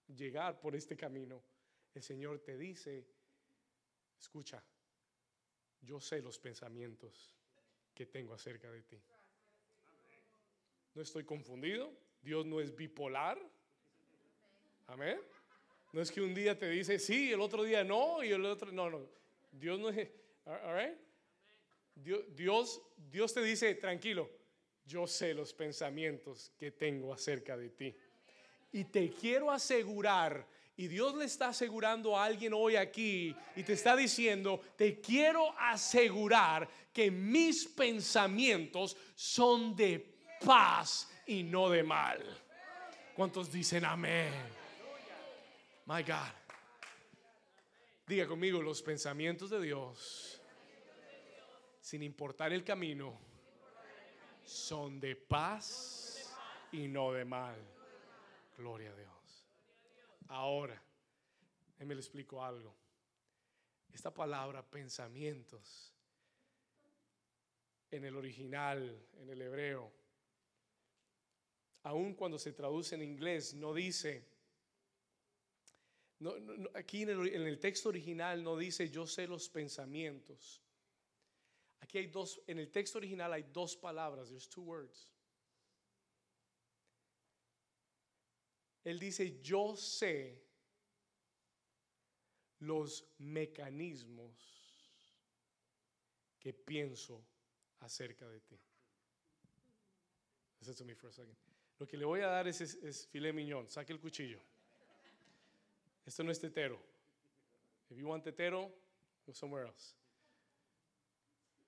llegar 0.08 0.62
por 0.62 0.74
este 0.74 0.96
camino, 0.96 1.44
el 1.94 2.02
Señor 2.02 2.40
te 2.40 2.58
dice, 2.58 3.06
escucha, 4.18 4.64
yo 5.82 6.00
sé 6.00 6.22
los 6.22 6.40
pensamientos 6.40 7.36
que 7.94 8.06
tengo 8.06 8.34
acerca 8.34 8.72
de 8.72 8.84
ti. 8.84 9.02
No 10.96 11.02
estoy 11.02 11.26
confundido, 11.26 11.92
Dios 12.22 12.46
no 12.46 12.62
es 12.62 12.74
bipolar. 12.74 13.38
Amén. 14.88 15.20
No 15.92 16.02
es 16.02 16.12
que 16.12 16.22
un 16.22 16.34
día 16.34 16.58
te 16.58 16.70
dice 16.70 16.98
sí, 16.98 17.32
el 17.32 17.40
otro 17.40 17.64
día 17.64 17.84
no, 17.84 18.24
y 18.24 18.32
el 18.32 18.44
otro 18.46 18.72
no, 18.72 18.90
no. 18.90 19.02
Dios 19.52 19.80
no 19.80 19.90
es, 19.90 20.10
Dios, 21.96 22.24
Dios, 22.36 22.82
Dios 23.12 23.34
te 23.34 23.44
dice, 23.44 23.76
tranquilo, 23.76 24.30
yo 24.86 25.06
sé 25.06 25.34
los 25.34 25.54
pensamientos 25.54 26.52
que 26.58 26.72
tengo 26.72 27.14
acerca 27.14 27.56
de 27.56 27.70
ti. 27.70 27.96
Y 28.72 28.86
te 28.86 29.12
quiero 29.12 29.52
asegurar, 29.52 30.48
y 30.76 30.88
Dios 30.88 31.16
le 31.16 31.26
está 31.26 31.50
asegurando 31.50 32.18
a 32.18 32.26
alguien 32.26 32.54
hoy 32.54 32.76
aquí, 32.76 33.36
y 33.56 33.62
te 33.62 33.74
está 33.74 33.96
diciendo, 33.96 34.60
te 34.76 35.00
quiero 35.00 35.56
asegurar 35.60 36.68
que 36.92 37.12
mis 37.12 37.66
pensamientos 37.68 38.98
son 39.14 39.76
de 39.76 40.18
paz 40.44 41.08
y 41.28 41.44
no 41.44 41.70
de 41.70 41.84
mal. 41.84 42.22
¿Cuántos 43.16 43.52
dicen 43.52 43.86
amén? 43.86 44.63
My 45.86 46.02
God. 46.04 46.32
Diga 48.08 48.28
conmigo 48.28 48.62
los 48.62 48.82
pensamientos 48.82 49.50
de 49.50 49.62
Dios, 49.62 50.42
sin 51.80 52.04
importar 52.04 52.52
el 52.52 52.64
camino 52.64 53.18
son 54.44 55.00
de 55.00 55.16
paz 55.16 56.34
y 56.72 56.88
no 56.88 57.14
de 57.14 57.26
mal. 57.26 57.56
Gloria 58.58 58.92
a 58.92 58.96
Dios. 58.96 59.48
Ahora, 60.28 60.82
me 61.86 61.96
le 61.96 62.02
explico 62.02 62.44
algo. 62.44 62.76
Esta 63.92 64.14
palabra 64.14 64.64
pensamientos 64.64 65.94
en 67.92 68.06
el 68.06 68.16
original, 68.16 69.08
en 69.20 69.30
el 69.30 69.42
hebreo, 69.42 69.92
aun 71.84 72.16
cuando 72.16 72.40
se 72.40 72.54
traduce 72.54 72.96
en 72.96 73.04
inglés, 73.04 73.54
no 73.54 73.74
dice, 73.74 74.33
aquí 76.76 77.04
en 77.04 77.10
el, 77.10 77.60
texto 77.60 77.90
original 77.90 78.44
no 78.44 78.58
dice 78.58 78.90
yo 78.90 79.06
sé 79.08 79.28
los 79.28 79.50
pensamientos. 79.50 80.62
Aquí 81.80 81.98
hay 81.98 82.08
dos, 82.08 82.42
en 82.48 82.60
el 82.60 82.72
texto 82.72 82.98
original 82.98 83.34
hay 83.34 83.44
dos 83.44 83.76
palabras, 83.76 84.30
there's 84.30 84.48
two 84.48 84.64
words. 84.64 85.10
Él 88.84 89.00
dice, 89.00 89.40
yo 89.42 89.76
sé 89.76 90.44
los 92.60 93.06
mecanismos 93.18 94.34
que 96.40 96.54
pienso 96.54 97.26
acerca 97.80 98.28
de 98.28 98.42
ti. 98.42 98.60
Lo 101.80 101.88
que 101.88 101.98
le 101.98 102.06
voy 102.06 102.22
a 102.22 102.28
dar 102.28 102.48
es, 102.48 102.62
es, 102.62 102.76
es 102.76 103.08
filé 103.08 103.34
miñón. 103.34 103.70
Saque 103.70 103.94
el 103.94 104.00
cuchillo. 104.00 104.40
Esto 106.06 106.24
no 106.24 106.32
es 106.32 106.40
tetero. 106.40 106.80
If 107.90 107.98
you 107.98 108.08
want 108.08 108.24
tetero, 108.24 108.72
go 109.26 109.34
somewhere 109.34 109.66
else. 109.66 109.96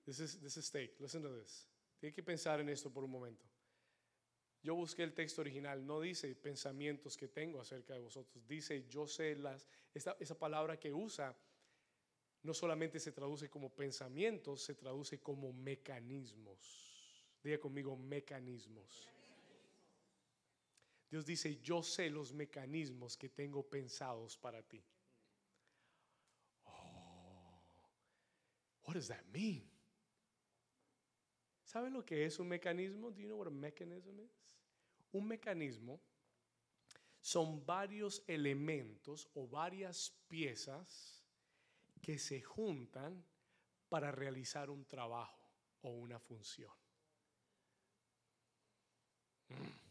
This 0.06 0.20
is, 0.20 0.40
this 0.40 0.56
is 0.56 0.66
steak. 0.66 0.94
Listen 1.00 1.22
to 1.22 1.28
this. 1.28 1.66
Tiene 2.00 2.14
que 2.14 2.22
pensar 2.22 2.60
en 2.60 2.68
esto 2.68 2.90
por 2.90 3.04
un 3.04 3.10
momento. 3.10 3.44
Yo 4.62 4.74
busqué 4.74 5.04
el 5.04 5.14
texto 5.14 5.42
original, 5.42 5.86
no 5.86 6.00
dice 6.00 6.34
pensamientos 6.34 7.16
que 7.16 7.28
tengo 7.28 7.60
acerca 7.60 7.94
de 7.94 8.00
vosotros, 8.00 8.46
dice 8.48 8.84
yo 8.88 9.06
sé 9.06 9.36
las, 9.36 9.68
esa, 9.94 10.16
esa 10.18 10.36
palabra 10.36 10.76
que 10.76 10.92
usa 10.92 11.36
no 12.42 12.52
solamente 12.52 12.98
se 12.98 13.12
traduce 13.12 13.48
como 13.48 13.70
pensamientos, 13.70 14.62
se 14.62 14.74
traduce 14.74 15.20
como 15.20 15.52
mecanismos. 15.52 16.58
Diga 17.42 17.58
conmigo 17.58 17.96
mecanismos. 17.96 19.08
Dios 21.08 21.24
dice, 21.24 21.60
yo 21.62 21.82
sé 21.82 22.10
los 22.10 22.32
mecanismos 22.32 23.16
que 23.16 23.28
tengo 23.28 23.62
pensados 23.62 24.36
para 24.36 24.62
ti. 24.62 24.84
Oh, 26.64 27.62
what 28.84 28.94
does 28.94 29.08
that 29.08 29.24
mean? 29.32 29.70
¿Saben 31.64 31.92
lo 31.92 32.04
que 32.04 32.24
es 32.24 32.38
un 32.38 32.48
mecanismo? 32.48 33.10
Do 33.10 33.20
you 33.20 33.28
know 33.28 33.38
what 33.38 33.48
a 33.48 33.50
mechanism 33.50 34.20
is? 34.20 34.56
Un 35.12 35.26
mecanismo 35.26 36.00
son 37.20 37.64
varios 37.64 38.22
elementos 38.26 39.28
o 39.34 39.48
varias 39.48 40.12
piezas 40.28 41.24
que 42.00 42.18
se 42.18 42.40
juntan 42.40 43.24
para 43.88 44.12
realizar 44.12 44.70
un 44.70 44.84
trabajo 44.84 45.50
o 45.82 45.90
una 45.90 46.18
función. 46.18 46.72
Mm. 49.48 49.85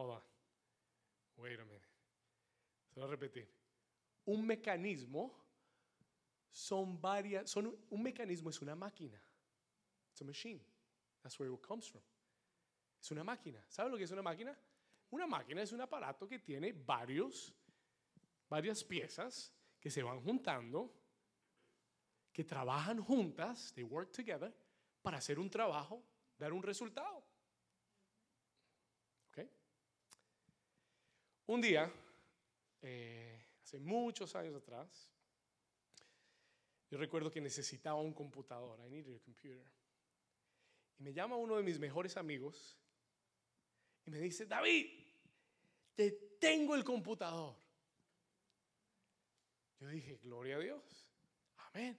Hold 0.00 0.12
on. 0.12 0.22
Wait 1.36 1.60
a 1.60 1.64
minute. 1.64 1.84
Se 2.88 2.98
lo 2.98 3.06
voy 3.06 3.14
a 3.14 3.16
repetir. 3.16 3.46
Un 4.24 4.46
mecanismo 4.46 5.30
son 6.50 6.98
varias, 6.98 7.54
un 7.56 8.02
mecanismo 8.02 8.48
es 8.48 8.62
una 8.62 8.74
máquina. 8.74 9.20
It's 10.10 10.22
a 10.22 10.24
machine. 10.24 10.60
That's 11.22 11.38
where 11.38 11.52
it 11.52 11.60
comes 11.60 11.86
from. 11.86 12.02
Es 12.98 13.10
una 13.10 13.24
máquina. 13.24 13.62
¿Sabe 13.68 13.90
lo 13.90 13.98
que 13.98 14.04
es 14.04 14.10
una 14.10 14.22
máquina? 14.22 14.56
Una 15.10 15.26
máquina 15.26 15.60
es 15.60 15.72
un 15.72 15.82
aparato 15.82 16.26
que 16.26 16.38
tiene 16.38 16.72
varios, 16.72 17.52
varias 18.48 18.82
piezas 18.82 19.52
que 19.78 19.90
se 19.90 20.02
van 20.02 20.22
juntando, 20.22 20.94
que 22.32 22.44
trabajan 22.44 23.02
juntas, 23.02 23.72
they 23.74 23.84
work 23.84 24.12
together, 24.12 24.54
para 25.02 25.18
hacer 25.18 25.38
un 25.38 25.50
trabajo, 25.50 26.02
dar 26.38 26.54
un 26.54 26.62
resultado. 26.62 27.22
¿Okay? 29.28 29.50
Un 31.50 31.60
día, 31.60 31.92
eh, 32.80 33.44
hace 33.60 33.80
muchos 33.80 34.36
años 34.36 34.54
atrás, 34.54 35.10
yo 36.88 36.96
recuerdo 36.96 37.28
que 37.28 37.40
necesitaba 37.40 38.00
un 38.00 38.14
computador. 38.14 38.78
I 38.86 38.88
needed 38.88 39.16
a 39.16 39.18
computer. 39.18 39.68
Y 40.96 41.02
me 41.02 41.12
llama 41.12 41.34
uno 41.34 41.56
de 41.56 41.64
mis 41.64 41.80
mejores 41.80 42.16
amigos 42.16 42.78
y 44.06 44.12
me 44.12 44.20
dice, 44.20 44.46
David, 44.46 44.92
te 45.96 46.12
tengo 46.38 46.76
el 46.76 46.84
computador. 46.84 47.56
Yo 49.80 49.88
dije, 49.88 50.20
gloria 50.22 50.54
a 50.54 50.60
Dios. 50.60 51.08
Amén. 51.56 51.98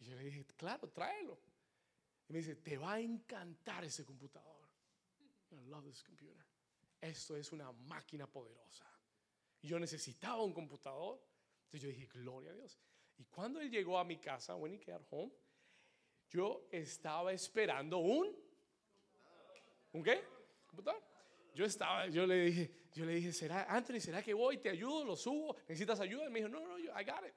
Y 0.00 0.06
yo 0.06 0.16
le 0.16 0.24
dije, 0.24 0.44
claro, 0.56 0.88
tráelo. 0.88 1.38
Y 2.28 2.32
me 2.32 2.40
dice, 2.40 2.56
te 2.56 2.76
va 2.76 2.94
a 2.94 3.00
encantar 3.00 3.84
ese 3.84 4.04
computador. 4.04 4.68
I 5.52 5.64
love 5.68 5.84
this 5.84 6.02
computer. 6.02 6.53
Esto 7.00 7.36
es 7.36 7.52
una 7.52 7.70
máquina 7.72 8.26
poderosa. 8.26 8.84
Yo 9.62 9.78
necesitaba 9.78 10.42
un 10.42 10.52
computador. 10.52 11.20
Entonces 11.64 11.82
yo 11.82 11.88
dije, 11.88 12.06
gloria 12.06 12.50
a 12.50 12.54
Dios. 12.54 12.78
Y 13.16 13.24
cuando 13.24 13.60
él 13.60 13.70
llegó 13.70 13.98
a 13.98 14.04
mi 14.04 14.18
casa, 14.18 14.54
when 14.56 14.72
he 14.72 14.78
got 14.84 15.02
home, 15.10 15.32
yo 16.30 16.66
estaba 16.70 17.32
esperando 17.32 17.98
un 17.98 18.34
¿un 19.92 20.02
qué? 20.02 20.22
¿Computador? 20.66 21.02
Yo 21.54 21.64
estaba, 21.64 22.08
yo 22.08 22.26
le 22.26 22.46
dije, 22.46 22.70
yo 22.92 23.04
le 23.04 23.14
dije, 23.14 23.32
¿será, 23.32 23.64
Anthony, 23.68 24.00
será 24.00 24.22
que 24.22 24.34
voy? 24.34 24.58
¿Te 24.58 24.70
ayudo? 24.70 25.04
¿Lo 25.04 25.16
subo? 25.16 25.56
¿Necesitas 25.68 26.00
ayuda? 26.00 26.26
Y 26.26 26.30
me 26.30 26.40
dijo, 26.40 26.48
no, 26.48 26.60
no, 26.60 26.78
I 26.78 27.04
got 27.04 27.24
it. 27.26 27.34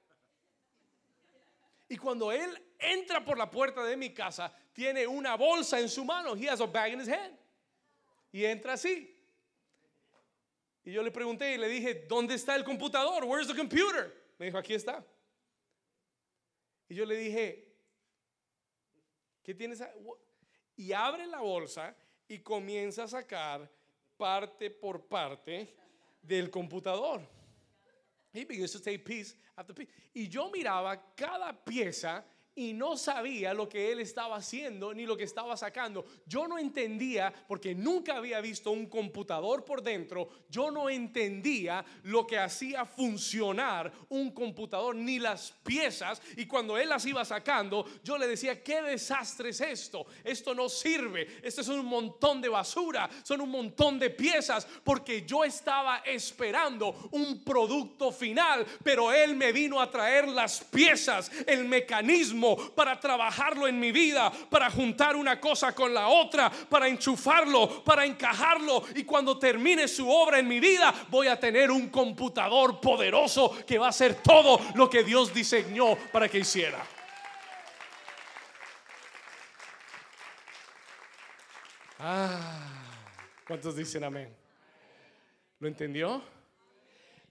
Y 1.88 1.96
cuando 1.96 2.30
él 2.30 2.60
entra 2.78 3.24
por 3.24 3.38
la 3.38 3.50
puerta 3.50 3.82
de 3.84 3.96
mi 3.96 4.12
casa, 4.12 4.52
tiene 4.72 5.06
una 5.06 5.36
bolsa 5.36 5.80
en 5.80 5.88
su 5.88 6.04
mano. 6.04 6.36
He 6.36 6.48
has 6.48 6.60
a 6.60 6.66
bag 6.66 6.92
in 6.92 7.00
his 7.00 7.08
hand. 7.08 7.38
Y 8.30 8.44
entra 8.44 8.74
así. 8.74 9.17
Y 10.88 10.92
yo 10.92 11.02
le 11.02 11.10
pregunté 11.10 11.52
y 11.52 11.58
le 11.58 11.68
dije, 11.68 12.06
¿dónde 12.08 12.34
está 12.34 12.56
el 12.56 12.64
computador? 12.64 13.22
Where's 13.22 13.46
the 13.46 13.54
computer? 13.54 14.10
Me 14.38 14.46
dijo, 14.46 14.56
aquí 14.56 14.72
está. 14.72 15.04
Y 16.88 16.94
yo 16.94 17.04
le 17.04 17.14
dije, 17.14 17.76
¿qué 19.42 19.54
tienes? 19.54 19.82
Y 20.76 20.94
abre 20.94 21.26
la 21.26 21.40
bolsa 21.40 21.94
y 22.26 22.38
comienza 22.38 23.02
a 23.02 23.06
sacar 23.06 23.70
parte 24.16 24.70
por 24.70 25.06
parte 25.06 25.76
del 26.22 26.50
computador. 26.50 27.20
He 28.32 28.46
begins 28.46 28.72
to 28.72 28.80
take 28.80 29.00
piece 29.00 29.36
after 29.56 29.74
piece. 29.74 29.92
Y 30.14 30.26
yo 30.26 30.50
miraba 30.50 31.14
cada 31.14 31.52
pieza 31.52 32.24
y 32.58 32.72
no 32.72 32.96
sabía 32.96 33.54
lo 33.54 33.68
que 33.68 33.92
él 33.92 34.00
estaba 34.00 34.34
haciendo 34.34 34.92
ni 34.92 35.06
lo 35.06 35.16
que 35.16 35.22
estaba 35.22 35.56
sacando. 35.56 36.04
Yo 36.26 36.48
no 36.48 36.58
entendía, 36.58 37.32
porque 37.46 37.72
nunca 37.72 38.16
había 38.16 38.40
visto 38.40 38.72
un 38.72 38.86
computador 38.86 39.64
por 39.64 39.80
dentro, 39.80 40.28
yo 40.50 40.72
no 40.72 40.90
entendía 40.90 41.84
lo 42.02 42.26
que 42.26 42.36
hacía 42.36 42.84
funcionar 42.84 43.92
un 44.08 44.32
computador 44.32 44.96
ni 44.96 45.20
las 45.20 45.52
piezas. 45.62 46.20
Y 46.36 46.46
cuando 46.46 46.76
él 46.76 46.88
las 46.88 47.06
iba 47.06 47.24
sacando, 47.24 47.86
yo 48.02 48.18
le 48.18 48.26
decía, 48.26 48.60
¿qué 48.60 48.82
desastre 48.82 49.50
es 49.50 49.60
esto? 49.60 50.06
Esto 50.24 50.52
no 50.52 50.68
sirve, 50.68 51.28
esto 51.44 51.60
es 51.60 51.68
un 51.68 51.86
montón 51.86 52.40
de 52.40 52.48
basura, 52.48 53.08
son 53.22 53.40
un 53.40 53.50
montón 53.50 54.00
de 54.00 54.10
piezas, 54.10 54.66
porque 54.82 55.24
yo 55.24 55.44
estaba 55.44 55.98
esperando 55.98 57.08
un 57.12 57.44
producto 57.44 58.10
final, 58.10 58.66
pero 58.82 59.12
él 59.12 59.36
me 59.36 59.52
vino 59.52 59.80
a 59.80 59.88
traer 59.88 60.26
las 60.26 60.64
piezas, 60.64 61.30
el 61.46 61.64
mecanismo 61.64 62.47
para 62.56 62.98
trabajarlo 62.98 63.66
en 63.66 63.78
mi 63.78 63.92
vida, 63.92 64.30
para 64.50 64.70
juntar 64.70 65.16
una 65.16 65.40
cosa 65.40 65.74
con 65.74 65.92
la 65.92 66.08
otra, 66.08 66.50
para 66.50 66.88
enchufarlo, 66.88 67.82
para 67.84 68.04
encajarlo. 68.04 68.84
Y 68.94 69.04
cuando 69.04 69.38
termine 69.38 69.88
su 69.88 70.08
obra 70.08 70.38
en 70.38 70.48
mi 70.48 70.60
vida, 70.60 70.94
voy 71.08 71.28
a 71.28 71.38
tener 71.38 71.70
un 71.70 71.88
computador 71.88 72.80
poderoso 72.80 73.56
que 73.66 73.78
va 73.78 73.86
a 73.86 73.90
hacer 73.90 74.22
todo 74.22 74.60
lo 74.74 74.88
que 74.88 75.02
Dios 75.02 75.32
diseñó 75.32 75.96
para 76.12 76.28
que 76.28 76.38
hiciera. 76.38 76.84
Ah, 82.00 82.84
¿cuántos 83.46 83.74
dicen 83.74 84.04
amén? 84.04 84.32
¿Lo 85.58 85.66
entendió? 85.66 86.22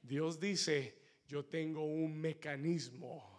Dios 0.04 0.40
dice, 0.40 0.98
yo 1.28 1.46
tengo 1.46 1.86
un 1.86 2.20
mecanismo 2.20 3.37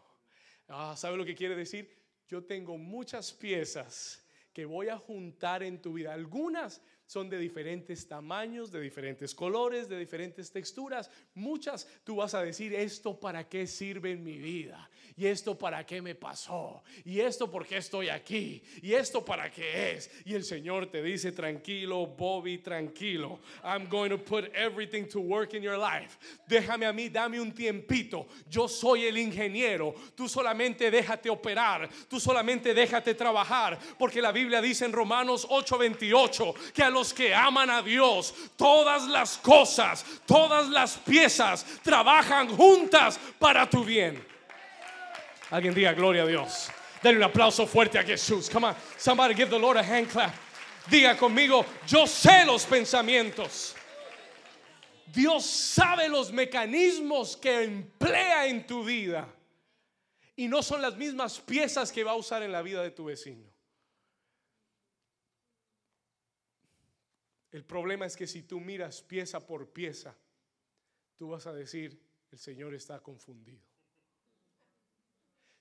Ah, 0.69 0.95
¿sabe 0.97 1.17
lo 1.17 1.25
que 1.25 1.35
quiere 1.35 1.57
decir? 1.57 1.91
Yo 2.29 2.45
tengo 2.45 2.77
muchas 2.77 3.33
piezas 3.33 4.23
que 4.53 4.67
voy 4.67 4.89
a 4.89 4.99
juntar 4.99 5.63
en 5.63 5.81
tu 5.81 5.95
vida. 5.95 6.13
Algunas 6.13 6.83
son 7.07 7.31
de 7.31 7.39
diferentes 7.39 8.07
tamaños, 8.07 8.71
de 8.71 8.83
diferentes 8.83 9.35
colores, 9.35 9.89
de 9.89 9.99
diferentes 9.99 10.53
texturas. 10.53 11.11
Muchas 11.35 11.89
tú 12.05 12.17
vas 12.17 12.35
a 12.35 12.43
decir, 12.43 12.75
esto 12.75 13.19
para 13.19 13.49
qué 13.49 13.67
sirve 13.67 14.13
en 14.13 14.23
mi 14.23 14.37
vida. 14.37 14.91
Y 15.19 15.27
esto 15.27 15.59
para 15.59 15.85
qué 15.85 16.01
me 16.01 16.15
pasó. 16.15 16.81
Y 17.05 17.19
esto 17.19 17.51
por 17.51 17.67
qué 17.67 17.79
estoy 17.79 18.09
aquí. 18.09 18.63
Y 18.81 18.95
esto 18.95 19.25
para 19.25 19.51
qué 19.51 19.91
es. 19.91 20.09
Y 20.25 20.35
el 20.35 20.45
Señor 20.45 20.87
te 20.87 21.03
dice, 21.03 21.33
tranquilo, 21.33 22.07
Bobby, 22.07 22.59
tranquilo. 22.59 23.41
I'm 23.65 23.89
going 23.89 24.11
to 24.11 24.19
put 24.19 24.45
everything 24.55 25.09
to 25.09 25.19
work 25.19 25.55
in 25.55 25.63
your 25.63 25.77
life. 25.77 26.17
Déjame 26.49 26.87
a 26.87 26.93
mí, 26.93 27.09
dame 27.09 27.41
un 27.41 27.51
tiempito. 27.51 28.29
Yo 28.49 28.69
soy 28.69 29.07
el 29.07 29.19
ingeniero. 29.19 29.93
Tú 30.15 30.29
solamente 30.29 30.89
déjate 30.89 31.29
operar. 31.29 31.89
Tú 32.09 32.21
solamente 32.21 32.73
déjate 32.73 33.13
trabajar. 33.15 33.77
Porque 33.99 34.23
la 34.23 34.31
Biblia 34.31 34.61
dice 34.61 34.85
en 34.85 34.93
Romanos 34.93 35.49
8:28 35.51 36.73
que 36.73 36.85
a 36.85 36.91
los 36.91 37.13
que 37.13 37.35
aman 37.35 37.71
a 37.71 37.83
Dios, 37.83 38.33
todas 38.57 39.09
las 39.09 39.37
cosas, 39.39 40.05
todas 40.27 40.69
las 40.69 40.97
piezas 40.97 41.67
trabajan 41.83 42.47
juntas 42.57 43.19
para 43.41 43.69
tu 43.69 43.85
bien. 43.85 44.28
Alguien 45.51 45.75
diga 45.75 45.93
gloria 45.95 46.23
a 46.23 46.27
Dios. 46.27 46.71
Denle 47.03 47.19
un 47.19 47.25
aplauso 47.25 47.67
fuerte 47.67 47.99
a 47.99 48.03
Jesús. 48.03 48.51
Come 48.51 48.69
on, 48.69 48.77
somebody 48.99 49.35
give 49.35 49.51
the 49.51 49.59
Lord 49.59 49.77
a 49.77 49.83
hand 49.83 50.09
clap. 50.09 50.35
Diga 50.91 51.17
conmigo, 51.17 51.65
yo 51.87 52.07
sé 52.07 52.45
los 52.45 52.65
pensamientos. 52.67 53.75
Dios 55.13 55.47
sabe 55.47 56.09
los 56.09 56.33
mecanismos 56.33 57.37
que 57.37 57.65
emplea 57.65 58.47
en 58.47 58.67
tu 58.67 58.85
vida. 58.85 59.27
Y 60.37 60.49
no 60.49 60.63
son 60.63 60.83
las 60.83 60.97
mismas 60.97 61.41
piezas 61.41 61.91
que 61.91 62.05
va 62.05 62.13
a 62.13 62.17
usar 62.17 62.43
en 62.43 62.53
la 62.53 62.63
vida 62.63 62.83
de 62.83 62.91
tu 62.91 63.05
vecino. 63.05 63.45
El 67.51 67.65
problema 67.65 68.07
es 68.07 68.17
que 68.17 68.27
si 68.27 68.43
tú 68.43 68.61
miras 68.61 69.03
pieza 69.03 69.45
por 69.45 69.73
pieza, 69.73 70.15
tú 71.17 71.31
vas 71.31 71.47
a 71.47 71.53
decir, 71.53 72.01
el 72.31 72.39
Señor 72.39 72.75
está 72.75 73.01
confundido. 73.01 73.68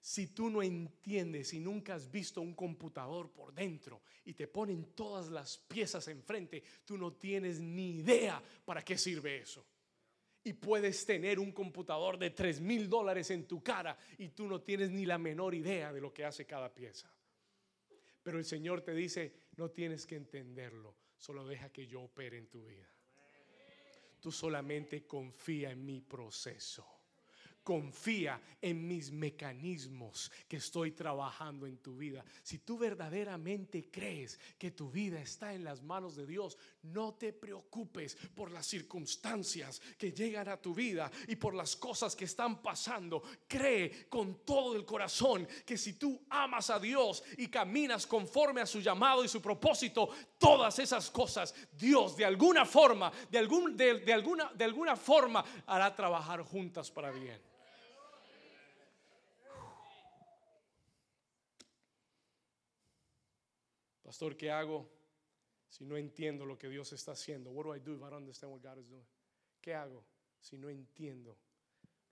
Si 0.07 0.27
tú 0.27 0.49
no 0.49 0.63
entiendes 0.63 1.53
y 1.53 1.59
nunca 1.59 1.95
has 1.95 2.09
visto 2.09 2.39
un 2.39 2.53
computador 2.53 3.29
por 3.29 3.53
dentro 3.53 4.03
y 4.23 4.35
te 4.35 4.47
ponen 4.47 4.93
todas 4.95 5.27
las 5.27 5.57
piezas 5.57 6.07
enfrente, 6.07 6.63
tú 6.85 6.97
no 6.97 7.11
tienes 7.11 7.59
ni 7.59 7.97
idea 7.97 8.41
para 8.63 8.85
qué 8.85 8.97
sirve 8.97 9.39
eso. 9.39 9.65
Y 10.45 10.53
puedes 10.53 11.05
tener 11.05 11.39
un 11.39 11.51
computador 11.51 12.17
de 12.17 12.29
3 12.29 12.61
mil 12.61 12.89
dólares 12.89 13.31
en 13.31 13.45
tu 13.49 13.61
cara 13.61 13.97
y 14.17 14.29
tú 14.29 14.47
no 14.47 14.61
tienes 14.61 14.91
ni 14.91 15.05
la 15.05 15.17
menor 15.17 15.53
idea 15.53 15.91
de 15.91 15.99
lo 15.99 16.13
que 16.13 16.23
hace 16.23 16.45
cada 16.45 16.73
pieza. 16.73 17.13
Pero 18.23 18.37
el 18.37 18.45
Señor 18.45 18.83
te 18.83 18.93
dice, 18.93 19.33
no 19.57 19.71
tienes 19.71 20.05
que 20.05 20.15
entenderlo 20.15 20.95
Solo 21.17 21.45
deja 21.45 21.69
que 21.69 21.85
yo 21.85 22.03
opere 22.03 22.37
en 22.37 22.47
tu 22.47 22.63
vida. 22.63 22.87
Tú 24.21 24.31
solamente 24.31 25.05
confía 25.05 25.71
en 25.71 25.85
mi 25.85 25.99
proceso 25.99 26.96
confía 27.67 28.39
en 28.61 28.87
mis 28.87 29.11
mecanismos 29.11 30.31
que 30.47 30.55
estoy 30.55 30.93
trabajando 30.93 31.67
en 31.67 31.79
tu 31.79 31.97
vida. 31.97 32.23
Si 32.41 32.59
tú 32.59 32.77
verdaderamente 32.77 33.91
crees 33.91 34.39
que 34.57 34.71
tu 34.71 34.89
vida 34.89 35.19
está 35.19 35.53
en 35.53 35.65
las 35.65 35.83
manos 35.83 36.15
de 36.15 36.25
Dios, 36.25 36.57
no 36.83 37.15
te 37.15 37.33
preocupes 37.33 38.15
por 38.33 38.51
las 38.51 38.67
circunstancias 38.67 39.81
que 39.97 40.13
llegan 40.13 40.47
a 40.47 40.61
tu 40.61 40.73
vida 40.73 41.11
y 41.27 41.35
por 41.35 41.53
las 41.53 41.75
cosas 41.75 42.15
que 42.15 42.23
están 42.23 42.61
pasando. 42.61 43.21
Cree 43.49 44.07
con 44.07 44.45
todo 44.45 44.73
el 44.73 44.85
corazón 44.85 45.45
que 45.65 45.77
si 45.77 45.95
tú 45.95 46.21
amas 46.29 46.69
a 46.69 46.79
Dios 46.79 47.21
y 47.37 47.47
caminas 47.47 48.07
conforme 48.07 48.61
a 48.61 48.65
su 48.65 48.79
llamado 48.79 49.25
y 49.25 49.27
su 49.27 49.41
propósito, 49.41 50.07
todas 50.37 50.79
esas 50.79 51.11
cosas 51.11 51.53
Dios 51.73 52.15
de 52.15 52.23
alguna 52.23 52.65
forma, 52.65 53.11
de, 53.29 53.37
algún, 53.37 53.75
de, 53.75 54.13
alguna, 54.13 54.53
de 54.53 54.63
alguna 54.63 54.95
forma 54.95 55.43
hará 55.65 55.93
trabajar 55.93 56.43
juntas 56.43 56.89
para 56.89 57.11
bien. 57.11 57.56
Pastor, 64.07 64.37
¿qué 64.37 64.49
hago 64.49 64.89
si 65.67 65.83
no 65.83 65.97
entiendo 65.97 66.45
lo 66.45 66.57
que 66.57 66.69
Dios 66.69 66.93
está 66.93 67.11
haciendo? 67.11 67.51
What 67.51 67.65
do 67.65 67.75
I 67.75 67.79
do 67.81 67.93
if 67.93 67.99
I 67.99 68.03
don't 68.03 68.21
understand 68.21 68.53
what 68.53 68.61
God 68.61 68.79
is 68.79 68.87
doing? 68.87 69.05
¿Qué 69.59 69.73
hago 69.73 70.01
si 70.39 70.57
no 70.57 70.69
entiendo 70.69 71.37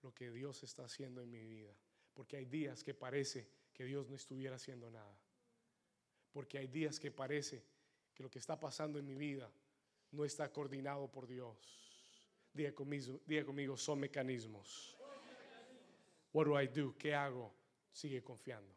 lo 0.02 0.12
que 0.12 0.30
Dios 0.30 0.62
está 0.62 0.84
haciendo 0.84 1.22
en 1.22 1.30
mi 1.30 1.42
vida? 1.42 1.74
Porque 2.12 2.36
hay 2.36 2.44
días 2.44 2.84
que 2.84 2.92
parece 2.92 3.48
que 3.72 3.86
Dios 3.86 4.10
no 4.10 4.14
estuviera 4.14 4.56
haciendo 4.56 4.90
nada. 4.90 5.18
Porque 6.34 6.58
hay 6.58 6.66
días 6.66 7.00
que 7.00 7.10
parece 7.10 7.64
que 8.12 8.22
lo 8.22 8.30
que 8.30 8.40
está 8.40 8.60
pasando 8.60 8.98
en 8.98 9.06
mi 9.06 9.14
vida 9.14 9.50
no 10.12 10.26
está 10.26 10.52
coordinado 10.52 11.10
por 11.10 11.26
Dios. 11.26 11.56
Diga 12.52 12.74
conmigo, 12.74 13.22
diga 13.24 13.46
conmigo 13.46 13.74
son 13.74 14.00
mecanismos. 14.00 14.98
What 16.34 16.44
do 16.44 16.60
I 16.60 16.66
do? 16.66 16.94
¿Qué 16.98 17.14
hago? 17.14 17.54
Sigue 17.90 18.22
confiando. 18.22 18.75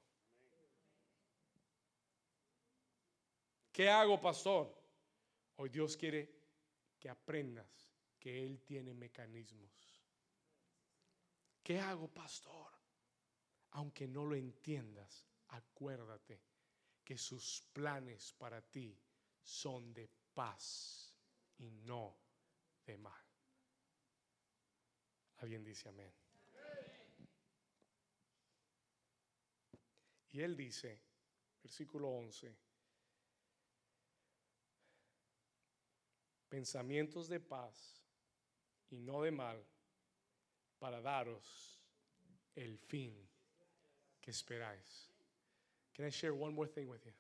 ¿Qué 3.79 3.89
hago, 3.89 4.19
pastor? 4.19 4.75
Hoy 5.55 5.69
Dios 5.69 5.95
quiere 5.95 6.29
que 6.99 7.07
aprendas 7.07 7.93
que 8.19 8.45
Él 8.45 8.61
tiene 8.65 8.93
mecanismos. 8.93 9.71
¿Qué 11.63 11.79
hago, 11.79 12.09
pastor? 12.09 12.73
Aunque 13.71 14.05
no 14.05 14.25
lo 14.25 14.35
entiendas, 14.35 15.25
acuérdate 15.47 16.41
que 17.05 17.17
sus 17.17 17.61
planes 17.71 18.33
para 18.33 18.61
ti 18.61 18.99
son 19.41 19.93
de 19.93 20.09
paz 20.33 21.15
y 21.59 21.71
no 21.71 22.17
de 22.85 22.97
mal. 22.97 23.25
Alguien 25.37 25.63
dice 25.63 25.87
amén. 25.87 26.13
Y 30.31 30.41
él 30.41 30.57
dice, 30.57 31.01
versículo 31.63 32.09
11, 32.09 32.68
pensamientos 36.49 37.29
de 37.29 37.39
paz 37.39 38.03
y 38.89 38.97
no 38.97 39.21
de 39.21 39.31
mal 39.31 39.63
para 40.79 41.01
daros 41.01 41.79
el 42.55 42.77
fin 42.77 43.15
que 44.19 44.31
esperáis. 44.31 45.09
Can 45.93 46.05
I 46.07 46.09
share 46.09 46.33
one 46.33 46.53
more 46.53 46.67
thing 46.67 46.87
with 46.87 47.01
you? 47.05 47.13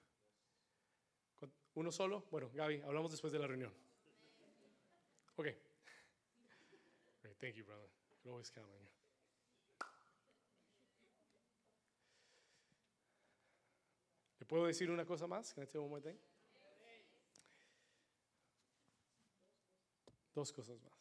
¿Uno 1.75 1.91
solo? 1.91 2.25
Bueno, 2.31 2.49
Gaby, 2.53 2.81
hablamos 2.81 3.11
después 3.11 3.31
de 3.31 3.39
la 3.39 3.47
reunión. 3.47 3.71
Ok. 5.35 5.47
Thank 7.39 7.55
you, 7.55 7.63
brother. 7.63 7.87
Can 8.21 8.31
always 8.31 8.51
you. 8.53 8.61
¿Le 14.39 14.45
puedo 14.45 14.65
decir 14.65 14.91
una 14.91 15.05
cosa 15.05 15.25
más? 15.25 15.53
Can 15.53 15.63
I 15.63 15.67
tell 15.67 15.81
one 15.81 15.89
more 15.89 16.01
thing? 16.01 16.17
Dos 20.39 20.53
cosas 20.53 20.81
más. 20.81 20.93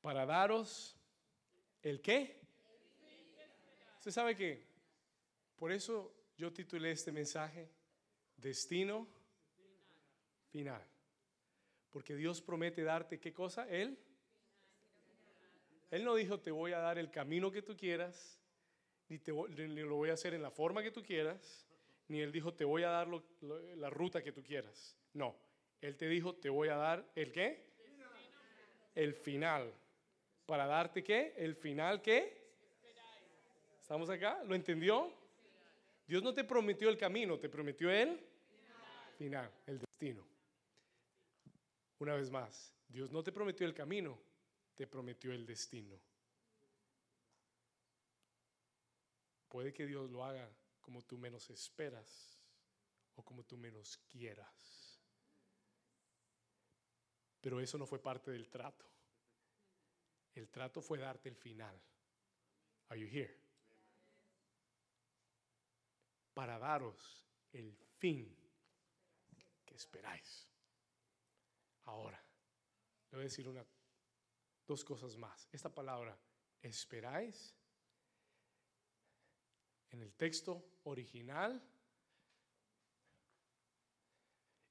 Para 0.00 0.26
daros 0.26 0.98
el 1.82 2.00
qué? 2.00 2.40
Usted 3.98 4.10
sabe 4.10 4.34
que 4.34 4.66
por 5.54 5.70
eso 5.70 6.12
yo 6.36 6.52
titulé 6.52 6.90
este 6.90 7.12
mensaje 7.12 7.70
Destino 8.36 9.06
final. 10.50 10.84
Porque 11.90 12.16
Dios 12.16 12.42
promete 12.42 12.82
darte 12.82 13.20
qué 13.20 13.32
cosa? 13.32 13.68
Él. 13.68 13.96
Él 15.92 16.04
no 16.04 16.16
dijo 16.16 16.40
te 16.40 16.50
voy 16.50 16.72
a 16.72 16.80
dar 16.80 16.98
el 16.98 17.08
camino 17.12 17.52
que 17.52 17.62
tú 17.62 17.76
quieras, 17.76 18.42
ni, 19.08 19.20
te, 19.20 19.30
lo 19.30 19.94
voy 19.94 20.10
a 20.10 20.14
hacer 20.14 20.34
en 20.34 20.42
la 20.42 20.50
forma 20.50 20.82
que 20.82 20.90
tú 20.90 21.04
quieras, 21.04 21.68
ni 22.08 22.20
Él 22.20 22.32
dijo 22.32 22.52
te 22.52 22.64
voy 22.64 22.82
a 22.82 22.88
dar 22.88 23.06
la 23.40 23.90
ruta 23.90 24.24
que 24.24 24.32
tú 24.32 24.42
quieras. 24.42 24.96
No, 25.12 25.36
Él 25.84 25.98
te 25.98 26.08
dijo 26.08 26.34
te 26.34 26.48
voy 26.48 26.68
a 26.68 26.76
dar 26.76 27.04
el 27.14 27.30
qué? 27.30 27.62
El 28.94 29.12
final. 29.12 29.70
¿Para 30.46 30.66
darte 30.66 31.04
qué? 31.04 31.34
El 31.36 31.54
final 31.56 32.00
qué? 32.00 32.42
¿Estamos 33.82 34.08
acá? 34.08 34.42
¿Lo 34.44 34.54
entendió? 34.54 35.12
Dios 36.06 36.22
no 36.22 36.32
te 36.32 36.42
prometió 36.42 36.88
el 36.88 36.96
camino, 36.96 37.38
te 37.38 37.50
prometió 37.50 37.90
el 37.90 38.18
final, 39.18 39.50
el 39.66 39.78
destino. 39.78 40.26
Una 41.98 42.14
vez 42.14 42.30
más, 42.30 42.72
Dios 42.88 43.12
no 43.12 43.22
te 43.22 43.30
prometió 43.30 43.66
el 43.66 43.74
camino, 43.74 44.18
te 44.74 44.86
prometió 44.86 45.34
el 45.34 45.44
destino. 45.44 46.00
Puede 49.48 49.74
que 49.74 49.84
Dios 49.84 50.10
lo 50.10 50.24
haga 50.24 50.48
como 50.80 51.02
tú 51.02 51.18
menos 51.18 51.50
esperas 51.50 52.38
o 53.16 53.22
como 53.22 53.44
tú 53.44 53.58
menos 53.58 53.98
quieras. 54.10 54.83
Pero 57.44 57.60
eso 57.60 57.76
no 57.76 57.84
fue 57.84 58.00
parte 58.00 58.30
del 58.30 58.48
trato. 58.48 58.86
El 60.34 60.48
trato 60.48 60.80
fue 60.80 60.96
darte 60.96 61.28
el 61.28 61.36
final. 61.36 61.78
Are 62.88 62.98
you 62.98 63.06
here? 63.06 63.38
Para 66.32 66.58
daros 66.58 67.22
el 67.52 67.76
fin 67.98 68.34
que 69.62 69.74
esperáis. 69.74 70.48
Ahora, 71.84 72.18
le 73.10 73.18
voy 73.18 73.24
a 73.24 73.28
decir 73.28 73.46
una, 73.46 73.62
dos 74.66 74.82
cosas 74.82 75.14
más. 75.18 75.46
Esta 75.52 75.68
palabra, 75.68 76.18
esperáis, 76.62 77.54
en 79.90 80.00
el 80.00 80.14
texto 80.14 80.78
original, 80.84 81.62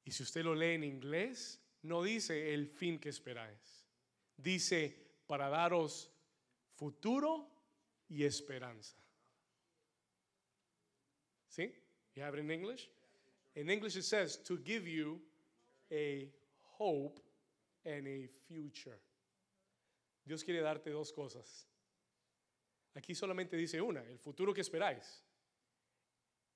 y 0.05 0.11
si 0.11 0.23
usted 0.23 0.43
lo 0.43 0.55
lee 0.55 0.73
en 0.73 0.83
inglés, 0.83 1.62
no 1.83 2.01
dice 2.03 2.53
el 2.53 2.67
fin 2.67 2.99
que 2.99 3.09
esperáis. 3.09 3.85
Dice 4.37 4.95
para 5.27 5.49
daros 5.49 6.11
futuro 6.75 7.49
y 8.09 8.23
esperanza. 8.23 8.97
¿Sí? 11.47 11.73
You 12.15 12.23
have 12.23 12.37
it 12.37 12.43
in 12.43 12.51
English? 12.51 12.89
In 13.55 13.69
English 13.69 13.95
it 13.95 14.03
says 14.03 14.41
to 14.43 14.57
give 14.63 14.87
you 14.87 15.21
a 15.91 16.29
hope 16.77 17.19
and 17.85 18.07
a 18.07 18.27
future. 18.47 18.99
Dios 20.25 20.43
quiere 20.43 20.61
darte 20.61 20.89
dos 20.89 21.11
cosas. 21.11 21.67
Aquí 22.95 23.13
solamente 23.13 23.57
dice 23.57 23.81
una, 23.81 24.01
el 24.01 24.19
futuro 24.19 24.53
que 24.53 24.61
esperáis. 24.61 25.23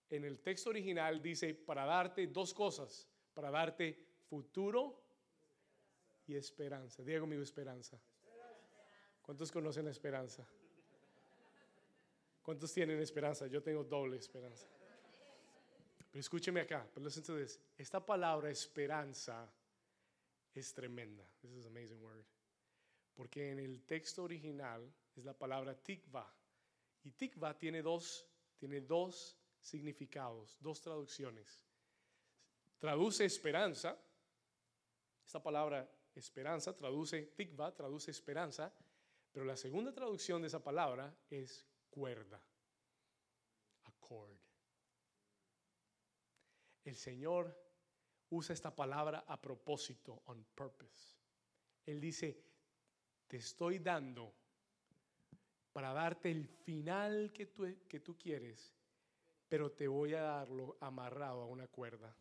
En 0.09 0.23
el 0.23 0.39
texto 0.39 0.69
original 0.69 1.21
dice 1.21 1.53
para 1.53 1.85
darte 1.85 2.27
dos 2.27 2.53
cosas, 2.53 3.09
para 3.33 3.51
darte 3.51 3.97
futuro 4.29 5.06
y 6.27 6.35
esperanza. 6.35 7.01
Diga 7.03 7.19
conmigo 7.19 7.41
esperanza. 7.41 7.99
¿Cuántos 9.21 9.51
conocen 9.51 9.87
esperanza? 9.87 10.47
¿Cuántos 12.41 12.73
tienen 12.73 12.99
esperanza? 12.99 13.47
Yo 13.47 13.61
tengo 13.61 13.83
doble 13.83 14.17
esperanza. 14.17 14.67
Pero 16.11 16.19
escúcheme 16.19 16.61
acá, 16.61 16.87
pero 16.93 17.09
this. 17.09 17.59
Esta 17.77 18.05
palabra 18.05 18.49
esperanza 18.49 19.51
es 20.53 20.73
tremenda. 20.73 21.27
This 21.41 21.51
is 21.51 21.65
amazing 21.65 22.01
word. 22.01 22.23
Porque 23.13 23.51
en 23.51 23.59
el 23.59 23.83
texto 23.83 24.23
original 24.23 24.93
es 25.15 25.25
la 25.25 25.33
palabra 25.33 25.75
tikva. 25.75 26.33
Y 27.03 27.11
tikva 27.11 27.57
tiene 27.57 27.81
dos, 27.81 28.25
tiene 28.57 28.81
dos 28.81 29.37
significados, 29.59 30.57
dos 30.61 30.81
traducciones. 30.81 31.65
Traduce 32.79 33.25
esperanza. 33.25 33.97
Esta 35.25 35.43
palabra 35.43 35.89
esperanza 36.19 36.75
traduce 36.75 37.33
tikva, 37.35 37.73
traduce 37.73 38.11
esperanza. 38.11 38.73
Pero 39.31 39.45
la 39.45 39.55
segunda 39.55 39.93
traducción 39.93 40.41
de 40.41 40.47
esa 40.47 40.63
palabra 40.63 41.15
es 41.29 41.65
cuerda. 41.89 42.41
Accord. 43.83 44.37
El 46.83 46.95
Señor 46.95 47.55
usa 48.29 48.53
esta 48.53 48.75
palabra 48.75 49.25
a 49.27 49.39
propósito, 49.39 50.21
on 50.25 50.43
purpose. 50.55 51.17
Él 51.85 52.01
dice, 52.01 52.43
te 53.27 53.37
estoy 53.37 53.79
dando 53.79 54.33
para 55.71 55.93
darte 55.93 56.31
el 56.31 56.47
final 56.47 57.31
que 57.33 57.45
tú, 57.47 57.67
que 57.87 57.99
tú 57.99 58.17
quieres, 58.17 58.73
pero 59.47 59.71
te 59.71 59.87
voy 59.87 60.13
a 60.13 60.21
darlo 60.21 60.77
amarrado 60.81 61.41
a 61.41 61.45
una 61.45 61.67
cuerda. 61.67 62.15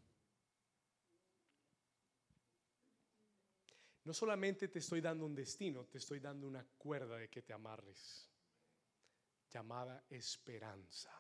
No 4.07 4.15
solamente 4.15 4.69
te 4.69 4.79
estoy 4.79 5.01
dando 5.01 5.27
un 5.27 5.35
destino, 5.35 5.85
te 5.87 5.99
estoy 5.99 6.21
dando 6.21 6.47
una 6.47 6.65
cuerda 6.79 7.17
de 7.17 7.29
que 7.29 7.43
te 7.43 7.53
amarres, 7.53 8.31
llamada 9.51 10.05
esperanza. 10.09 11.11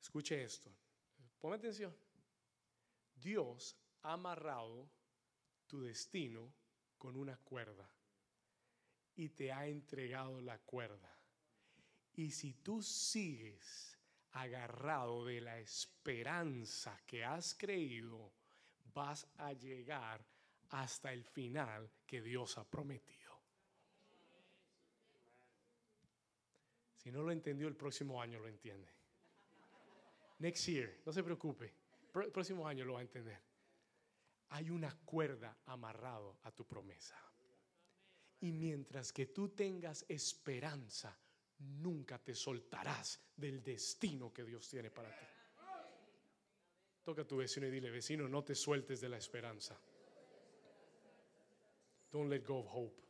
Escuche 0.00 0.42
esto. 0.42 0.68
Ponme 1.38 1.58
atención. 1.58 1.96
Dios 3.14 3.78
ha 4.02 4.14
amarrado 4.14 4.90
tu 5.68 5.80
destino 5.80 6.52
con 6.98 7.14
una 7.14 7.36
cuerda 7.36 7.88
y 9.14 9.28
te 9.28 9.52
ha 9.52 9.64
entregado 9.68 10.40
la 10.40 10.58
cuerda. 10.58 11.16
Y 12.14 12.32
si 12.32 12.52
tú 12.54 12.82
sigues 12.82 13.96
agarrado 14.32 15.24
de 15.24 15.40
la 15.40 15.60
esperanza 15.60 17.00
que 17.06 17.24
has 17.24 17.54
creído, 17.54 18.32
vas 18.92 19.28
a 19.36 19.52
llegar 19.52 20.26
hasta 20.70 21.12
el 21.12 21.24
final 21.24 21.90
que 22.06 22.20
Dios 22.20 22.58
ha 22.58 22.64
prometido. 22.64 23.16
Si 26.96 27.12
no 27.12 27.22
lo 27.22 27.30
entendió, 27.30 27.68
el 27.68 27.76
próximo 27.76 28.20
año 28.20 28.40
lo 28.40 28.48
entiende. 28.48 28.90
Next 30.38 30.66
year, 30.66 31.00
no 31.04 31.12
se 31.12 31.22
preocupe, 31.22 31.72
el 32.14 32.32
próximo 32.32 32.66
año 32.66 32.84
lo 32.84 32.94
va 32.94 32.98
a 32.98 33.02
entender. 33.02 33.40
Hay 34.50 34.70
una 34.70 34.94
cuerda 35.04 35.56
amarrado 35.66 36.38
a 36.42 36.50
tu 36.50 36.66
promesa. 36.66 37.16
Y 38.40 38.52
mientras 38.52 39.12
que 39.12 39.26
tú 39.26 39.50
tengas 39.50 40.04
esperanza, 40.08 41.16
nunca 41.58 42.18
te 42.18 42.34
soltarás 42.34 43.20
del 43.36 43.62
destino 43.62 44.32
que 44.32 44.44
Dios 44.44 44.68
tiene 44.68 44.90
para 44.90 45.08
ti. 45.08 45.26
Toca 47.02 47.22
a 47.22 47.26
tu 47.26 47.36
vecino 47.36 47.66
y 47.66 47.70
dile, 47.70 47.90
vecino, 47.90 48.28
no 48.28 48.42
te 48.42 48.54
sueltes 48.54 49.00
de 49.00 49.08
la 49.08 49.16
esperanza. 49.16 49.80
Don't 52.16 52.30
let 52.30 52.46
go 52.46 52.60
of 52.60 52.66
hope. 52.72 53.02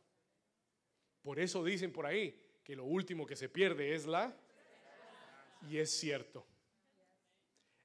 Por 1.23 1.39
eso 1.39 1.63
dicen 1.63 1.93
por 1.93 2.05
ahí 2.05 2.37
que 2.61 2.75
lo 2.75 2.83
último 2.83 3.25
que 3.25 3.37
se 3.37 3.47
pierde 3.47 3.95
es 3.95 4.05
la... 4.05 4.35
Y 5.69 5.77
es 5.77 5.97
cierto. 5.97 6.45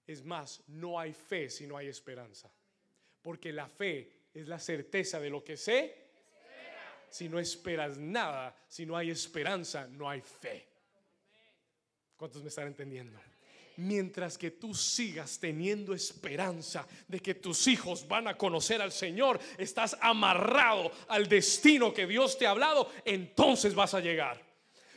Es 0.05 0.25
más, 0.25 0.65
no 0.67 0.99
hay 0.99 1.13
fe 1.13 1.49
si 1.49 1.65
no 1.65 1.77
hay 1.77 1.87
esperanza. 1.87 2.53
Porque 3.23 3.53
la 3.53 3.69
fe 3.69 4.31
es 4.35 4.49
la 4.49 4.59
certeza 4.59 5.21
de 5.21 5.31
lo 5.31 5.45
que 5.45 5.57
sé 5.57 6.03
si 7.09 7.29
no 7.29 7.39
esperas 7.39 7.99
nada, 7.99 8.57
si 8.67 8.85
no 8.85 8.97
hay 8.97 9.11
esperanza, 9.11 9.87
no 9.87 10.11
hay 10.11 10.23
fe. 10.23 10.67
¿Cuántos 12.17 12.43
me 12.43 12.49
están 12.49 12.67
entendiendo? 12.67 13.17
Mientras 13.83 14.39
que 14.39 14.53
tú 14.53 14.75
sigas 14.75 15.41
teniendo 15.41 15.93
esperanza 15.93 16.87
de 17.09 17.19
que 17.19 17.35
tus 17.35 17.67
hijos 17.67 18.07
van 18.07 18.29
a 18.29 18.39
conocer 18.39 18.81
al 18.81 18.93
Señor, 18.93 19.41
estás 19.59 19.97
amarrado 20.01 20.93
al 21.09 21.29
destino 21.29 21.93
que 21.93 22.07
Dios 22.07 22.39
te 22.39 22.47
ha 22.47 22.51
hablado, 22.51 22.89
entonces 23.05 23.75
vas 23.75 23.95
a 23.95 24.01
llegar 24.01 24.41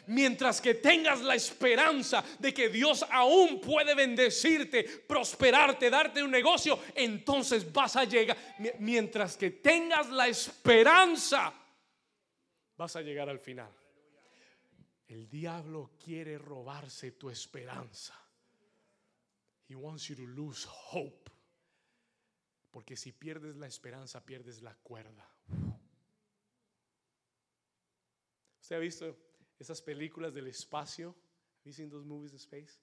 mientras 0.07 0.61
que 0.61 0.75
tengas 0.75 1.21
la 1.21 1.33
esperanza 1.33 2.23
de 2.37 2.53
que 2.53 2.69
Dios 2.69 3.03
aún 3.09 3.59
puede 3.59 3.95
bendecirte, 3.95 4.83
prosperarte, 4.83 5.89
darte 5.89 6.21
un 6.21 6.29
negocio, 6.29 6.77
entonces 6.93 7.73
vas 7.73 7.95
a 7.95 8.03
llegar. 8.03 8.37
Mientras 8.77 9.35
que 9.35 9.49
tengas 9.49 10.11
la 10.11 10.27
esperanza 10.27 11.51
vas 12.77 12.95
a 12.95 13.01
llegar 13.01 13.29
al 13.29 13.39
final. 13.39 13.71
El 15.07 15.27
diablo 15.27 15.91
quiere 16.03 16.37
robarse 16.37 17.13
tu 17.13 17.31
esperanza. 17.31 18.24
He 19.67 19.75
wants 19.75 20.07
you 20.09 20.15
to 20.15 20.27
lose 20.27 20.67
hope. 20.67 21.31
Porque 22.71 22.95
si 22.95 23.11
pierdes 23.11 23.55
la 23.55 23.67
esperanza, 23.67 24.25
pierdes 24.25 24.61
la 24.61 24.75
cuerda. 24.75 25.27
¿Usted 28.61 28.75
ha 28.75 28.79
visto 28.79 29.17
esas 29.59 29.81
películas 29.81 30.33
del 30.33 30.47
espacio? 30.47 31.15
Have 31.65 31.89
those 31.89 32.05
movies 32.05 32.33
in 32.33 32.37
space? 32.37 32.79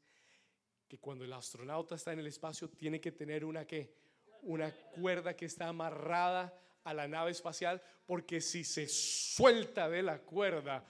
Que 0.88 0.98
cuando 0.98 1.24
el 1.24 1.32
astronauta 1.32 1.94
está 1.94 2.12
en 2.12 2.18
el 2.18 2.26
espacio 2.26 2.68
tiene 2.68 3.00
que 3.00 3.12
tener 3.12 3.44
una 3.44 3.66
que 3.66 3.94
una 4.42 4.72
cuerda 4.72 5.36
que 5.36 5.46
está 5.46 5.68
amarrada 5.68 6.52
a 6.84 6.92
la 6.92 7.06
nave 7.06 7.30
espacial 7.30 7.80
porque 8.06 8.40
si 8.40 8.64
se 8.64 8.88
suelta 8.88 9.88
de 9.88 10.02
la 10.02 10.20
cuerda, 10.20 10.84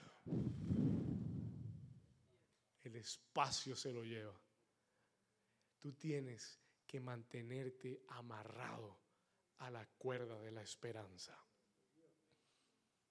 el 2.83 2.95
espacio 2.95 3.75
se 3.75 3.91
lo 3.91 4.03
lleva. 4.03 4.42
Tú 5.83 5.91
tienes 5.91 6.61
que 6.87 7.01
mantenerte 7.01 8.03
amarrado 8.07 8.97
a 9.57 9.69
la 9.69 9.85
cuerda 9.97 10.39
de 10.39 10.49
la 10.49 10.61
esperanza. 10.61 11.37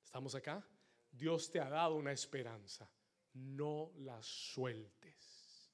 ¿Estamos 0.03 0.35
acá? 0.35 0.67
Dios 1.11 1.51
te 1.51 1.61
ha 1.61 1.69
dado 1.69 1.97
una 1.97 2.13
esperanza. 2.13 2.91
No 3.35 3.93
la 3.99 4.23
sueltes. 4.23 5.71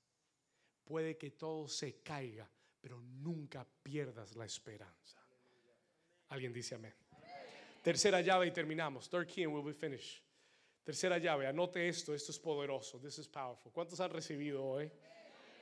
Puede 0.83 1.17
que 1.17 1.31
todo 1.31 1.69
se 1.69 2.03
caiga, 2.03 2.51
pero 2.81 3.01
nunca 3.01 3.65
pierdas 3.81 4.35
la 4.35 4.45
esperanza. 4.45 5.25
Alguien 6.31 6.53
dice 6.53 6.75
amén. 6.75 6.97
Tercera 7.81 8.21
llave 8.23 8.49
y 8.49 8.51
terminamos. 8.51 9.09
Third 9.09 9.29
key 9.29 9.45
and 9.45 9.55
we'll 9.55 9.65
be 9.65 9.73
finished. 9.73 10.25
Tercera 10.83 11.19
llave, 11.19 11.47
anote 11.47 11.89
esto, 11.89 12.13
esto 12.13 12.33
es 12.33 12.41
poderoso. 12.41 12.99
This 12.99 13.21
is 13.21 13.29
powerful. 13.29 13.71
¿Cuántos 13.71 14.01
han 14.01 14.11
recibido 14.11 14.65
hoy? 14.65 14.91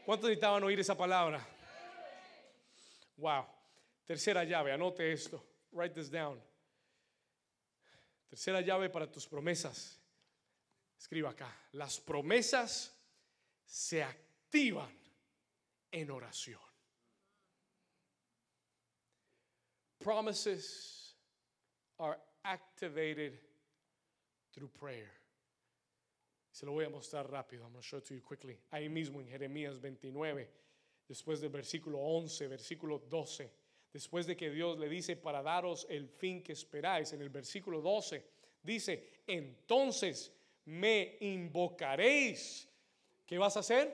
¿Cuántos 0.07 0.29
necesitaban 0.31 0.63
oír 0.63 0.79
esa 0.79 0.97
palabra? 0.97 1.45
Wow. 3.17 3.45
Tercera 4.07 4.45
llave, 4.45 4.73
anote 4.73 5.13
esto. 5.13 5.43
Write 5.73 5.95
this 5.97 6.09
down. 6.09 6.41
Tercera 8.31 8.61
llave 8.61 8.89
para 8.89 9.11
tus 9.11 9.27
promesas. 9.27 9.99
Escriba 10.97 11.31
acá. 11.31 11.53
Las 11.73 11.99
promesas 11.99 12.97
se 13.65 14.01
activan 14.01 14.97
en 15.91 16.09
oración. 16.13 16.61
Promises 19.99 21.17
are 21.99 22.17
activated 22.45 23.41
through 24.53 24.69
prayer. 24.69 25.11
Se 26.57 26.65
lo 26.65 26.73
voy 26.73 26.87
a 26.87 26.89
mostrar 26.89 27.31
rápido. 27.31 27.65
I'm 27.65 27.73
going 27.73 27.83
to 27.83 27.87
show 27.87 27.99
it 27.99 28.07
to 28.07 28.15
you 28.15 28.23
quickly. 28.23 28.59
Ahí 28.73 28.89
mismo 28.89 29.21
en 29.21 29.29
Jeremías 29.29 29.79
29, 29.79 30.49
después 31.07 31.39
del 31.43 31.51
versículo 31.51 31.99
11, 31.99 32.49
versículo 32.49 32.99
12, 32.99 33.53
después 33.93 34.27
de 34.27 34.39
que 34.39 34.49
Dios 34.49 34.79
le 34.79 34.89
dice 34.89 35.17
para 35.17 35.43
daros 35.43 35.87
el 35.91 36.09
fin 36.09 36.43
que 36.43 36.55
esperáis, 36.55 37.13
en 37.13 37.21
el 37.21 37.29
versículo 37.29 37.83
12 37.83 38.25
dice, 38.63 39.21
entonces 39.27 40.33
me 40.65 41.19
invocaréis. 41.21 42.67
¿Qué 43.27 43.37
vas 43.37 43.59
a 43.59 43.61
hacer? 43.61 43.93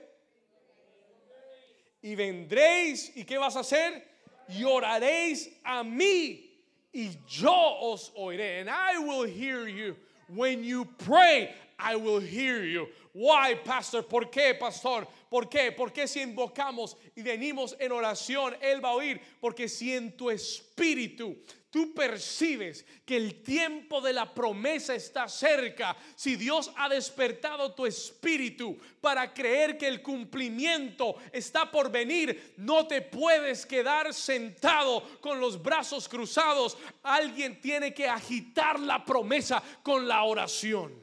Y 2.01 2.15
vendréis, 2.15 3.11
¿y 3.17 3.25
qué 3.25 3.37
vas 3.37 3.57
a 3.57 3.59
hacer? 3.59 4.07
Y 4.47 4.63
oraréis 4.63 5.59
a 5.65 5.83
mí 5.83 6.49
y 6.93 7.09
yo 7.27 7.53
os 7.81 8.13
oiré. 8.15 8.61
And 8.61 8.69
I 8.69 8.99
will 8.99 9.25
hear 9.25 9.67
you. 9.67 9.97
When 10.29 10.63
you 10.63 10.85
pray, 10.85 11.53
I 11.79 11.95
will 11.95 12.21
hear 12.21 12.63
you. 12.63 12.87
Why, 13.13 13.55
pastor? 13.63 14.07
¿Por 14.07 14.29
qué, 14.29 14.55
pastor? 14.55 15.07
¿Por 15.29 15.47
qué? 15.47 15.71
Porque 15.71 16.07
si 16.07 16.21
invocamos 16.21 16.97
y 17.15 17.21
venimos 17.21 17.75
en 17.79 17.91
oración, 17.91 18.55
Él 18.59 18.83
va 18.83 18.89
a 18.89 18.95
oír. 18.95 19.21
Porque 19.39 19.69
si 19.69 19.93
en 19.93 20.17
tu 20.17 20.31
espíritu 20.31 21.37
tú 21.69 21.93
percibes 21.93 22.85
que 23.05 23.17
el 23.17 23.43
tiempo 23.43 24.01
de 24.01 24.13
la 24.13 24.33
promesa 24.33 24.95
está 24.95 25.27
cerca, 25.27 25.95
si 26.15 26.35
Dios 26.35 26.71
ha 26.75 26.89
despertado 26.89 27.73
tu 27.73 27.85
espíritu 27.85 28.77
para 28.99 29.31
creer 29.31 29.77
que 29.77 29.87
el 29.87 30.01
cumplimiento 30.01 31.15
está 31.31 31.69
por 31.71 31.91
venir, 31.91 32.53
no 32.57 32.87
te 32.87 33.01
puedes 33.01 33.65
quedar 33.65 34.11
sentado 34.13 35.03
con 35.19 35.39
los 35.39 35.61
brazos 35.61 36.09
cruzados. 36.09 36.77
Alguien 37.03 37.61
tiene 37.61 37.93
que 37.93 38.07
agitar 38.07 38.79
la 38.79 39.05
promesa 39.05 39.61
con 39.83 40.07
la 40.07 40.23
oración. 40.23 41.02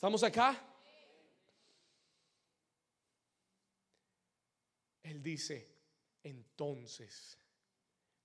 ¿Estamos 0.00 0.22
acá? 0.22 0.58
Él 5.02 5.22
dice, 5.22 5.76
entonces 6.22 7.38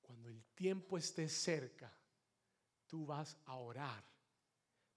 cuando 0.02 0.30
el 0.30 0.42
tiempo 0.54 0.98
esté 0.98 1.28
cerca, 1.28 1.94
tú 2.88 3.06
vas 3.06 3.38
a 3.48 3.58
orar, 3.58 4.02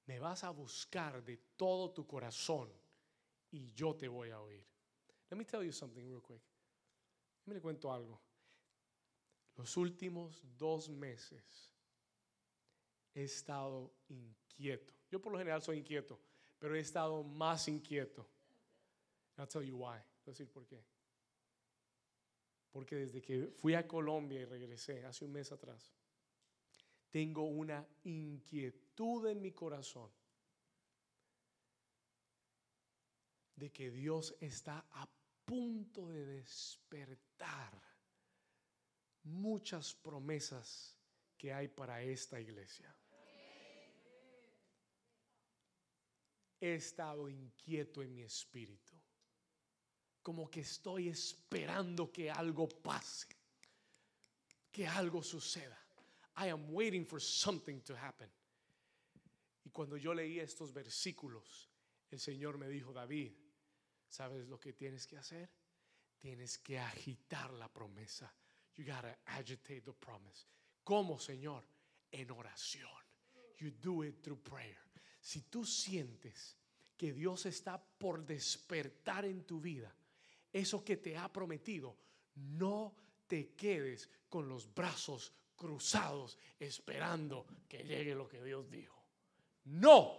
me 0.07 0.21
vas 0.21 0.45
a 0.45 0.51
buscar 0.51 1.25
de 1.25 1.39
todo 1.57 1.91
tu 1.91 2.07
corazón 2.07 2.73
y 3.51 3.73
yo 3.73 3.97
te 3.97 4.07
voy 4.07 4.31
a 4.31 4.41
oír. 4.41 4.65
Let 5.31 5.37
me 5.37 5.45
tell 5.45 5.65
you 5.65 5.73
something 5.73 6.05
real 6.05 6.23
quick. 6.23 6.45
Me 7.47 7.55
le 7.55 7.61
cuento 7.61 7.93
algo. 7.93 8.23
Los 9.57 9.77
últimos 9.77 10.45
dos 10.57 10.89
meses 10.89 11.73
he 13.15 13.25
estado 13.25 13.93
inquieto. 14.07 14.95
Yo 15.11 15.21
por 15.21 15.33
lo 15.33 15.39
general 15.39 15.61
soy 15.61 15.79
inquieto, 15.79 16.21
pero 16.59 16.75
he 16.75 16.81
estado 16.81 17.23
más 17.23 17.69
inquieto. 17.69 18.27
I'll 19.37 19.47
tell 19.47 19.63
you 19.63 19.77
why. 19.77 19.99
Voy 20.25 20.27
a 20.27 20.31
decir 20.31 20.51
por 20.51 20.67
qué. 20.67 20.85
Porque 22.71 22.97
desde 22.97 23.23
que 23.23 23.49
fui 23.57 23.75
a 23.75 23.87
Colombia 23.87 24.41
y 24.41 24.45
regresé 24.45 25.05
hace 25.05 25.25
un 25.25 25.33
mes 25.33 25.51
atrás, 25.53 25.93
tengo 27.11 27.45
una 27.45 27.87
inquietud 28.05 29.27
en 29.27 29.41
mi 29.41 29.53
corazón 29.53 30.11
de 33.57 33.73
que 33.73 33.91
Dios 33.91 34.37
está 34.41 34.85
a 34.93 35.09
punto 35.45 36.09
de 36.11 36.27
despertar 36.27 37.73
muchas 39.25 39.95
promesas 39.95 40.97
que 41.37 41.53
hay 41.53 41.69
para 41.69 42.03
esta 42.03 42.41
iglesia. 42.41 42.95
He 46.61 46.75
estado 46.75 47.29
inquieto 47.29 48.03
en 48.03 48.15
mi 48.15 48.23
espíritu 48.23 48.99
como 50.29 50.51
que 50.51 50.61
estoy 50.61 51.09
esperando 51.09 52.13
que 52.13 52.31
algo 52.31 52.69
pase, 52.69 53.29
que 54.71 54.87
algo 54.87 55.23
suceda. 55.23 55.79
I 56.37 56.49
am 56.51 56.71
waiting 56.71 57.07
for 57.07 57.19
something 57.19 57.81
to 57.81 57.97
happen. 57.97 58.29
Y 59.65 59.71
cuando 59.71 59.97
yo 59.97 60.13
leí 60.13 60.39
estos 60.39 60.71
versículos, 60.71 61.71
el 62.11 62.21
Señor 62.21 62.59
me 62.59 62.69
dijo, 62.69 62.93
David, 62.93 63.33
¿sabes 64.07 64.47
lo 64.49 64.61
que 64.61 64.75
tienes 64.75 65.07
que 65.07 65.17
hacer? 65.17 65.49
Tienes 66.19 66.59
que 66.59 66.79
agitar 66.79 67.51
la 67.55 67.73
promesa. 67.73 68.31
You 68.77 68.85
gotta 68.85 69.19
agitate 69.25 69.81
the 69.81 69.95
promise. 69.95 70.47
¿Cómo, 70.85 71.19
Señor? 71.19 71.65
En 72.13 72.31
oración. 72.31 72.91
You 73.57 73.71
do 73.71 74.05
it 74.05 74.23
through 74.23 74.43
prayer. 74.43 74.88
Si 75.29 75.43
tú 75.43 75.63
sientes 75.63 76.57
que 76.97 77.13
Dios 77.13 77.45
está 77.45 77.79
por 77.79 78.25
despertar 78.25 79.27
en 79.27 79.45
tu 79.45 79.61
vida, 79.61 79.95
eso 80.51 80.83
que 80.83 80.97
te 80.97 81.19
ha 81.19 81.31
prometido, 81.31 81.95
no 82.35 82.95
te 83.27 83.51
quedes 83.51 84.09
con 84.31 84.49
los 84.49 84.75
brazos 84.75 85.31
cruzados 85.55 86.39
esperando 86.59 87.45
que 87.69 87.85
llegue 87.85 88.15
lo 88.15 88.27
que 88.27 88.43
Dios 88.43 88.71
dijo. 88.71 89.05
No, 89.65 90.19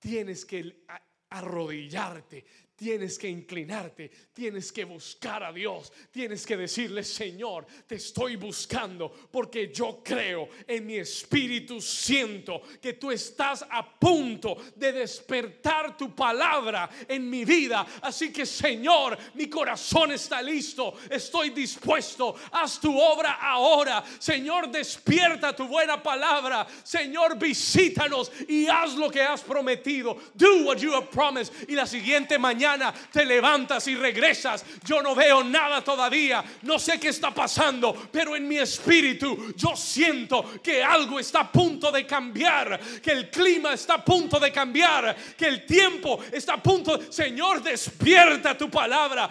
tienes 0.00 0.44
que 0.44 0.84
arrodillarte, 1.28 2.44
Tienes 2.80 3.18
que 3.18 3.28
inclinarte, 3.28 4.10
tienes 4.32 4.72
que 4.72 4.86
buscar 4.86 5.44
a 5.44 5.52
Dios, 5.52 5.92
tienes 6.10 6.46
que 6.46 6.56
decirle, 6.56 7.04
Señor, 7.04 7.66
te 7.86 7.96
estoy 7.96 8.36
buscando 8.36 9.12
porque 9.30 9.70
yo 9.70 10.00
creo 10.02 10.48
en 10.66 10.86
mi 10.86 10.96
espíritu, 10.96 11.78
siento 11.78 12.62
que 12.80 12.94
tú 12.94 13.10
estás 13.10 13.66
a 13.68 13.86
punto 13.98 14.56
de 14.74 14.92
despertar 14.92 15.94
tu 15.94 16.14
palabra 16.14 16.88
en 17.06 17.28
mi 17.28 17.44
vida. 17.44 17.86
Así 18.00 18.32
que, 18.32 18.46
Señor, 18.46 19.18
mi 19.34 19.50
corazón 19.50 20.12
está 20.12 20.40
listo, 20.40 20.94
estoy 21.10 21.50
dispuesto, 21.50 22.34
haz 22.50 22.80
tu 22.80 22.98
obra 22.98 23.32
ahora. 23.42 24.02
Señor, 24.18 24.70
despierta 24.70 25.54
tu 25.54 25.68
buena 25.68 26.02
palabra. 26.02 26.66
Señor, 26.82 27.38
visítanos 27.38 28.32
y 28.48 28.68
haz 28.68 28.94
lo 28.94 29.10
que 29.10 29.20
has 29.20 29.42
prometido. 29.42 30.16
Do 30.34 30.64
what 30.64 30.78
you 30.78 30.94
have 30.94 31.10
promised. 31.10 31.52
Y 31.68 31.74
la 31.74 31.86
siguiente 31.86 32.38
mañana 32.38 32.69
te 33.12 33.24
levantas 33.24 33.86
y 33.88 33.94
regresas. 33.94 34.64
Yo 34.84 35.02
no 35.02 35.14
veo 35.14 35.42
nada 35.42 35.82
todavía, 35.82 36.44
no 36.62 36.78
sé 36.78 36.98
qué 37.00 37.08
está 37.08 37.32
pasando, 37.32 38.08
pero 38.12 38.36
en 38.36 38.46
mi 38.46 38.58
espíritu 38.58 39.54
yo 39.56 39.76
siento 39.76 40.60
que 40.62 40.82
algo 40.82 41.18
está 41.18 41.40
a 41.40 41.52
punto 41.52 41.90
de 41.90 42.06
cambiar, 42.06 42.78
que 43.02 43.12
el 43.12 43.30
clima 43.30 43.72
está 43.72 43.94
a 43.94 44.04
punto 44.04 44.38
de 44.38 44.52
cambiar, 44.52 45.16
que 45.36 45.46
el 45.46 45.66
tiempo 45.66 46.20
está 46.32 46.54
a 46.54 46.62
punto. 46.62 47.00
Señor, 47.10 47.62
despierta 47.62 48.56
tu 48.56 48.70
palabra. 48.70 49.28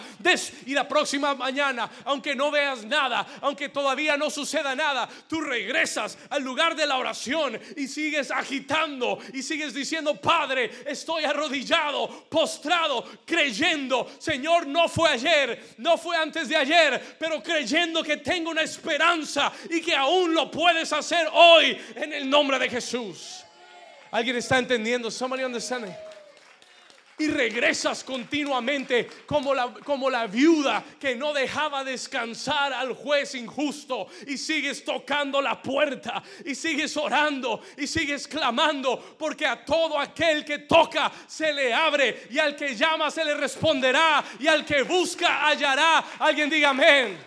y 0.66 0.74
la 0.74 0.88
próxima 0.88 1.36
mañana, 1.36 1.90
aunque 2.06 2.36
no 2.36 2.52
veas 2.52 2.86
nada, 2.86 3.26
aunque 3.42 3.70
todavía 3.70 4.18
no 4.18 4.30
suceda 4.30 4.76
nada, 4.76 5.10
tú 5.28 5.42
regresas 5.42 6.18
al 6.30 6.44
lugar 6.44 6.76
de 6.76 6.86
la 6.86 6.98
oración 6.98 7.60
y 7.76 7.88
sigues 7.88 8.32
agitando 8.32 9.20
y 9.34 9.42
sigues 9.42 9.74
diciendo, 9.74 10.16
Padre, 10.16 10.72
estoy 10.86 11.24
arrodillado, 11.24 12.26
postrado, 12.30 13.06
creyendo, 13.30 14.10
Señor, 14.18 14.66
no 14.66 14.90
fue 14.90 15.12
ayer, 15.12 15.76
no 15.78 15.98
fue 15.98 16.18
antes 16.18 16.50
de 16.50 16.56
ayer, 16.56 17.16
pero 17.20 17.42
creyendo 17.44 18.04
que 18.04 18.18
tengo 18.18 18.50
una 18.50 18.64
esperanza 18.64 19.52
y 19.70 19.80
que 19.82 19.96
aún 19.96 20.34
lo 20.34 20.50
puedes 20.50 20.92
hacer 20.92 21.28
hoy 21.32 21.78
en 21.96 22.12
el 22.12 22.30
nombre 22.30 22.58
de 22.58 22.70
Jesús. 22.70 23.44
¿Alguien 24.12 24.38
está 24.38 24.58
entendiendo? 24.58 25.12
Somebody 25.12 25.44
understanding? 25.44 25.94
Y 27.20 27.28
regresas 27.28 28.04
continuamente 28.04 29.08
como 29.26 29.54
la, 29.54 29.74
como 29.84 30.10
la 30.10 30.26
viuda 30.26 30.84
que 31.00 31.16
no 31.16 31.34
dejaba 31.34 31.84
descansar 31.84 32.74
al 32.74 32.94
juez 32.94 33.36
injusto 33.36 34.08
y 34.26 34.38
sigues 34.38 34.84
tocando 34.84 35.42
la 35.42 35.62
puerta 35.62 36.24
y 36.46 36.56
sigues 36.56 36.96
orando 36.98 37.62
y 37.78 37.86
sigues 37.88 38.28
clamando 38.28 39.16
porque 39.18 39.46
a 39.46 39.64
todo 39.64 40.00
aquel 40.00 40.46
que 40.46 40.60
toca 40.60 41.12
se 41.28 41.54
le 41.54 41.74
abre 41.74 42.28
y 42.30 42.40
al 42.40 42.56
que 42.56 42.76
llama 42.76 43.12
se 43.12 43.26
le 43.26 43.36
responderá 43.36 44.24
y 44.40 44.48
al 44.48 44.66
que 44.66 44.84
busca 44.84 45.46
hallará. 45.46 46.04
Alguien 46.20 46.50
diga 46.50 46.70
amén. 46.70 47.18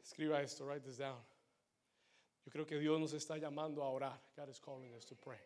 Escriba 0.00 0.42
esto, 0.42 0.64
write 0.64 0.84
this 0.84 0.98
down. 0.98 1.31
Creo 2.52 2.66
que 2.66 2.78
Dios 2.78 3.00
nos 3.00 3.14
está 3.14 3.38
llamando 3.38 3.82
a 3.82 3.88
orar. 3.88 4.20
God 4.36 4.50
is 4.50 4.60
calling 4.60 4.94
us 4.94 5.06
to 5.06 5.16
pray. 5.16 5.40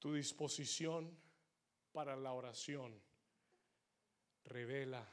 Tu 0.00 0.12
disposición 0.14 1.16
para 1.92 2.16
la 2.16 2.32
oración 2.32 3.00
revela 4.42 5.08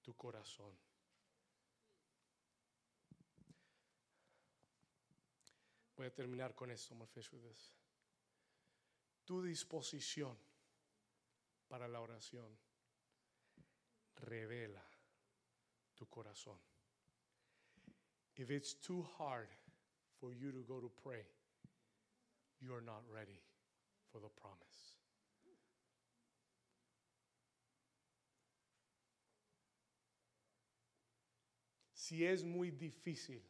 tu 0.00 0.16
corazón. 0.16 0.74
Voy 5.94 6.06
a 6.06 6.14
terminar 6.14 6.54
con 6.54 6.70
esto. 6.70 6.96
Tu 9.26 9.42
disposición 9.42 10.38
para 11.68 11.86
la 11.86 12.00
oración 12.00 12.58
revela 14.16 14.82
tu 15.94 16.08
corazón. 16.08 16.71
If 18.42 18.50
it's 18.50 18.74
too 18.74 19.06
hard 19.18 19.46
for 20.18 20.32
you 20.32 20.50
to 20.50 20.64
go 20.66 20.80
to 20.80 20.90
pray, 21.04 21.24
you 22.60 22.74
are 22.74 22.80
not 22.80 23.02
ready 23.08 23.40
for 24.10 24.18
the 24.18 24.30
promise. 24.40 24.98
Si 31.94 32.26
es 32.26 32.42
muy 32.42 32.72
difícil 32.72 33.40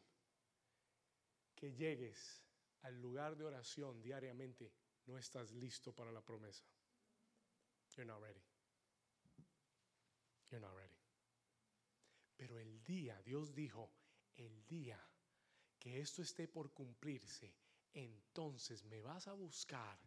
que 1.55 1.71
llegues 1.71 2.43
al 2.83 3.01
lugar 3.01 3.35
de 3.35 3.45
oración 3.45 3.99
diariamente, 3.99 4.71
no 5.07 5.17
estás 5.17 5.51
listo 5.53 5.91
para 5.91 6.11
la 6.11 6.21
promesa. 6.21 6.65
You're 7.97 8.05
not 8.05 8.21
ready. 8.21 8.43
You're 10.51 10.61
not 10.61 10.75
ready. 10.75 10.99
Pero 12.37 12.59
el 12.59 12.83
día, 12.83 13.19
Dios 13.25 13.55
dijo, 13.55 13.89
el 14.37 14.65
día 14.65 14.99
que 15.79 15.99
esto 15.99 16.21
esté 16.21 16.47
por 16.47 16.71
cumplirse, 16.71 17.53
entonces 17.93 18.83
me 18.85 19.01
vas 19.01 19.27
a 19.27 19.33
buscar 19.33 19.99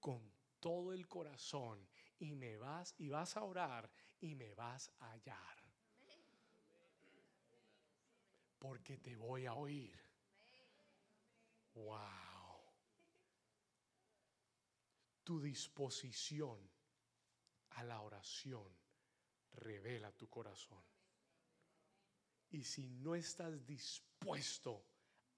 con 0.00 0.32
todo 0.60 0.92
el 0.92 1.08
corazón 1.08 1.86
y 2.18 2.34
me 2.34 2.56
vas 2.56 2.94
y 2.98 3.08
vas 3.08 3.36
a 3.36 3.42
orar 3.42 3.90
y 4.20 4.34
me 4.34 4.54
vas 4.54 4.90
a 5.00 5.10
hallar. 5.10 5.58
Porque 8.58 8.96
te 8.96 9.16
voy 9.16 9.44
a 9.46 9.54
oír. 9.54 10.00
Wow. 11.74 12.60
Tu 15.22 15.40
disposición 15.40 16.58
a 17.70 17.82
la 17.82 18.00
oración 18.00 18.72
revela 19.52 20.12
tu 20.12 20.28
corazón. 20.28 20.82
Y 22.54 22.62
si 22.62 22.88
no 22.88 23.16
estás 23.16 23.66
dispuesto 23.66 24.84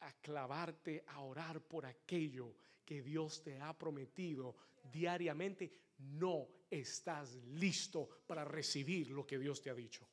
a 0.01 0.13
clavarte 0.21 1.03
a 1.07 1.21
orar 1.21 1.63
por 1.63 1.87
aquello 1.87 2.55
que 2.85 3.01
Dios 3.01 3.43
te 3.43 3.59
ha 3.59 3.73
prometido 3.73 4.55
diariamente, 4.93 5.95
no 5.97 6.47
estás 6.69 7.37
listo 7.47 8.07
para 8.27 8.45
recibir 8.45 9.09
lo 9.13 9.27
que 9.27 9.39
Dios 9.39 9.63
te 9.63 9.71
ha 9.71 9.75
dicho. 9.75 10.07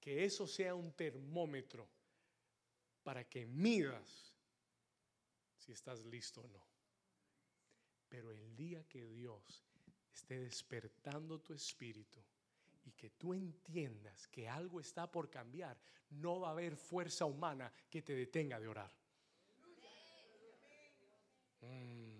Que 0.00 0.24
eso 0.24 0.44
sea 0.44 0.74
un 0.74 0.92
termómetro 0.94 1.88
para 3.04 3.28
que 3.28 3.46
midas 3.46 4.34
si 5.56 5.70
estás 5.70 6.04
listo 6.04 6.40
o 6.40 6.48
no. 6.48 6.66
Pero 8.08 8.32
el 8.32 8.56
día 8.56 8.82
que 8.88 9.06
Dios 9.06 9.64
esté 10.12 10.40
despertando 10.40 11.40
tu 11.40 11.54
espíritu, 11.54 12.20
y 12.84 12.92
que 12.92 13.10
tú 13.10 13.34
entiendas 13.34 14.28
que 14.28 14.48
algo 14.48 14.80
está 14.80 15.10
por 15.10 15.30
cambiar, 15.30 15.78
no 16.10 16.40
va 16.40 16.48
a 16.48 16.52
haber 16.52 16.76
fuerza 16.76 17.24
humana 17.24 17.72
que 17.90 18.02
te 18.02 18.14
detenga 18.14 18.60
de 18.60 18.68
orar. 18.68 18.92
Mm. 21.60 22.14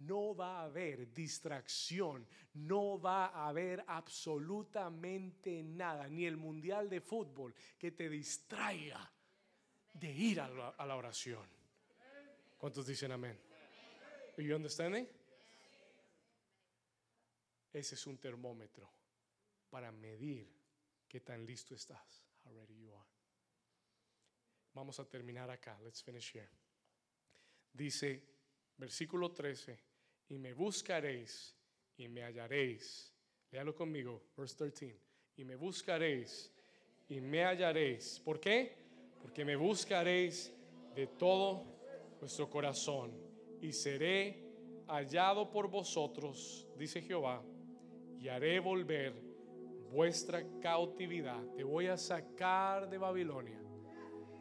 No 0.00 0.34
va 0.34 0.60
a 0.60 0.64
haber 0.64 1.12
distracción, 1.12 2.26
no 2.54 3.00
va 3.00 3.26
a 3.26 3.48
haber 3.48 3.84
absolutamente 3.86 5.62
nada, 5.62 6.08
ni 6.08 6.26
el 6.26 6.36
mundial 6.36 6.90
de 6.90 7.00
fútbol 7.00 7.54
que 7.78 7.92
te 7.92 8.08
distraiga 8.08 9.12
de 9.92 10.10
ir 10.10 10.40
a 10.40 10.48
la, 10.48 10.96
oración. 10.96 11.46
¿Cuántos 12.58 12.86
dicen 12.86 13.12
amén? 13.12 13.38
¿Are 14.36 14.44
you 14.44 14.56
understanding? 14.56 15.06
Ese 17.72 17.94
es 17.94 18.06
un 18.06 18.18
termómetro 18.18 18.90
para 19.70 19.90
medir 19.90 20.46
qué 21.08 21.20
tan 21.20 21.46
listo 21.46 21.74
estás. 21.74 22.22
How 22.44 22.52
ready 22.52 22.78
you 22.78 22.92
are. 22.94 23.08
Vamos 24.74 24.98
a 25.00 25.08
terminar 25.08 25.50
acá. 25.50 25.78
Let's 25.82 26.02
finish 26.02 26.34
here. 26.34 26.50
Dice, 27.72 28.22
versículo 28.76 29.32
13, 29.32 29.78
y 30.28 30.38
me 30.38 30.52
buscaréis 30.52 31.56
y 31.96 32.08
me 32.08 32.22
hallaréis. 32.22 33.12
Léalo 33.50 33.74
conmigo, 33.74 34.32
verse 34.36 34.56
13. 34.56 35.00
Y 35.36 35.44
me 35.44 35.56
buscaréis 35.56 36.52
y 37.08 37.20
me 37.20 37.44
hallaréis. 37.44 38.20
¿Por 38.20 38.40
qué? 38.40 38.76
Porque 39.20 39.44
me 39.44 39.56
buscaréis 39.56 40.52
de 40.94 41.06
todo 41.06 41.64
vuestro 42.20 42.48
corazón 42.50 43.12
y 43.60 43.72
seré 43.72 44.52
hallado 44.88 45.50
por 45.50 45.68
vosotros, 45.68 46.66
dice 46.76 47.00
Jehová, 47.00 47.42
y 48.22 48.28
haré 48.28 48.60
volver 48.60 49.12
vuestra 49.90 50.44
cautividad. 50.60 51.42
Te 51.56 51.64
voy 51.64 51.88
a 51.88 51.96
sacar 51.96 52.88
de 52.88 52.96
Babilonia. 52.96 53.60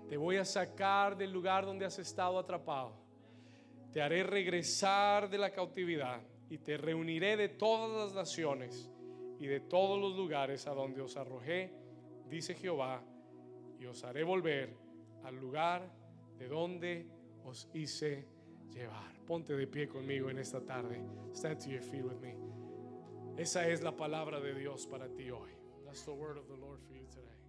Te 0.08 0.18
voy 0.18 0.38
a 0.38 0.46
sacar 0.46 1.18
del 1.18 1.32
lugar 1.32 1.66
donde 1.66 1.86
has 1.86 1.98
estado 1.98 2.38
atrapado. 2.38 2.94
Te 3.92 4.00
haré 4.00 4.22
regresar 4.22 5.32
de 5.32 5.40
la 5.40 5.50
cautividad 5.50 6.22
y 6.48 6.60
te 6.60 6.78
reuniré 6.78 7.36
de 7.36 7.50
todas 7.50 8.06
las 8.06 8.14
naciones 8.14 8.88
y 9.40 9.48
de 9.48 9.62
todos 9.62 10.00
los 10.00 10.16
lugares 10.16 10.68
a 10.68 10.76
donde 10.76 11.02
os 11.02 11.18
arrojé, 11.18 11.74
dice 12.30 12.54
Jehová, 12.54 13.04
y 13.80 13.86
os 13.86 14.04
haré 14.04 14.24
volver 14.24 14.76
al 15.24 15.38
lugar 15.38 15.92
de 16.38 16.48
donde 16.48 17.08
os 17.46 17.68
hice 17.74 18.28
llevar. 18.70 19.12
Ponte 19.26 19.56
de 19.56 19.66
pie 19.66 19.88
conmigo 19.88 20.30
en 20.30 20.38
esta 20.38 20.62
tarde. 20.64 21.02
Stand 21.34 21.64
to 21.64 21.72
your 21.72 21.82
feet 21.82 22.04
with 22.04 22.20
me. 22.22 22.51
Esa 23.42 23.68
es 23.68 23.82
la 23.82 23.96
palabra 23.96 24.40
de 24.40 24.54
Dios 24.54 24.86
para 24.86 25.08
ti 25.08 25.32
hoy. 25.32 25.50
That's 25.84 26.04
the 26.04 26.12
word 26.12 26.38
of 26.38 26.48
the 26.48 26.58
Lord 26.58 26.80
for 26.88 26.94
you 26.94 27.08
today. 27.10 27.41